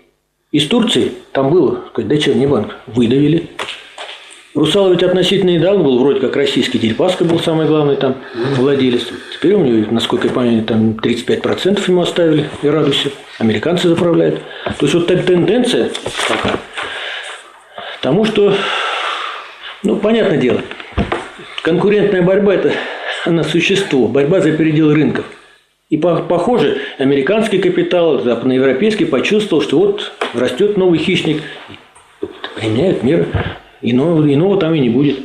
Из 0.56 0.68
Турции, 0.68 1.12
там 1.32 1.50
было, 1.50 1.82
сказать, 1.90 2.08
дочерний 2.08 2.46
банк, 2.46 2.76
выдавили. 2.86 3.50
Русал 4.54 4.90
ведь 4.90 5.02
относительно 5.02 5.50
недавно 5.50 5.84
был 5.84 5.98
вроде 5.98 6.18
как 6.18 6.34
российский 6.34 6.78
Дерипаска 6.78 7.26
был 7.26 7.38
самый 7.40 7.66
главный 7.66 7.96
там 7.96 8.14
владелец. 8.56 9.06
Теперь 9.34 9.52
у 9.52 9.62
него, 9.62 9.92
насколько 9.92 10.28
я 10.28 10.32
понимаю, 10.32 10.64
там 10.64 10.92
35% 10.92 11.82
ему 11.88 12.00
оставили 12.00 12.48
и 12.62 12.68
радуйся. 12.68 13.10
Американцы 13.38 13.86
заправляют. 13.86 14.40
То 14.64 14.86
есть 14.86 14.94
вот 14.94 15.06
так 15.06 15.26
тенденция 15.26 15.90
пока. 16.26 16.58
Тому 18.00 18.24
что, 18.24 18.54
ну, 19.82 19.96
понятное 19.96 20.38
дело, 20.38 20.62
конкурентная 21.60 22.22
борьба– 22.22 22.54
это 22.54 22.72
она 23.26 23.44
существо, 23.44 24.08
борьба 24.08 24.40
за 24.40 24.52
передел 24.52 24.90
рынков. 24.90 25.26
И 25.88 25.96
по- 25.96 26.16
похоже, 26.16 26.78
американский 26.98 27.58
капитал, 27.58 28.20
западноевропейский 28.20 29.06
почувствовал, 29.06 29.62
что 29.62 29.78
вот 29.78 30.12
растет 30.34 30.76
новый 30.76 30.98
хищник, 30.98 31.42
применяют 32.56 33.02
меры, 33.04 33.26
иного, 33.82 34.32
иного 34.32 34.58
там 34.58 34.74
и 34.74 34.80
не 34.80 34.88
будет. 34.88 35.18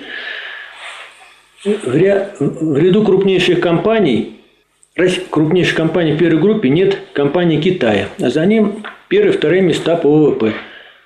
В, 1.63 1.95
ря- 1.95 2.29
в 2.39 2.77
ряду 2.77 3.03
крупнейших 3.03 3.59
компаний, 3.59 4.39
крупнейших 5.31 5.75
компаний 5.75 6.13
в 6.13 6.17
первой 6.19 6.39
группе 6.39 6.69
нет 6.69 6.97
компании 7.13 7.59
Китая, 7.59 8.09
а 8.19 8.29
за 8.29 8.45
ним 8.45 8.83
первые 9.07 9.33
вторые 9.33 9.61
места 9.63 9.95
по 9.95 10.09
ВВП. 10.09 10.53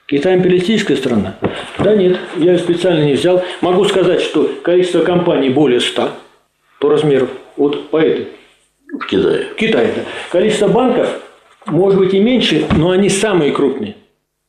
Китай 0.07 0.35
империалистическая 0.35 0.97
страна? 0.97 1.37
Да 1.79 1.95
нет, 1.95 2.17
я 2.37 2.57
специально 2.57 3.03
не 3.03 3.13
взял. 3.13 3.43
Могу 3.61 3.85
сказать, 3.85 4.21
что 4.21 4.49
количество 4.61 5.01
компаний 5.03 5.49
более 5.49 5.79
100 5.79 6.11
по 6.79 6.89
размеру. 6.89 7.27
Вот 7.57 7.89
по 7.89 7.97
этой. 7.97 8.27
В 8.93 9.05
Китае. 9.05 9.47
Китай 9.57 9.85
это. 9.87 10.05
Количество 10.31 10.67
банков 10.67 11.09
может 11.65 11.99
быть 11.99 12.13
и 12.13 12.19
меньше, 12.19 12.67
но 12.75 12.91
они 12.91 13.09
самые 13.09 13.51
крупные. 13.51 13.95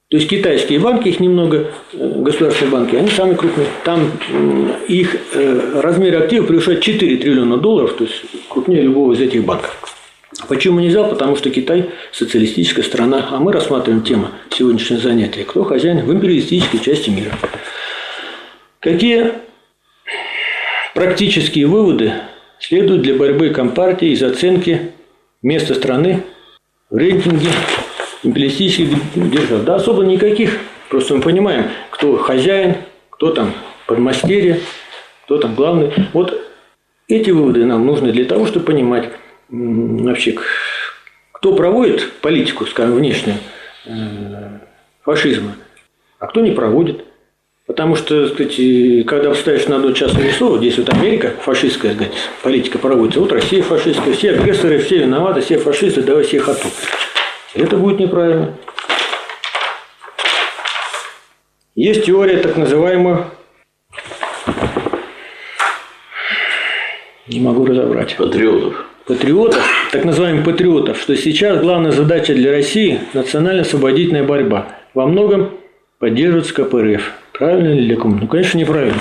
То 0.09 0.19
есть 0.19 0.29
китайские 0.29 0.79
банки, 0.79 1.09
их 1.09 1.19
немного, 1.19 1.73
э, 1.93 2.13
государственные 2.21 2.73
банки, 2.73 2.95
они 2.95 3.09
самые 3.09 3.37
крупные. 3.37 3.67
Там 3.85 4.13
их 4.87 5.17
э, 5.35 5.81
размер 5.81 6.23
активов 6.23 6.47
превышает 6.47 6.81
4 6.81 7.17
триллиона 7.17 7.57
долларов, 7.57 7.95
то 7.95 8.05
есть 8.05 8.23
крупнее 8.49 8.83
любого 8.83 9.15
из 9.15 9.21
этих 9.21 9.45
банков. 9.45 9.77
Почему 10.49 10.79
не 10.79 10.89
взял? 10.89 11.09
Потому 11.09 11.35
что 11.35 11.51
Китай 11.51 11.91
социалистическая 12.13 12.85
страна, 12.85 13.29
а 13.33 13.41
мы 13.41 13.53
рассматриваем 13.53 14.05
тему 14.05 14.29
сегодняшнего 14.51 15.01
занятия. 15.01 15.43
Кто 15.43 15.65
хозяин 15.65 16.05
в 16.05 16.13
империалистической 16.13 16.79
части 16.79 17.11
мира? 17.11 17.33
Какие 18.79 19.33
практические 20.95 21.67
выводы 21.67 22.13
следуют 22.59 23.03
для 23.03 23.15
борьбы 23.15 23.51
Компартии 23.51 24.09
из 24.09 24.23
оценки 24.23 24.93
места 25.43 25.75
страны 25.75 26.23
в 26.91 26.97
рейтинге 26.97 27.49
империалистических 28.23 28.99
держав? 29.15 29.65
Да 29.65 29.77
особо 29.77 30.05
никаких. 30.05 30.59
Просто 30.89 31.15
мы 31.15 31.23
понимаем, 31.23 31.67
кто 31.91 32.17
хозяин, 32.17 32.77
кто 33.11 33.33
там 33.33 33.53
подмастерье, 33.87 34.61
кто 35.25 35.39
там 35.39 35.55
главный. 35.55 35.93
Вот 36.13 36.41
эти 37.09 37.31
выводы 37.31 37.65
нам 37.65 37.87
нужны 37.87 38.13
для 38.13 38.25
того, 38.25 38.47
чтобы 38.47 38.67
понимать 38.67 39.11
вообще, 39.49 40.37
кто 41.33 41.55
проводит 41.55 42.13
политику, 42.21 42.67
скажем, 42.67 42.97
внешнюю 42.97 43.39
э, 43.87 44.59
фашизма, 45.03 45.57
а 46.19 46.27
кто 46.27 46.41
не 46.41 46.53
проводит. 46.53 47.05
Потому 47.67 47.97
что, 47.97 48.29
так 48.29 48.35
сказать, 48.35 49.07
когда 49.07 49.33
вставишь 49.35 49.67
на 49.67 49.77
одно 49.77 49.91
часовое 49.91 50.31
число, 50.31 50.57
здесь 50.57 50.79
вот 50.79 50.89
Америка 50.89 51.35
фашистская, 51.41 51.95
так 51.95 52.07
сказать, 52.07 52.15
политика 52.43 52.79
проводится, 52.79 53.19
вот 53.19 53.33
Россия 53.33 53.61
фашистская, 53.61 54.15
все 54.15 54.31
агрессоры, 54.31 54.79
все 54.79 54.99
виноваты, 54.99 55.41
все 55.41 55.59
фашисты, 55.59 56.03
давай 56.03 56.23
всех 56.23 56.49
оту. 56.49 56.69
Это 57.55 57.77
будет 57.77 57.99
неправильно. 57.99 58.55
Есть 61.75 62.05
теория 62.05 62.37
так 62.37 62.57
называемая, 62.57 63.31
не 67.27 67.41
могу 67.41 67.67
разобрать, 67.67 68.17
Патриотов. 68.17 68.87
патриотов, 69.07 69.69
так 69.91 70.05
называемых 70.05 70.45
патриотов, 70.45 71.01
что 71.01 71.17
сейчас 71.17 71.61
главная 71.61 71.91
задача 71.91 72.33
для 72.33 72.53
России– 72.53 73.01
национально-освободительная 73.13 74.23
борьба. 74.23 74.69
Во 74.95 75.07
многом 75.07 75.51
поддерживается 75.99 76.55
КПРФ. 76.55 77.13
Правильно 77.39 77.69
или 77.69 77.95
для? 77.95 78.03
Ну, 78.03 78.27
конечно, 78.27 78.57
неправильно. 78.57 78.99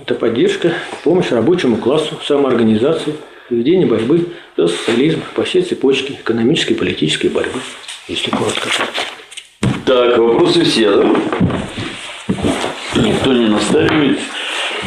Это 0.00 0.14
поддержка, 0.14 0.72
помощь 1.04 1.30
рабочему 1.30 1.76
классу, 1.76 2.18
самоорганизации, 2.24 3.14
ведение 3.50 3.86
борьбы 3.86 4.28
за 4.56 4.68
социализм 4.68 5.20
по 5.34 5.42
всей 5.42 5.62
цепочке 5.62 6.14
экономической 6.14 6.72
и 6.72 6.76
политической 6.76 7.28
борьбы, 7.28 7.60
если 8.08 8.30
коротко. 8.30 8.68
Так, 9.84 10.16
вопросы 10.16 10.64
все, 10.64 10.90
да? 10.90 11.14
Никто 12.96 13.34
не 13.34 13.48
настаивает. 13.48 14.18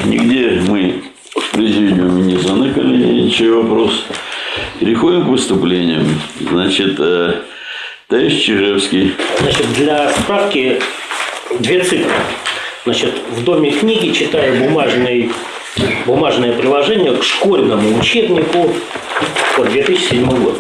Нигде 0.06 0.62
мы 0.68 1.04
в 1.36 1.52
президиуме 1.52 2.24
не 2.24 2.38
заныкали 2.38 3.22
ничей 3.22 3.52
вопрос. 3.52 4.04
Переходим 4.80 5.26
к 5.26 5.28
выступлениям. 5.28 6.08
Значит, 6.40 6.96
э, 7.00 7.42
товарищ 8.12 8.44
Чижевский. 8.44 9.14
Значит, 9.40 9.74
для 9.74 10.10
справки 10.10 10.82
две 11.60 11.82
цифры. 11.82 12.12
Значит, 12.84 13.14
в 13.30 13.44
доме 13.46 13.72
книги 13.72 14.12
читаю 14.12 14.66
бумажный, 14.66 15.32
бумажное 16.06 16.52
приложение 16.52 17.14
к 17.14 17.24
школьному 17.24 17.98
учебнику 17.98 18.76
по 19.56 19.64
2007 19.64 20.26
год. 20.44 20.58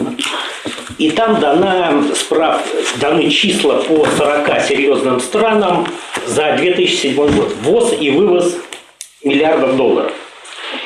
И 0.97 1.12
там 1.12 1.41
дана 1.41 2.02
справ... 2.16 2.64
даны 3.02 3.30
числа 3.30 3.82
по 3.82 4.06
40 4.18 4.62
серьезным 4.62 5.20
странам 5.20 5.88
за 6.26 6.56
2007 6.58 7.16
год. 7.16 7.54
Ввоз 7.64 7.93
и 7.99 8.12
вывоз 8.12 8.56
миллиардов 9.26 9.76
долларов. 9.76 10.14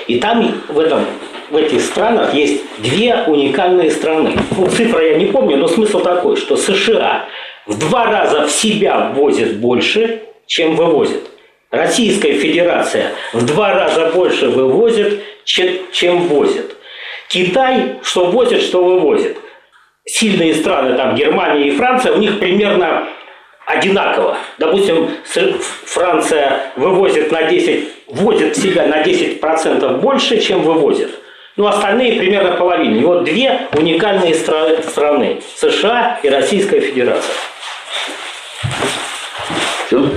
И 0.07 0.17
там 0.19 0.61
в, 0.69 0.79
этом, 0.79 1.05
в 1.49 1.55
этих 1.55 1.81
странах 1.81 2.33
есть 2.33 2.63
две 2.79 3.23
уникальные 3.27 3.91
страны. 3.91 4.33
Ну, 4.57 4.67
цифра 4.67 5.03
я 5.03 5.17
не 5.17 5.27
помню, 5.27 5.57
но 5.57 5.67
смысл 5.67 5.99
такой, 6.01 6.35
что 6.37 6.57
США 6.57 7.25
в 7.65 7.77
два 7.77 8.05
раза 8.05 8.47
в 8.47 8.51
себя 8.51 9.11
ввозит 9.13 9.57
больше, 9.57 10.21
чем 10.47 10.75
вывозит. 10.75 11.29
Российская 11.71 12.33
Федерация 12.33 13.11
в 13.33 13.45
два 13.45 13.73
раза 13.73 14.11
больше 14.13 14.49
вывозит, 14.49 15.21
чем 15.43 16.27
возит. 16.27 16.75
Китай 17.27 17.97
что 18.03 18.25
возит, 18.25 18.61
что 18.61 18.83
вывозит. 18.83 19.37
Сильные 20.05 20.53
страны, 20.53 20.95
там 20.95 21.15
Германия 21.15 21.67
и 21.67 21.71
Франция, 21.71 22.13
у 22.13 22.17
них 22.17 22.39
примерно 22.39 23.07
одинаково. 23.65 24.37
Допустим, 24.59 25.09
Франция 25.85 26.71
вывозит 26.75 27.31
на 27.31 27.43
10, 27.43 27.89
вводит 28.07 28.55
себя 28.55 28.85
на 28.85 29.01
10% 29.01 29.97
больше, 29.97 30.39
чем 30.39 30.61
вывозит. 30.61 31.09
Ну, 31.57 31.67
остальные 31.67 32.19
примерно 32.19 32.57
половина. 32.57 32.97
И 32.97 33.03
вот 33.03 33.23
две 33.23 33.67
уникальные 33.73 34.33
стра- 34.33 34.81
страны– 34.83 35.41
США 35.55 36.19
и 36.21 36.27
Российская 36.27 36.81
Федерация. 36.81 37.33
Все? 39.87 40.09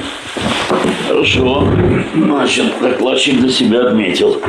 Хорошо. 1.07 1.69
Значит, 2.15 2.81
докладчик 2.81 3.39
для 3.39 3.51
себя 3.51 3.87
отметил. 3.87 4.43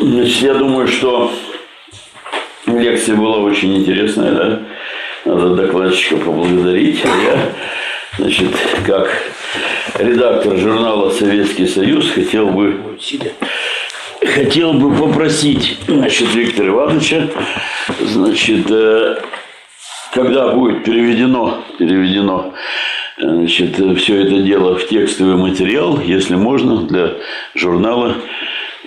Значит, 0.00 0.42
я 0.42 0.54
думаю, 0.54 0.88
что 0.88 1.32
лекция 2.66 3.14
была 3.14 3.38
очень 3.38 3.76
интересная, 3.76 4.32
да? 4.32 4.62
Надо 5.24 5.54
докладчика 5.54 6.16
поблагодарить. 6.16 7.00
А 7.04 7.08
я, 7.08 7.52
значит, 8.18 8.50
как 8.84 9.08
редактор 9.98 10.56
журнала 10.56 11.10
«Советский 11.10 11.68
Союз» 11.68 12.10
хотел 12.10 12.46
бы 12.46 12.80
хотел 14.20 14.74
бы 14.74 14.94
попросить, 14.94 15.78
значит, 15.86 16.34
Виктора 16.34 16.68
Ивановича, 16.68 17.28
значит, 18.00 18.70
э, 18.70 19.16
когда 20.12 20.52
будет 20.52 20.84
переведено, 20.84 21.62
переведено 21.78 22.54
значит, 23.18 23.76
все 23.98 24.22
это 24.22 24.42
дело 24.42 24.76
в 24.76 24.86
текстовый 24.88 25.36
материал, 25.36 26.00
если 26.00 26.34
можно, 26.36 26.82
для 26.82 27.14
журнала, 27.54 28.16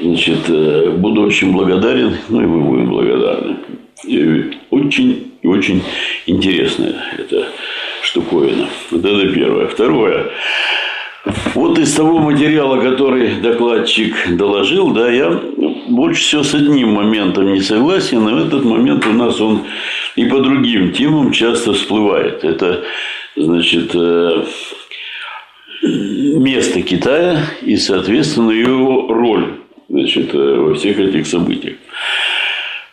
значит, 0.01 0.49
э, 0.49 0.91
буду 0.91 1.23
очень 1.23 1.51
благодарен, 1.51 2.17
ну 2.29 2.41
и 2.41 2.45
мы 2.45 2.61
будем 2.61 2.89
благодарны. 2.89 3.57
И 4.05 4.53
очень 4.69 5.29
очень 5.43 5.81
интересная 6.25 6.95
эта 7.17 7.47
штуковина. 8.01 8.67
Вот 8.91 9.05
это 9.05 9.33
первое. 9.33 9.67
Второе. 9.67 10.31
Вот 11.53 11.77
из 11.77 11.93
того 11.93 12.19
материала, 12.19 12.79
который 12.79 13.35
докладчик 13.35 14.15
доложил, 14.37 14.91
да, 14.91 15.11
я 15.11 15.29
больше 15.89 16.21
всего 16.21 16.43
с 16.43 16.53
одним 16.53 16.93
моментом 16.93 17.53
не 17.53 17.61
согласен, 17.61 18.23
в 18.23 18.47
этот 18.47 18.63
момент 18.63 19.05
у 19.05 19.11
нас 19.11 19.39
он 19.41 19.63
и 20.15 20.25
по 20.25 20.39
другим 20.39 20.93
темам 20.93 21.31
часто 21.31 21.73
всплывает. 21.73 22.43
Это, 22.43 22.83
значит, 23.35 23.91
э, 23.93 24.45
место 25.81 26.81
Китая 26.81 27.45
и, 27.61 27.75
соответственно, 27.75 28.51
его 28.51 29.07
роль 29.13 29.59
значит, 29.89 30.33
э, 30.33 30.37
во 30.37 30.75
всех 30.75 30.99
этих 30.99 31.27
событиях. 31.27 31.77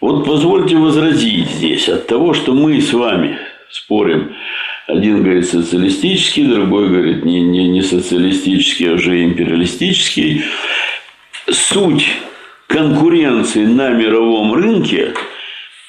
Вот 0.01 0.27
позвольте 0.27 0.77
возразить 0.77 1.49
здесь 1.49 1.89
от 1.89 2.07
того, 2.07 2.35
что 2.35 2.53
мы 2.53 2.81
с 2.81 2.93
вами 2.93 3.39
спорим 3.71 4.35
один 4.87 5.23
говорит 5.23 5.49
социалистический, 5.49 6.45
другой 6.45 6.89
говорит 6.89 7.25
не, 7.25 7.41
не, 7.43 7.69
не 7.69 7.83
социалистический, 7.83 8.91
а 8.91 8.95
уже 8.95 9.25
империалистический. 9.25 10.45
Суть 11.51 12.07
конкуренции 12.69 13.65
на 13.65 13.91
мировом 13.91 14.55
рынке, 14.55 15.15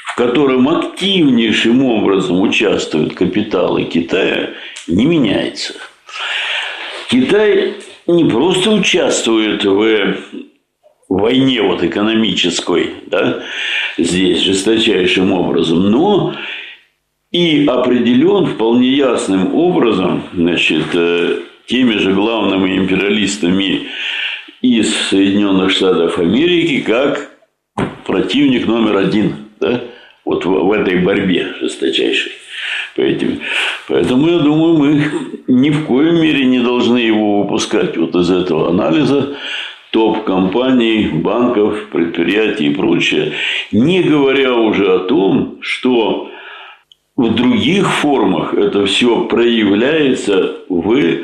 в 0.05 0.15
котором 0.15 0.67
активнейшим 0.69 1.83
образом 1.83 2.41
участвуют 2.41 3.13
капиталы 3.13 3.83
Китая, 3.83 4.51
не 4.87 5.05
меняется. 5.05 5.75
Китай 7.09 7.75
не 8.07 8.25
просто 8.25 8.71
участвует 8.71 9.63
в 9.63 10.17
войне 11.07 11.61
вот 11.61 11.83
экономической, 11.83 12.93
да, 13.05 13.43
здесь 13.97 14.39
жесточайшим 14.39 15.31
образом, 15.33 15.91
но 15.91 16.35
и 17.31 17.65
определен 17.65 18.45
вполне 18.45 18.89
ясным 18.89 19.53
образом 19.55 20.23
значит, 20.33 20.85
э, 20.93 21.39
теми 21.65 21.97
же 21.97 22.13
главными 22.13 22.77
империалистами 22.77 23.87
из 24.61 24.95
Соединенных 25.09 25.71
Штатов 25.71 26.19
Америки 26.19 26.81
как 26.81 27.31
противник 28.05 28.65
номер 28.65 28.97
один 28.97 29.35
да? 29.59 29.81
вот 30.23 30.45
в, 30.45 30.49
в 30.49 30.71
этой 30.71 30.99
борьбе 30.99 31.53
жесточайшей. 31.59 32.31
По 32.95 33.01
этим. 33.01 33.41
Поэтому 33.87 34.27
я 34.29 34.39
думаю, 34.39 34.77
мы 34.77 35.03
ни 35.47 35.69
в 35.69 35.85
коем 35.85 36.19
мере 36.19 36.45
не 36.45 36.59
должны 36.59 36.97
его 36.97 37.43
выпускать 37.43 37.95
вот 37.95 38.15
из 38.15 38.31
этого 38.31 38.69
анализа 38.69 39.35
топ-компаний, 39.91 41.09
банков, 41.13 41.87
предприятий 41.91 42.67
и 42.67 42.73
прочее, 42.73 43.33
не 43.71 44.01
говоря 44.01 44.55
уже 44.55 44.95
о 44.95 44.99
том, 44.99 45.57
что 45.61 46.31
в 47.17 47.33
других 47.33 47.91
формах 47.91 48.53
это 48.53 48.85
все 48.85 49.25
проявляется 49.25 50.57
в 50.69 51.23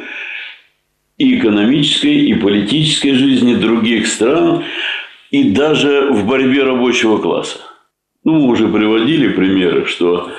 экономической, 1.19 2.25
и 2.25 2.33
политической 2.33 3.11
жизни 3.11 3.53
других 3.53 4.07
стран, 4.07 4.63
и 5.29 5.51
даже 5.51 6.09
в 6.11 6.25
борьбе 6.25 6.63
рабочего 6.63 7.19
класса. 7.19 7.59
Ну, 8.23 8.39
мы 8.39 8.47
уже 8.47 8.67
приводили 8.67 9.29
примеры, 9.29 9.85
что 9.85 10.31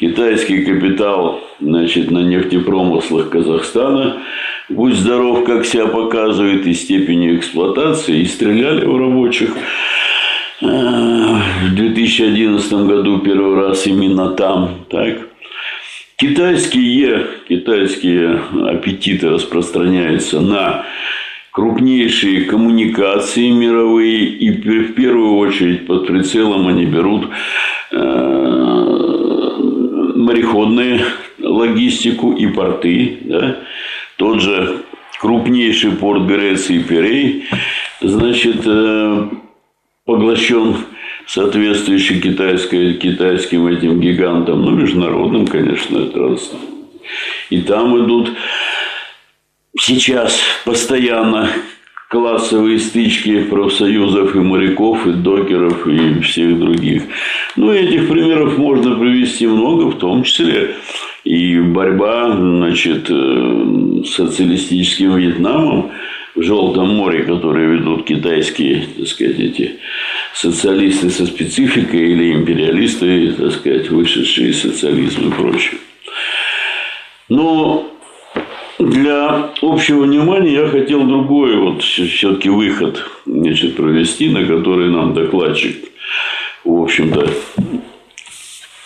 китайский 0.00 0.64
капитал 0.64 1.40
значит, 1.60 2.10
на 2.10 2.20
нефтепромыслах 2.20 3.28
Казахстана, 3.28 4.22
будь 4.70 4.94
здоров, 4.94 5.44
как 5.44 5.66
себя 5.66 5.86
показывает, 5.86 6.66
и 6.66 6.72
степени 6.72 7.36
эксплуатации, 7.36 8.20
и 8.20 8.26
стреляли 8.26 8.86
в 8.86 8.96
рабочих 8.96 9.54
в 10.60 11.74
2011 12.16 12.72
году 12.86 13.18
первый 13.18 13.56
раз 13.56 13.86
именно 13.86 14.30
там. 14.30 14.84
Так? 14.88 15.28
Китайские, 16.16 17.26
китайские 17.48 18.40
аппетиты 18.68 19.30
распространяются 19.30 20.40
на 20.40 20.86
крупнейшие 21.50 22.44
коммуникации 22.44 23.50
мировые, 23.50 24.26
и 24.26 24.50
в 24.50 24.94
первую 24.94 25.36
очередь 25.38 25.86
под 25.86 26.06
прицелом 26.06 26.68
они 26.68 26.84
берут 26.84 27.28
э, 27.90 27.98
мореходную 30.14 31.00
логистику 31.40 32.32
и 32.32 32.46
порты. 32.46 33.18
Да? 33.22 33.56
Тот 34.16 34.40
же 34.40 34.82
крупнейший 35.20 35.92
порт 35.92 36.26
Греции 36.26 36.78
Пирей, 36.78 37.44
значит, 38.00 38.62
э, 38.64 39.28
поглощен 40.04 40.76
соответствующий 41.26 42.20
китайской, 42.20 42.94
китайским 42.94 43.66
этим 43.66 44.00
гигантам, 44.00 44.62
ну, 44.62 44.70
международным, 44.72 45.46
конечно, 45.46 45.98
это 45.98 46.18
раз. 46.18 46.52
И 47.50 47.60
там 47.60 48.04
идут 48.04 48.32
сейчас 49.78 50.38
постоянно 50.64 51.50
классовые 52.08 52.78
стычки 52.78 53.44
профсоюзов 53.44 54.36
и 54.36 54.38
моряков, 54.38 55.06
и 55.06 55.12
докеров, 55.12 55.86
и 55.86 56.20
всех 56.20 56.58
других. 56.58 57.02
Ну, 57.56 57.72
этих 57.72 58.08
примеров 58.08 58.56
можно 58.56 58.96
привести 58.96 59.46
много, 59.46 59.90
в 59.90 59.98
том 59.98 60.22
числе 60.22 60.76
и 61.24 61.58
борьба 61.58 62.36
значит, 62.36 63.06
э, 63.08 64.02
с 64.04 64.10
социалистическим 64.10 65.16
Вьетнамом 65.16 65.90
в 66.34 66.42
Желтом 66.42 66.88
море, 66.96 67.22
которые 67.22 67.76
ведут 67.76 68.04
китайские, 68.04 68.86
так 68.96 69.06
сказать, 69.06 69.38
эти 69.38 69.78
социалисты 70.34 71.10
со 71.10 71.26
спецификой 71.26 72.12
или 72.12 72.32
империалисты, 72.32 73.32
так 73.32 73.52
сказать, 73.52 73.88
вышедшие 73.90 74.50
из 74.50 74.62
социализма 74.62 75.28
и 75.28 75.32
прочее. 75.32 75.78
Но 77.28 77.88
для 78.78 79.50
общего 79.62 80.02
внимания 80.02 80.54
я 80.54 80.68
хотел 80.68 81.04
другой 81.04 81.56
вот 81.56 81.82
все-таки 81.82 82.48
выход 82.48 83.06
значит, 83.24 83.76
провести, 83.76 84.28
на 84.28 84.44
который 84.44 84.90
нам 84.90 85.14
докладчик, 85.14 85.76
в 86.64 86.82
общем-то, 86.82 87.30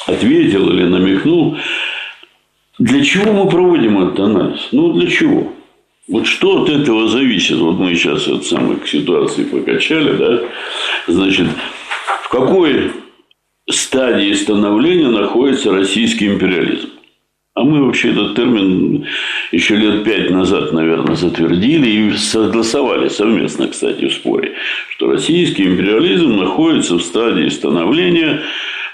ответил 0.07 0.71
или 0.71 0.85
намекнул. 0.85 1.57
Для 2.79 3.03
чего 3.03 3.33
мы 3.33 3.51
проводим 3.51 3.99
этот 4.07 4.21
анализ? 4.21 4.69
Ну, 4.73 4.93
для 4.93 5.09
чего? 5.11 5.53
Вот 6.09 6.27
что 6.27 6.63
от 6.63 6.71
этого 6.71 7.07
зависит? 7.07 7.59
Вот 7.59 7.79
мы 7.79 7.95
сейчас 7.95 8.27
от 8.29 8.45
самой 8.47 8.79
ситуации 8.87 9.45
покачали, 9.45 10.17
да? 10.17 10.43
Значит, 11.07 11.49
в 12.23 12.29
какой 12.31 12.93
стадии 13.69 14.33
становления 14.33 15.09
находится 15.09 15.71
российский 15.71 16.29
империализм. 16.29 16.89
А 17.55 17.65
мы 17.65 17.85
вообще 17.85 18.13
этот 18.13 18.37
термин 18.37 19.05
еще 19.53 19.77
лет 19.77 20.05
пять 20.05 20.31
назад, 20.31 20.73
наверное, 20.73 21.17
затвердили 21.17 21.89
и 21.89 22.17
согласовали 22.17 23.09
совместно, 23.09 23.69
кстати, 23.69 24.07
в 24.07 24.13
споре, 24.13 24.55
что 24.91 25.11
российский 25.11 25.65
империализм 25.65 26.37
находится 26.37 26.95
в 26.95 27.03
стадии 27.03 27.49
становления 27.49 28.43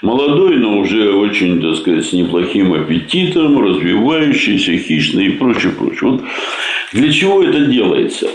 молодой, 0.01 0.57
но 0.57 0.79
уже 0.79 1.13
очень, 1.13 1.61
так 1.61 1.75
сказать, 1.75 2.05
с 2.05 2.13
неплохим 2.13 2.73
аппетитом, 2.73 3.59
развивающийся, 3.59 4.77
хищный 4.77 5.27
и 5.27 5.37
прочее, 5.37 5.71
прочее. 5.71 6.11
Вот 6.11 6.23
для 6.95 7.11
чего 7.11 7.43
это 7.43 7.65
делается? 7.65 8.29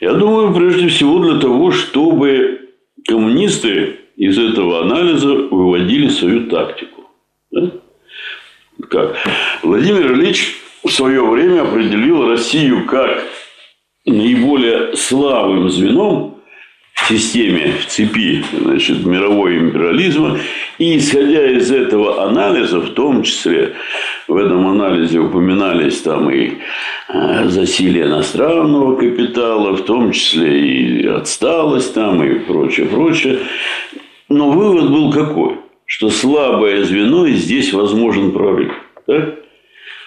Я 0.00 0.14
думаю, 0.14 0.54
прежде 0.54 0.88
всего 0.88 1.18
для 1.18 1.38
того, 1.38 1.70
чтобы 1.70 2.70
коммунисты 3.06 3.96
из 4.16 4.38
этого 4.38 4.80
анализа 4.80 5.28
выводили 5.28 6.08
свою 6.08 6.48
тактику. 6.48 7.02
Да? 7.50 7.70
Как? 8.88 9.18
Владимир 9.62 10.14
Ильич 10.14 10.56
в 10.82 10.88
свое 10.88 11.22
время 11.22 11.62
определил 11.62 12.26
Россию 12.26 12.86
как 12.86 13.22
наиболее 14.06 14.96
слабым 14.96 15.68
звеном 15.68 16.33
системе, 17.08 17.74
в 17.80 17.86
цепи 17.86 18.44
значит, 18.52 19.04
мирового 19.04 19.56
империализма. 19.56 20.38
И 20.78 20.98
исходя 20.98 21.50
из 21.50 21.70
этого 21.70 22.24
анализа, 22.24 22.80
в 22.80 22.90
том 22.90 23.22
числе 23.22 23.74
в 24.28 24.36
этом 24.36 24.66
анализе 24.66 25.20
упоминались 25.20 26.00
там 26.02 26.30
и 26.30 26.54
э, 27.08 27.48
засилие 27.48 28.04
иностранного 28.04 28.96
капитала, 28.96 29.76
в 29.76 29.82
том 29.82 30.12
числе 30.12 30.60
и 30.60 31.06
отсталость 31.06 31.94
там 31.94 32.22
и 32.22 32.38
прочее, 32.40 32.86
прочее. 32.86 33.38
Но 34.28 34.50
вывод 34.50 34.90
был 34.90 35.12
какой? 35.12 35.58
Что 35.86 36.10
слабое 36.10 36.82
звено, 36.84 37.26
и 37.26 37.34
здесь 37.34 37.72
возможен 37.72 38.32
прорыв. 38.32 38.72
Так? 39.06 39.38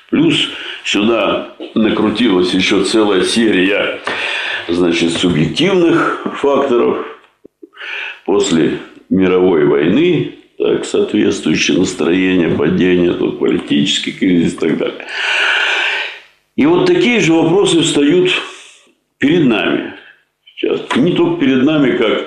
Плюс 0.10 0.50
сюда 0.84 1.50
накрутилась 1.76 2.54
еще 2.54 2.84
целая 2.84 3.24
серия 3.24 4.00
значит, 4.68 5.14
субъективных 5.14 6.28
факторов 6.36 7.06
после 8.26 8.80
мировой 9.10 9.66
войны, 9.66 10.36
так, 10.58 10.86
соответствующее 10.86 11.78
настроение, 11.78 12.50
падение, 12.50 13.14
тут 13.14 13.40
политический 13.40 14.12
кризис 14.12 14.54
и 14.54 14.58
так 14.58 14.78
далее. 14.78 15.06
И 16.56 16.66
вот 16.66 16.88
такие 16.88 17.20
же 17.20 17.34
вопросы 17.34 17.82
встают 17.82 18.32
перед 19.20 19.46
нами 19.46 19.94
сейчас. 20.56 20.82
Не 20.96 21.14
только 21.14 21.40
перед 21.40 21.64
нами, 21.64 21.96
как 21.98 22.26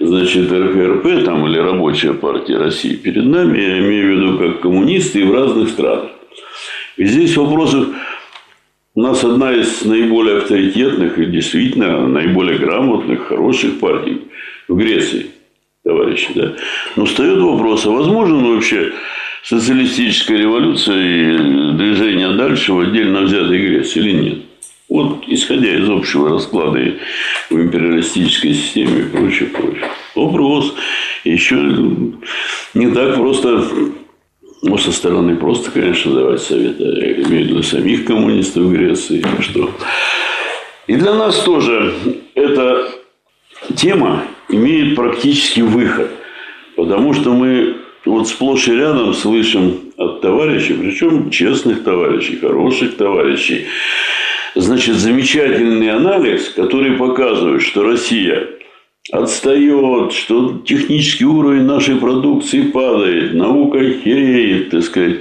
значит, 0.00 0.50
РФРП 0.50 1.24
там, 1.24 1.46
или 1.46 1.58
Рабочая 1.58 2.14
партия 2.14 2.56
России 2.56 2.94
перед 2.94 3.24
нами, 3.24 3.58
я 3.58 3.78
имею 3.78 4.06
в 4.06 4.16
виду 4.16 4.38
как 4.38 4.62
коммунисты 4.62 5.20
и 5.20 5.24
в 5.24 5.34
разных 5.34 5.68
странах. 5.68 6.10
И 6.96 7.04
здесь 7.04 7.36
вопросов 7.36 7.88
у 8.96 9.02
нас 9.02 9.22
одна 9.22 9.52
из 9.52 9.84
наиболее 9.84 10.38
авторитетных 10.38 11.18
и 11.18 11.26
действительно 11.26 12.08
наиболее 12.08 12.58
грамотных, 12.58 13.28
хороших 13.28 13.78
партий 13.78 14.22
в 14.68 14.74
Греции, 14.74 15.26
товарищи. 15.84 16.30
Да? 16.34 16.54
Но 16.96 17.04
встает 17.04 17.38
вопрос, 17.38 17.84
а 17.84 17.90
возможно 17.90 18.36
вообще 18.38 18.92
социалистическая 19.42 20.38
революция 20.38 20.96
и 20.96 21.76
движение 21.76 22.32
дальше 22.32 22.72
в 22.72 22.80
отдельно 22.80 23.20
взятой 23.20 23.58
Греции 23.58 24.00
или 24.00 24.12
нет? 24.12 24.38
Вот 24.88 25.24
исходя 25.26 25.76
из 25.76 25.88
общего 25.90 26.30
расклада 26.30 26.94
в 27.50 27.54
империалистической 27.54 28.54
системе 28.54 29.00
и 29.00 29.10
прочее, 29.10 29.50
прочее. 29.50 29.90
Вопрос 30.14 30.74
еще 31.24 31.56
не 32.72 32.90
так 32.94 33.16
просто, 33.16 33.62
ну, 34.62 34.78
со 34.78 34.92
стороны 34.92 35.36
просто, 35.36 35.70
конечно, 35.70 36.14
давать 36.14 36.42
советы, 36.42 36.82
я 36.82 37.12
имею 37.12 37.24
в 37.24 37.30
виду 37.30 37.62
самих 37.62 38.04
коммунистов 38.04 38.70
Греции, 38.70 39.24
что. 39.40 39.70
И 40.86 40.96
для 40.96 41.14
нас 41.14 41.38
тоже 41.40 41.94
эта 42.34 42.88
тема 43.74 44.24
имеет 44.48 44.96
практический 44.96 45.62
выход, 45.62 46.10
потому 46.76 47.12
что 47.12 47.32
мы 47.32 47.76
вот 48.04 48.28
сплошь 48.28 48.68
и 48.68 48.72
рядом 48.72 49.12
слышим 49.14 49.92
от 49.96 50.20
товарищей, 50.20 50.74
причем 50.74 51.30
честных 51.30 51.82
товарищей, 51.82 52.36
хороших 52.36 52.96
товарищей, 52.96 53.66
значит, 54.54 54.94
замечательный 54.94 55.90
анализ, 55.90 56.50
который 56.50 56.92
показывает, 56.92 57.62
что 57.62 57.82
Россия 57.82 58.48
отстает, 59.12 60.12
что 60.12 60.60
технический 60.64 61.24
уровень 61.24 61.62
нашей 61.62 61.96
продукции 61.96 62.62
падает, 62.62 63.34
наука 63.34 63.78
хереет, 63.78 64.70
так 64.70 64.82
сказать, 64.82 65.18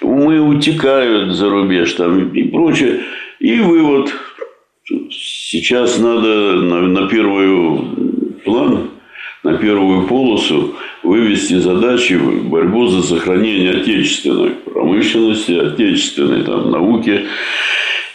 умы 0.00 0.40
утекают 0.40 1.34
за 1.34 1.50
рубеж 1.50 1.92
там 1.92 2.32
и 2.32 2.42
прочее. 2.44 3.00
И 3.38 3.58
вывод. 3.60 4.12
Сейчас 5.10 5.98
надо 5.98 6.56
на, 6.56 6.80
на 6.82 7.08
первый 7.08 7.84
план, 8.44 8.90
на 9.44 9.56
первую 9.56 10.06
полосу 10.06 10.74
вывести 11.02 11.54
задачи 11.54 12.14
борьбу 12.14 12.86
за 12.88 13.02
сохранение 13.02 13.70
отечественной 13.70 14.50
промышленности, 14.50 15.52
отечественной 15.52 16.42
там, 16.42 16.70
науки, 16.70 17.26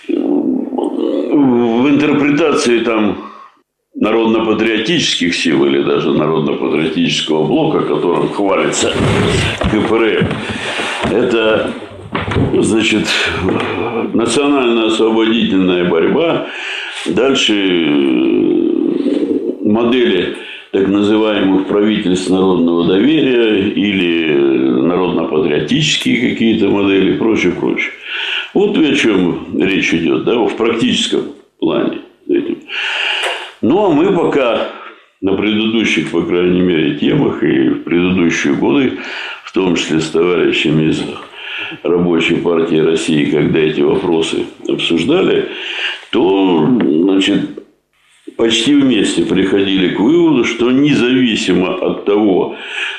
в 0.07 1.89
интерпретации 1.89 2.79
там 2.79 3.17
народно-патриотических 3.95 5.33
сил 5.33 5.65
или 5.65 5.81
даже 5.81 6.11
народно-патриотического 6.11 7.45
блока, 7.45 7.79
которым 7.81 8.29
хвалится 8.29 8.93
КПРФ, 9.71 10.27
это 11.11 11.71
значит, 12.53 13.07
национально-освободительная 14.13 15.89
борьба, 15.89 16.47
дальше 17.05 17.53
модели 19.61 20.35
так 20.71 20.87
называемых 20.89 21.67
правительств 21.67 22.29
народного 22.29 22.87
доверия 22.87 23.69
или 23.69 24.33
народно-патриотические 24.81 26.31
какие-то 26.31 26.67
модели 26.67 27.13
и 27.13 27.17
прочее, 27.17 27.53
прочее. 27.53 27.91
Вот 28.53 28.77
о 28.77 28.95
чем 28.95 29.57
речь 29.57 29.93
идет, 29.93 30.25
да, 30.25 30.35
в 30.35 30.55
практическом 30.57 31.21
плане. 31.59 31.99
Ну, 33.67 33.83
а 33.83 33.89
мы 33.89 34.15
пока 34.15 34.67
на 35.21 35.33
предыдущих, 35.33 36.11
по 36.11 36.21
крайней 36.21 36.61
мере, 36.61 36.99
темах 36.99 37.41
и 37.41 37.69
в 37.69 37.79
предыдущие 37.79 38.53
годы, 38.53 38.99
в 39.43 39.51
том 39.53 39.75
числе 39.75 40.01
с 40.01 40.11
товарищами 40.11 40.91
из 40.91 41.03
Рабочей 41.81 42.35
партии 42.35 42.75
России, 42.75 43.25
когда 43.25 43.57
эти 43.57 43.81
вопросы 43.81 44.45
обсуждали, 44.69 45.49
то, 46.11 46.69
значит, 46.79 47.63
почти 48.37 48.75
вместе 48.75 49.23
приходили 49.23 49.95
к 49.95 49.99
выводу, 49.99 50.43
что 50.43 50.69
независимо 50.69 51.73
от 51.73 52.05
того, 52.05 52.57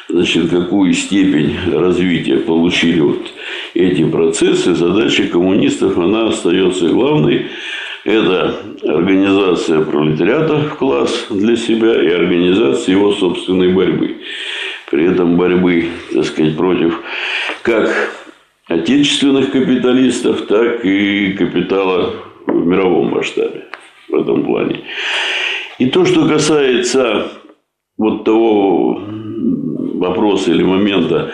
значит, 0.08 0.50
какую 0.50 0.94
степень 0.94 1.54
развития 1.72 2.38
получили 2.38 2.98
вот 3.02 3.32
эти 3.74 4.04
процессы, 4.04 4.74
задача 4.74 5.28
коммунистов, 5.28 5.96
она 5.96 6.26
остается 6.26 6.88
главной. 6.88 7.46
Это 8.06 8.54
организация 8.84 9.80
пролетариата 9.80 10.58
в 10.58 10.76
класс 10.76 11.26
для 11.28 11.56
себя 11.56 12.00
и 12.00 12.08
организация 12.08 12.92
его 12.92 13.10
собственной 13.10 13.72
борьбы. 13.72 14.18
При 14.88 15.10
этом 15.10 15.36
борьбы, 15.36 15.88
так 16.12 16.24
сказать, 16.24 16.56
против 16.56 17.00
как 17.62 17.90
отечественных 18.68 19.50
капиталистов, 19.50 20.46
так 20.46 20.84
и 20.84 21.32
капитала 21.32 22.14
в 22.46 22.64
мировом 22.64 23.10
масштабе 23.10 23.64
в 24.08 24.14
этом 24.14 24.44
плане. 24.44 24.82
И 25.80 25.86
то, 25.86 26.04
что 26.04 26.28
касается 26.28 27.26
вот 27.98 28.22
того 28.22 29.02
вопроса 29.94 30.52
или 30.52 30.62
момента, 30.62 31.32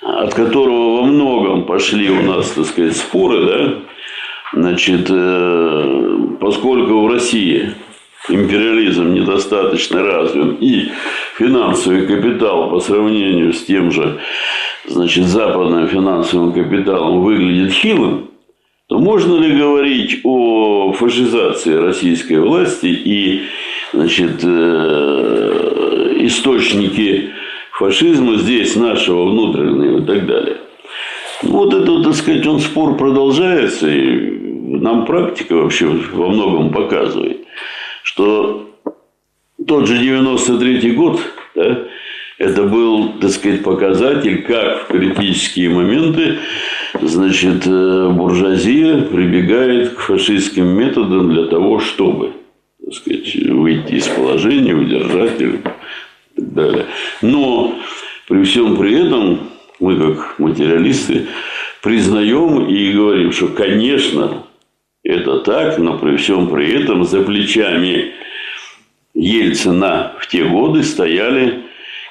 от 0.00 0.32
которого 0.32 1.00
во 1.00 1.06
многом 1.06 1.64
пошли 1.64 2.08
у 2.08 2.22
нас, 2.22 2.52
так 2.52 2.66
сказать, 2.66 2.96
споры, 2.96 3.46
да, 3.46 3.93
значит, 4.52 5.06
э, 5.10 6.18
поскольку 6.40 7.02
в 7.02 7.12
России 7.12 7.74
империализм 8.28 9.12
недостаточно 9.12 10.02
развит 10.02 10.62
и 10.62 10.90
финансовый 11.36 12.06
капитал 12.06 12.70
по 12.70 12.80
сравнению 12.80 13.52
с 13.52 13.64
тем 13.64 13.90
же 13.90 14.18
значит, 14.86 15.24
западным 15.24 15.88
финансовым 15.88 16.52
капиталом 16.52 17.22
выглядит 17.22 17.72
хилым, 17.72 18.30
то 18.88 18.98
можно 18.98 19.36
ли 19.36 19.58
говорить 19.58 20.20
о 20.24 20.92
фашизации 20.92 21.74
российской 21.74 22.38
власти 22.38 22.86
и 22.86 23.42
значит, 23.92 24.40
э, 24.42 26.16
источники 26.20 27.30
фашизма 27.72 28.36
здесь 28.36 28.76
нашего 28.76 29.24
внутреннего 29.30 29.98
и 29.98 30.04
так 30.04 30.26
далее. 30.26 30.58
Вот 31.46 31.74
это, 31.74 32.02
так 32.02 32.14
сказать, 32.14 32.46
он 32.46 32.60
спор 32.60 32.96
продолжается, 32.96 33.88
и 33.88 34.78
нам 34.80 35.04
практика 35.04 35.54
вообще 35.54 35.86
во 35.86 36.28
многом 36.28 36.72
показывает, 36.72 37.40
что 38.02 38.70
тот 39.66 39.86
же 39.86 39.98
93 39.98 40.92
год, 40.92 41.20
да, 41.54 41.84
это 42.38 42.64
был, 42.64 43.12
так 43.20 43.30
сказать, 43.30 43.62
показатель, 43.62 44.42
как 44.42 44.84
в 44.84 44.86
критические 44.88 45.70
моменты 45.70 46.38
значит, 47.00 47.66
э, 47.66 48.10
буржуазия 48.10 49.02
прибегает 49.02 49.94
к 49.94 50.00
фашистским 50.00 50.66
методам 50.66 51.32
для 51.32 51.46
того, 51.46 51.78
чтобы 51.78 52.32
так 52.84 52.94
сказать, 52.94 53.34
выйти 53.36 53.94
из 53.94 54.06
положения, 54.08 54.74
удержать 54.74 55.40
и 55.40 55.52
так 55.52 55.76
далее. 56.36 56.86
Но 57.22 57.74
при 58.28 58.42
всем 58.44 58.76
при 58.76 59.06
этом 59.06 59.38
мы, 59.80 59.96
как 59.96 60.38
материалисты, 60.38 61.26
признаем 61.82 62.66
и 62.66 62.92
говорим, 62.92 63.32
что, 63.32 63.48
конечно, 63.48 64.44
это 65.02 65.40
так, 65.40 65.78
но 65.78 65.98
при 65.98 66.16
всем 66.16 66.48
при 66.48 66.82
этом 66.82 67.04
за 67.04 67.22
плечами 67.22 68.12
Ельцина 69.14 70.14
в 70.18 70.26
те 70.26 70.44
годы 70.44 70.82
стояли 70.82 71.64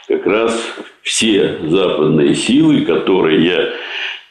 как 0.07 0.25
раз 0.25 0.75
все 1.01 1.59
западные 1.63 2.35
силы, 2.35 2.81
которые 2.81 3.45
я 3.45 3.73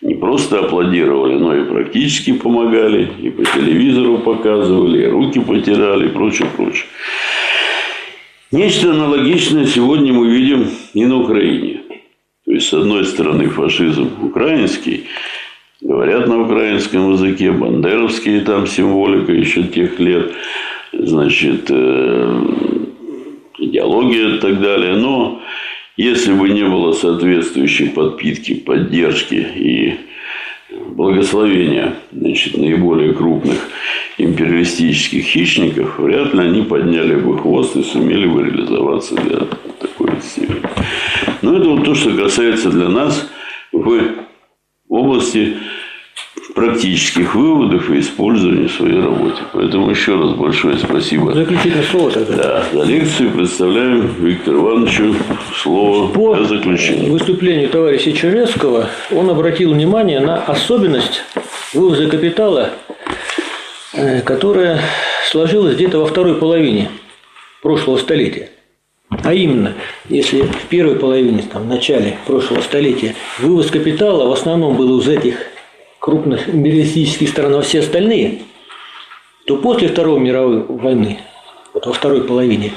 не 0.01 0.15
просто 0.15 0.61
аплодировали, 0.61 1.35
но 1.35 1.57
и 1.57 1.65
практически 1.65 2.33
помогали, 2.33 3.09
и 3.21 3.31
по 3.31 3.45
телевизору 3.45 4.19
показывали, 4.19 5.05
и 5.05 5.07
руки 5.07 5.41
потирали, 5.41 6.07
и 6.07 6.11
прочее, 6.11 6.49
прочее. 6.57 6.87
Нечто 8.51 8.91
аналогичное 8.91 9.65
сегодня 9.67 10.13
мы 10.13 10.29
видим 10.29 10.69
и 10.93 11.05
на 11.05 11.19
Украине. 11.19 11.83
То 12.45 12.53
есть, 12.53 12.69
с 12.69 12.75
одной 12.75 13.05
стороны, 13.05 13.49
фашизм 13.49 14.11
украинский, 14.23 15.07
говорят 15.81 16.27
на 16.27 16.43
украинском 16.43 17.13
языке, 17.13 17.53
бандеровские 17.53 18.41
там 18.41 18.67
символика 18.67 19.33
еще 19.33 19.65
тех 19.65 19.99
лет, 20.01 20.33
значит, 20.93 21.67
э, 21.71 22.43
идеология 23.59 24.37
и 24.37 24.39
так 24.39 24.61
далее. 24.61 24.97
Но 24.97 25.41
если 25.97 26.33
бы 26.33 26.49
не 26.49 26.65
было 26.65 26.93
соответствующей 26.93 27.89
подпитки, 27.89 28.55
поддержки 28.55 29.35
и 29.35 29.97
благословения 30.91 31.95
значит, 32.13 32.57
наиболее 32.57 33.13
крупных 33.13 33.69
империалистических 34.19 35.25
хищников, 35.25 35.99
вряд 35.99 36.35
ли 36.35 36.41
они 36.41 36.63
подняли 36.63 37.17
бы 37.17 37.39
хвост 37.39 37.77
и 37.77 37.83
сумели 37.83 38.27
бы 38.27 38.45
реализоваться 38.45 39.15
для 39.17 39.47
такой 39.81 40.11
цели. 40.21 40.63
Но 41.41 41.57
это 41.57 41.69
вот 41.69 41.85
то, 41.85 41.95
что 41.95 42.11
касается 42.17 42.71
для 42.71 42.89
нас 42.89 43.31
в 43.73 44.01
области 44.89 45.57
практических 46.55 47.35
выводов 47.35 47.91
и 47.91 48.01
использования 48.01 48.69
в 48.69 48.73
своей 48.73 49.01
работе. 49.01 49.43
Поэтому 49.53 49.91
еще 49.91 50.19
раз 50.19 50.33
большое 50.33 50.77
спасибо. 50.79 51.33
Заключительное 51.33 51.85
слово 51.85 52.11
тогда. 52.11 52.37
Да, 52.37 52.65
за 52.73 52.85
лекцию 52.85 53.31
представляем 53.31 54.09
Виктору 54.19 54.61
Ивановичу 54.61 55.15
слово 55.55 56.09
По 56.13 56.35
для 56.35 56.45
заключения. 56.45 57.11
выступлению 57.11 57.69
товарища 57.69 58.13
Черевского 58.13 58.89
он 59.11 59.31
обратил 59.31 59.73
внимание 59.73 60.21
на 60.21 60.37
особенность 60.37 61.23
вывоза 61.73 62.09
капитала, 62.09 62.71
э, 63.95 64.21
которая 64.23 64.81
сложилась 65.31 65.77
где-то 65.77 66.01
во 66.01 66.07
второй 66.07 66.35
половине 66.35 66.91
прошлого 67.63 67.99
столетия. 67.99 68.51
А 69.23 69.35
именно, 69.35 69.75
если 70.09 70.43
в 70.43 70.67
первой 70.69 70.97
половине, 70.97 71.43
там, 71.43 71.65
в 71.65 71.67
начале 71.67 72.19
прошлого 72.27 72.63
столетия 72.63 73.15
вывоз 73.39 73.71
капитала 73.71 74.27
в 74.27 74.33
основном 74.33 74.77
был 74.77 75.01
из 75.01 75.09
этих 75.09 75.52
крупных 76.03 76.49
империалистических 76.49 77.29
стран, 77.29 77.55
а 77.55 77.63
все 77.63 77.79
остальные, 77.79 78.41
то 79.47 79.57
после 79.57 79.87
Второй 79.87 80.19
мировой 80.19 80.65
войны, 80.65 81.21
вот 81.73 81.87
во 81.87 81.93
второй 81.93 82.25
половине, 82.25 82.73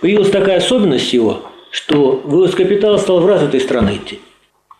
появилась 0.00 0.30
такая 0.30 0.56
особенность 0.56 1.12
его, 1.12 1.42
что 1.70 2.22
вывоз 2.24 2.54
капитала 2.54 2.96
стал 2.96 3.20
в 3.20 3.26
развитые 3.26 3.60
страны 3.60 3.96
идти. 3.96 4.20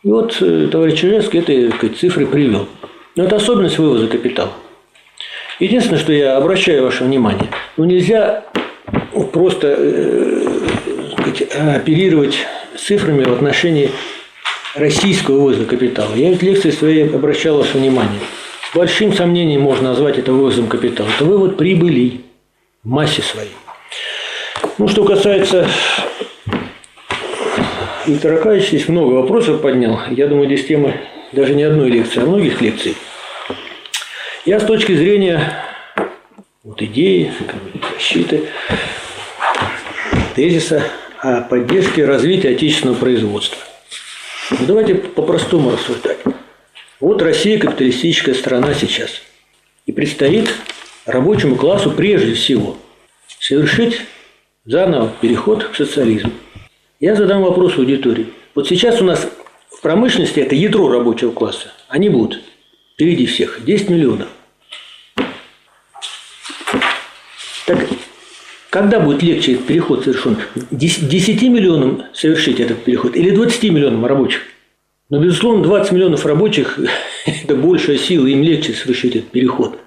И 0.03 0.09
вот 0.09 0.39
э, 0.41 0.69
товарищ 0.73 1.01
Чернецкий 1.01 1.41
этой 1.41 1.71
сказать, 1.73 1.99
цифры 1.99 2.27
привел. 2.27 2.67
Но 3.15 3.25
это 3.25 3.37
особенность 3.37 3.77
вывоза 3.77 4.09
капитала. 4.09 4.53
Единственное, 5.59 6.01
что 6.01 6.15
я 6.15 6.39
обращаю 6.39 6.85
ваше 6.85 7.05
внимание, 7.05 7.51
ну 7.77 7.85
нельзя 7.85 8.47
просто 9.35 9.75
э, 9.77 10.61
сказать, 11.13 11.43
оперировать 11.77 12.39
цифрами 12.79 13.25
в 13.25 13.33
отношении 13.35 13.91
российского 14.81 15.37
вывоза 15.37 15.65
капитала. 15.65 16.15
Я 16.15 16.33
в 16.33 16.43
лекции 16.43 16.71
своей 16.71 17.09
обращал 17.09 17.59
ваше 17.59 17.79
внимание. 17.79 18.21
С 18.71 18.75
большим 18.75 19.13
сомнением 19.13 19.61
можно 19.61 19.91
назвать 19.91 20.19
это 20.19 20.33
вывозом 20.33 20.67
капитала. 20.67 21.09
Это 21.15 21.25
вывод 21.25 21.57
прибыли 21.57 22.23
в 22.83 22.89
массе 22.89 23.23
своей. 23.23 23.53
Ну, 24.79 24.89
что 24.89 25.05
касается 25.05 25.69
Виктор 28.07 28.33
Аркадьевич 28.33 28.69
здесь 28.69 28.89
много 28.89 29.13
вопросов 29.13 29.61
поднял. 29.61 30.01
Я 30.11 30.27
думаю, 30.27 30.47
здесь 30.47 30.67
тема 30.67 30.95
даже 31.33 31.55
не 31.55 31.63
одной 31.63 31.91
лекции, 31.91 32.21
а 32.21 32.27
многих 32.27 32.61
лекций. 32.61 32.97
Я 34.47 34.59
с 34.59 34.65
точки 34.65 34.95
зрения 34.95 35.65
вот 36.65 36.81
идеи, 36.83 37.33
защиты, 37.95 38.49
тезиса 40.35 40.83
о 41.19 41.43
поддержке 41.43 42.05
развития 42.05 42.51
отечественного 42.51 42.97
производства. 42.97 43.59
Ну, 44.61 44.67
давайте 44.67 44.95
по-простому 44.95 45.71
рассуждать. 45.71 46.19
Вот 47.01 47.23
Россия 47.23 47.59
капиталистическая 47.59 48.35
страна 48.35 48.75
сейчас. 48.75 49.23
И 49.87 49.93
предстоит 49.93 50.51
рабочему 51.07 51.57
классу 51.57 51.91
прежде 51.93 52.35
всего 52.35 52.77
совершить 53.39 54.03
заново 54.67 55.11
переход 55.23 55.65
к 55.65 55.75
социализму. 55.75 56.33
Я 57.01 57.17
задам 57.17 57.41
вопрос 57.43 57.79
аудитории. 57.79 58.27
Вот 58.55 58.69
сейчас 58.69 59.01
у 59.01 59.05
нас 59.05 59.27
в 59.71 59.81
промышленности 59.81 60.41
это 60.41 60.55
ядро 60.55 60.91
рабочего 60.91 61.31
класса. 61.31 61.73
Они 61.89 62.11
будут 62.11 62.43
впереди 62.93 63.25
всех. 63.25 63.65
10 63.65 63.89
миллионов. 63.89 64.29
Так 67.65 67.89
когда 68.71 69.01
будет 69.01 69.23
легче 69.23 69.55
этот 69.55 69.67
переход 69.67 70.05
совершен? 70.05 70.37
10 70.71 71.43
миллионам 71.43 72.05
совершить 72.13 72.61
этот 72.61 72.85
переход 72.85 73.17
или 73.17 73.31
20 73.31 73.65
миллионам 73.65 74.07
рабочих? 74.07 74.43
Но, 75.11 75.21
безусловно, 75.21 75.65
20 75.65 75.93
миллионов 75.93 76.25
рабочих– 76.25 76.79
это 77.27 77.57
большая 77.57 77.99
сила, 77.99 78.27
им 78.27 78.43
легче 78.43 78.73
совершить 78.73 79.17
этот 79.17 79.31
переход. 79.31 79.79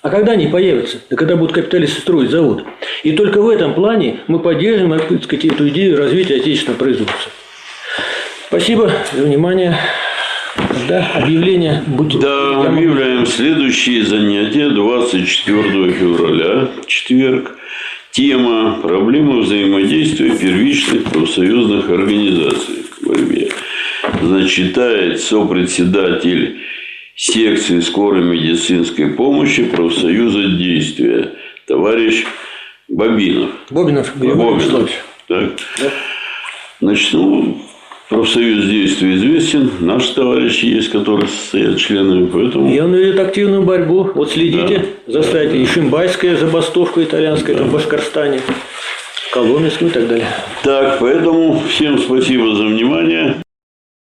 А 0.00 0.08
когда 0.08 0.32
они 0.32 0.48
появятся? 0.48 0.98
Да 1.10 1.16
когда 1.16 1.36
будут 1.36 1.52
капиталисты 1.52 2.00
строить 2.00 2.30
завод. 2.30 2.64
И 3.04 3.12
только 3.12 3.40
в 3.40 3.48
этом 3.48 3.74
плане 3.74 4.20
мы 4.26 4.40
поддержим 4.40 4.98
так 4.98 5.22
сказать, 5.22 5.44
эту 5.44 5.68
идею 5.68 5.96
развития 5.96 6.36
отечественного 6.36 6.78
производства. 6.78 7.30
Спасибо 8.48 8.90
за 9.12 9.22
внимание. 9.22 9.78
Да, 10.88 11.12
объявление 11.14 11.84
будет. 11.86 12.20
Да, 12.20 12.66
объявляем 12.66 13.26
следующие 13.26 14.04
занятия 14.04 14.70
24 14.70 15.92
февраля, 15.92 16.68
четверг. 16.86 17.56
Тема 18.12 18.78
«Проблемы 18.82 19.40
взаимодействия 19.40 20.36
первичных 20.36 21.04
профсоюзных 21.04 21.88
организаций 21.88 22.84
в 22.90 23.06
борьбе». 23.06 23.48
Значит, 24.20 24.50
читает 24.50 25.20
сопредседатель 25.20 26.60
секции 27.16 27.80
скорой 27.80 28.22
медицинской 28.22 29.08
помощи 29.14 29.64
профсоюза 29.64 30.42
действия 30.58 31.32
товарищ. 31.66 32.26
Бобинов 32.86 33.50
Григорий 33.70 34.12
Бобинов. 34.18 34.58
Вячеславович. 34.58 34.92
Так. 35.28 35.52
Значит, 36.80 37.14
ну, 37.14 37.62
профсоюз 38.12 38.66
действия 38.66 39.14
известен. 39.14 39.70
Наши 39.80 40.14
товарищи 40.14 40.66
есть, 40.66 40.90
которые 40.90 41.28
состоят 41.28 41.78
членами, 41.78 42.26
поэтому... 42.26 42.72
И 42.72 42.78
он 42.78 42.94
ведет 42.94 43.18
активную 43.18 43.62
борьбу. 43.62 44.10
Вот 44.14 44.30
следите 44.30 44.86
за 45.06 45.22
сайтом. 45.22 45.56
И 45.56 45.66
Шимбайская 45.66 46.36
забастовка 46.36 47.02
итальянская, 47.02 47.56
это 47.56 47.64
в 47.64 47.72
Башкорстане, 47.72 48.40
Коломенскую 49.32 49.90
и 49.90 49.94
так 49.94 50.08
далее. 50.08 50.28
Так, 50.62 50.98
поэтому 51.00 51.62
всем 51.68 51.98
спасибо 51.98 52.54
за 52.54 52.64
внимание. 52.64 53.41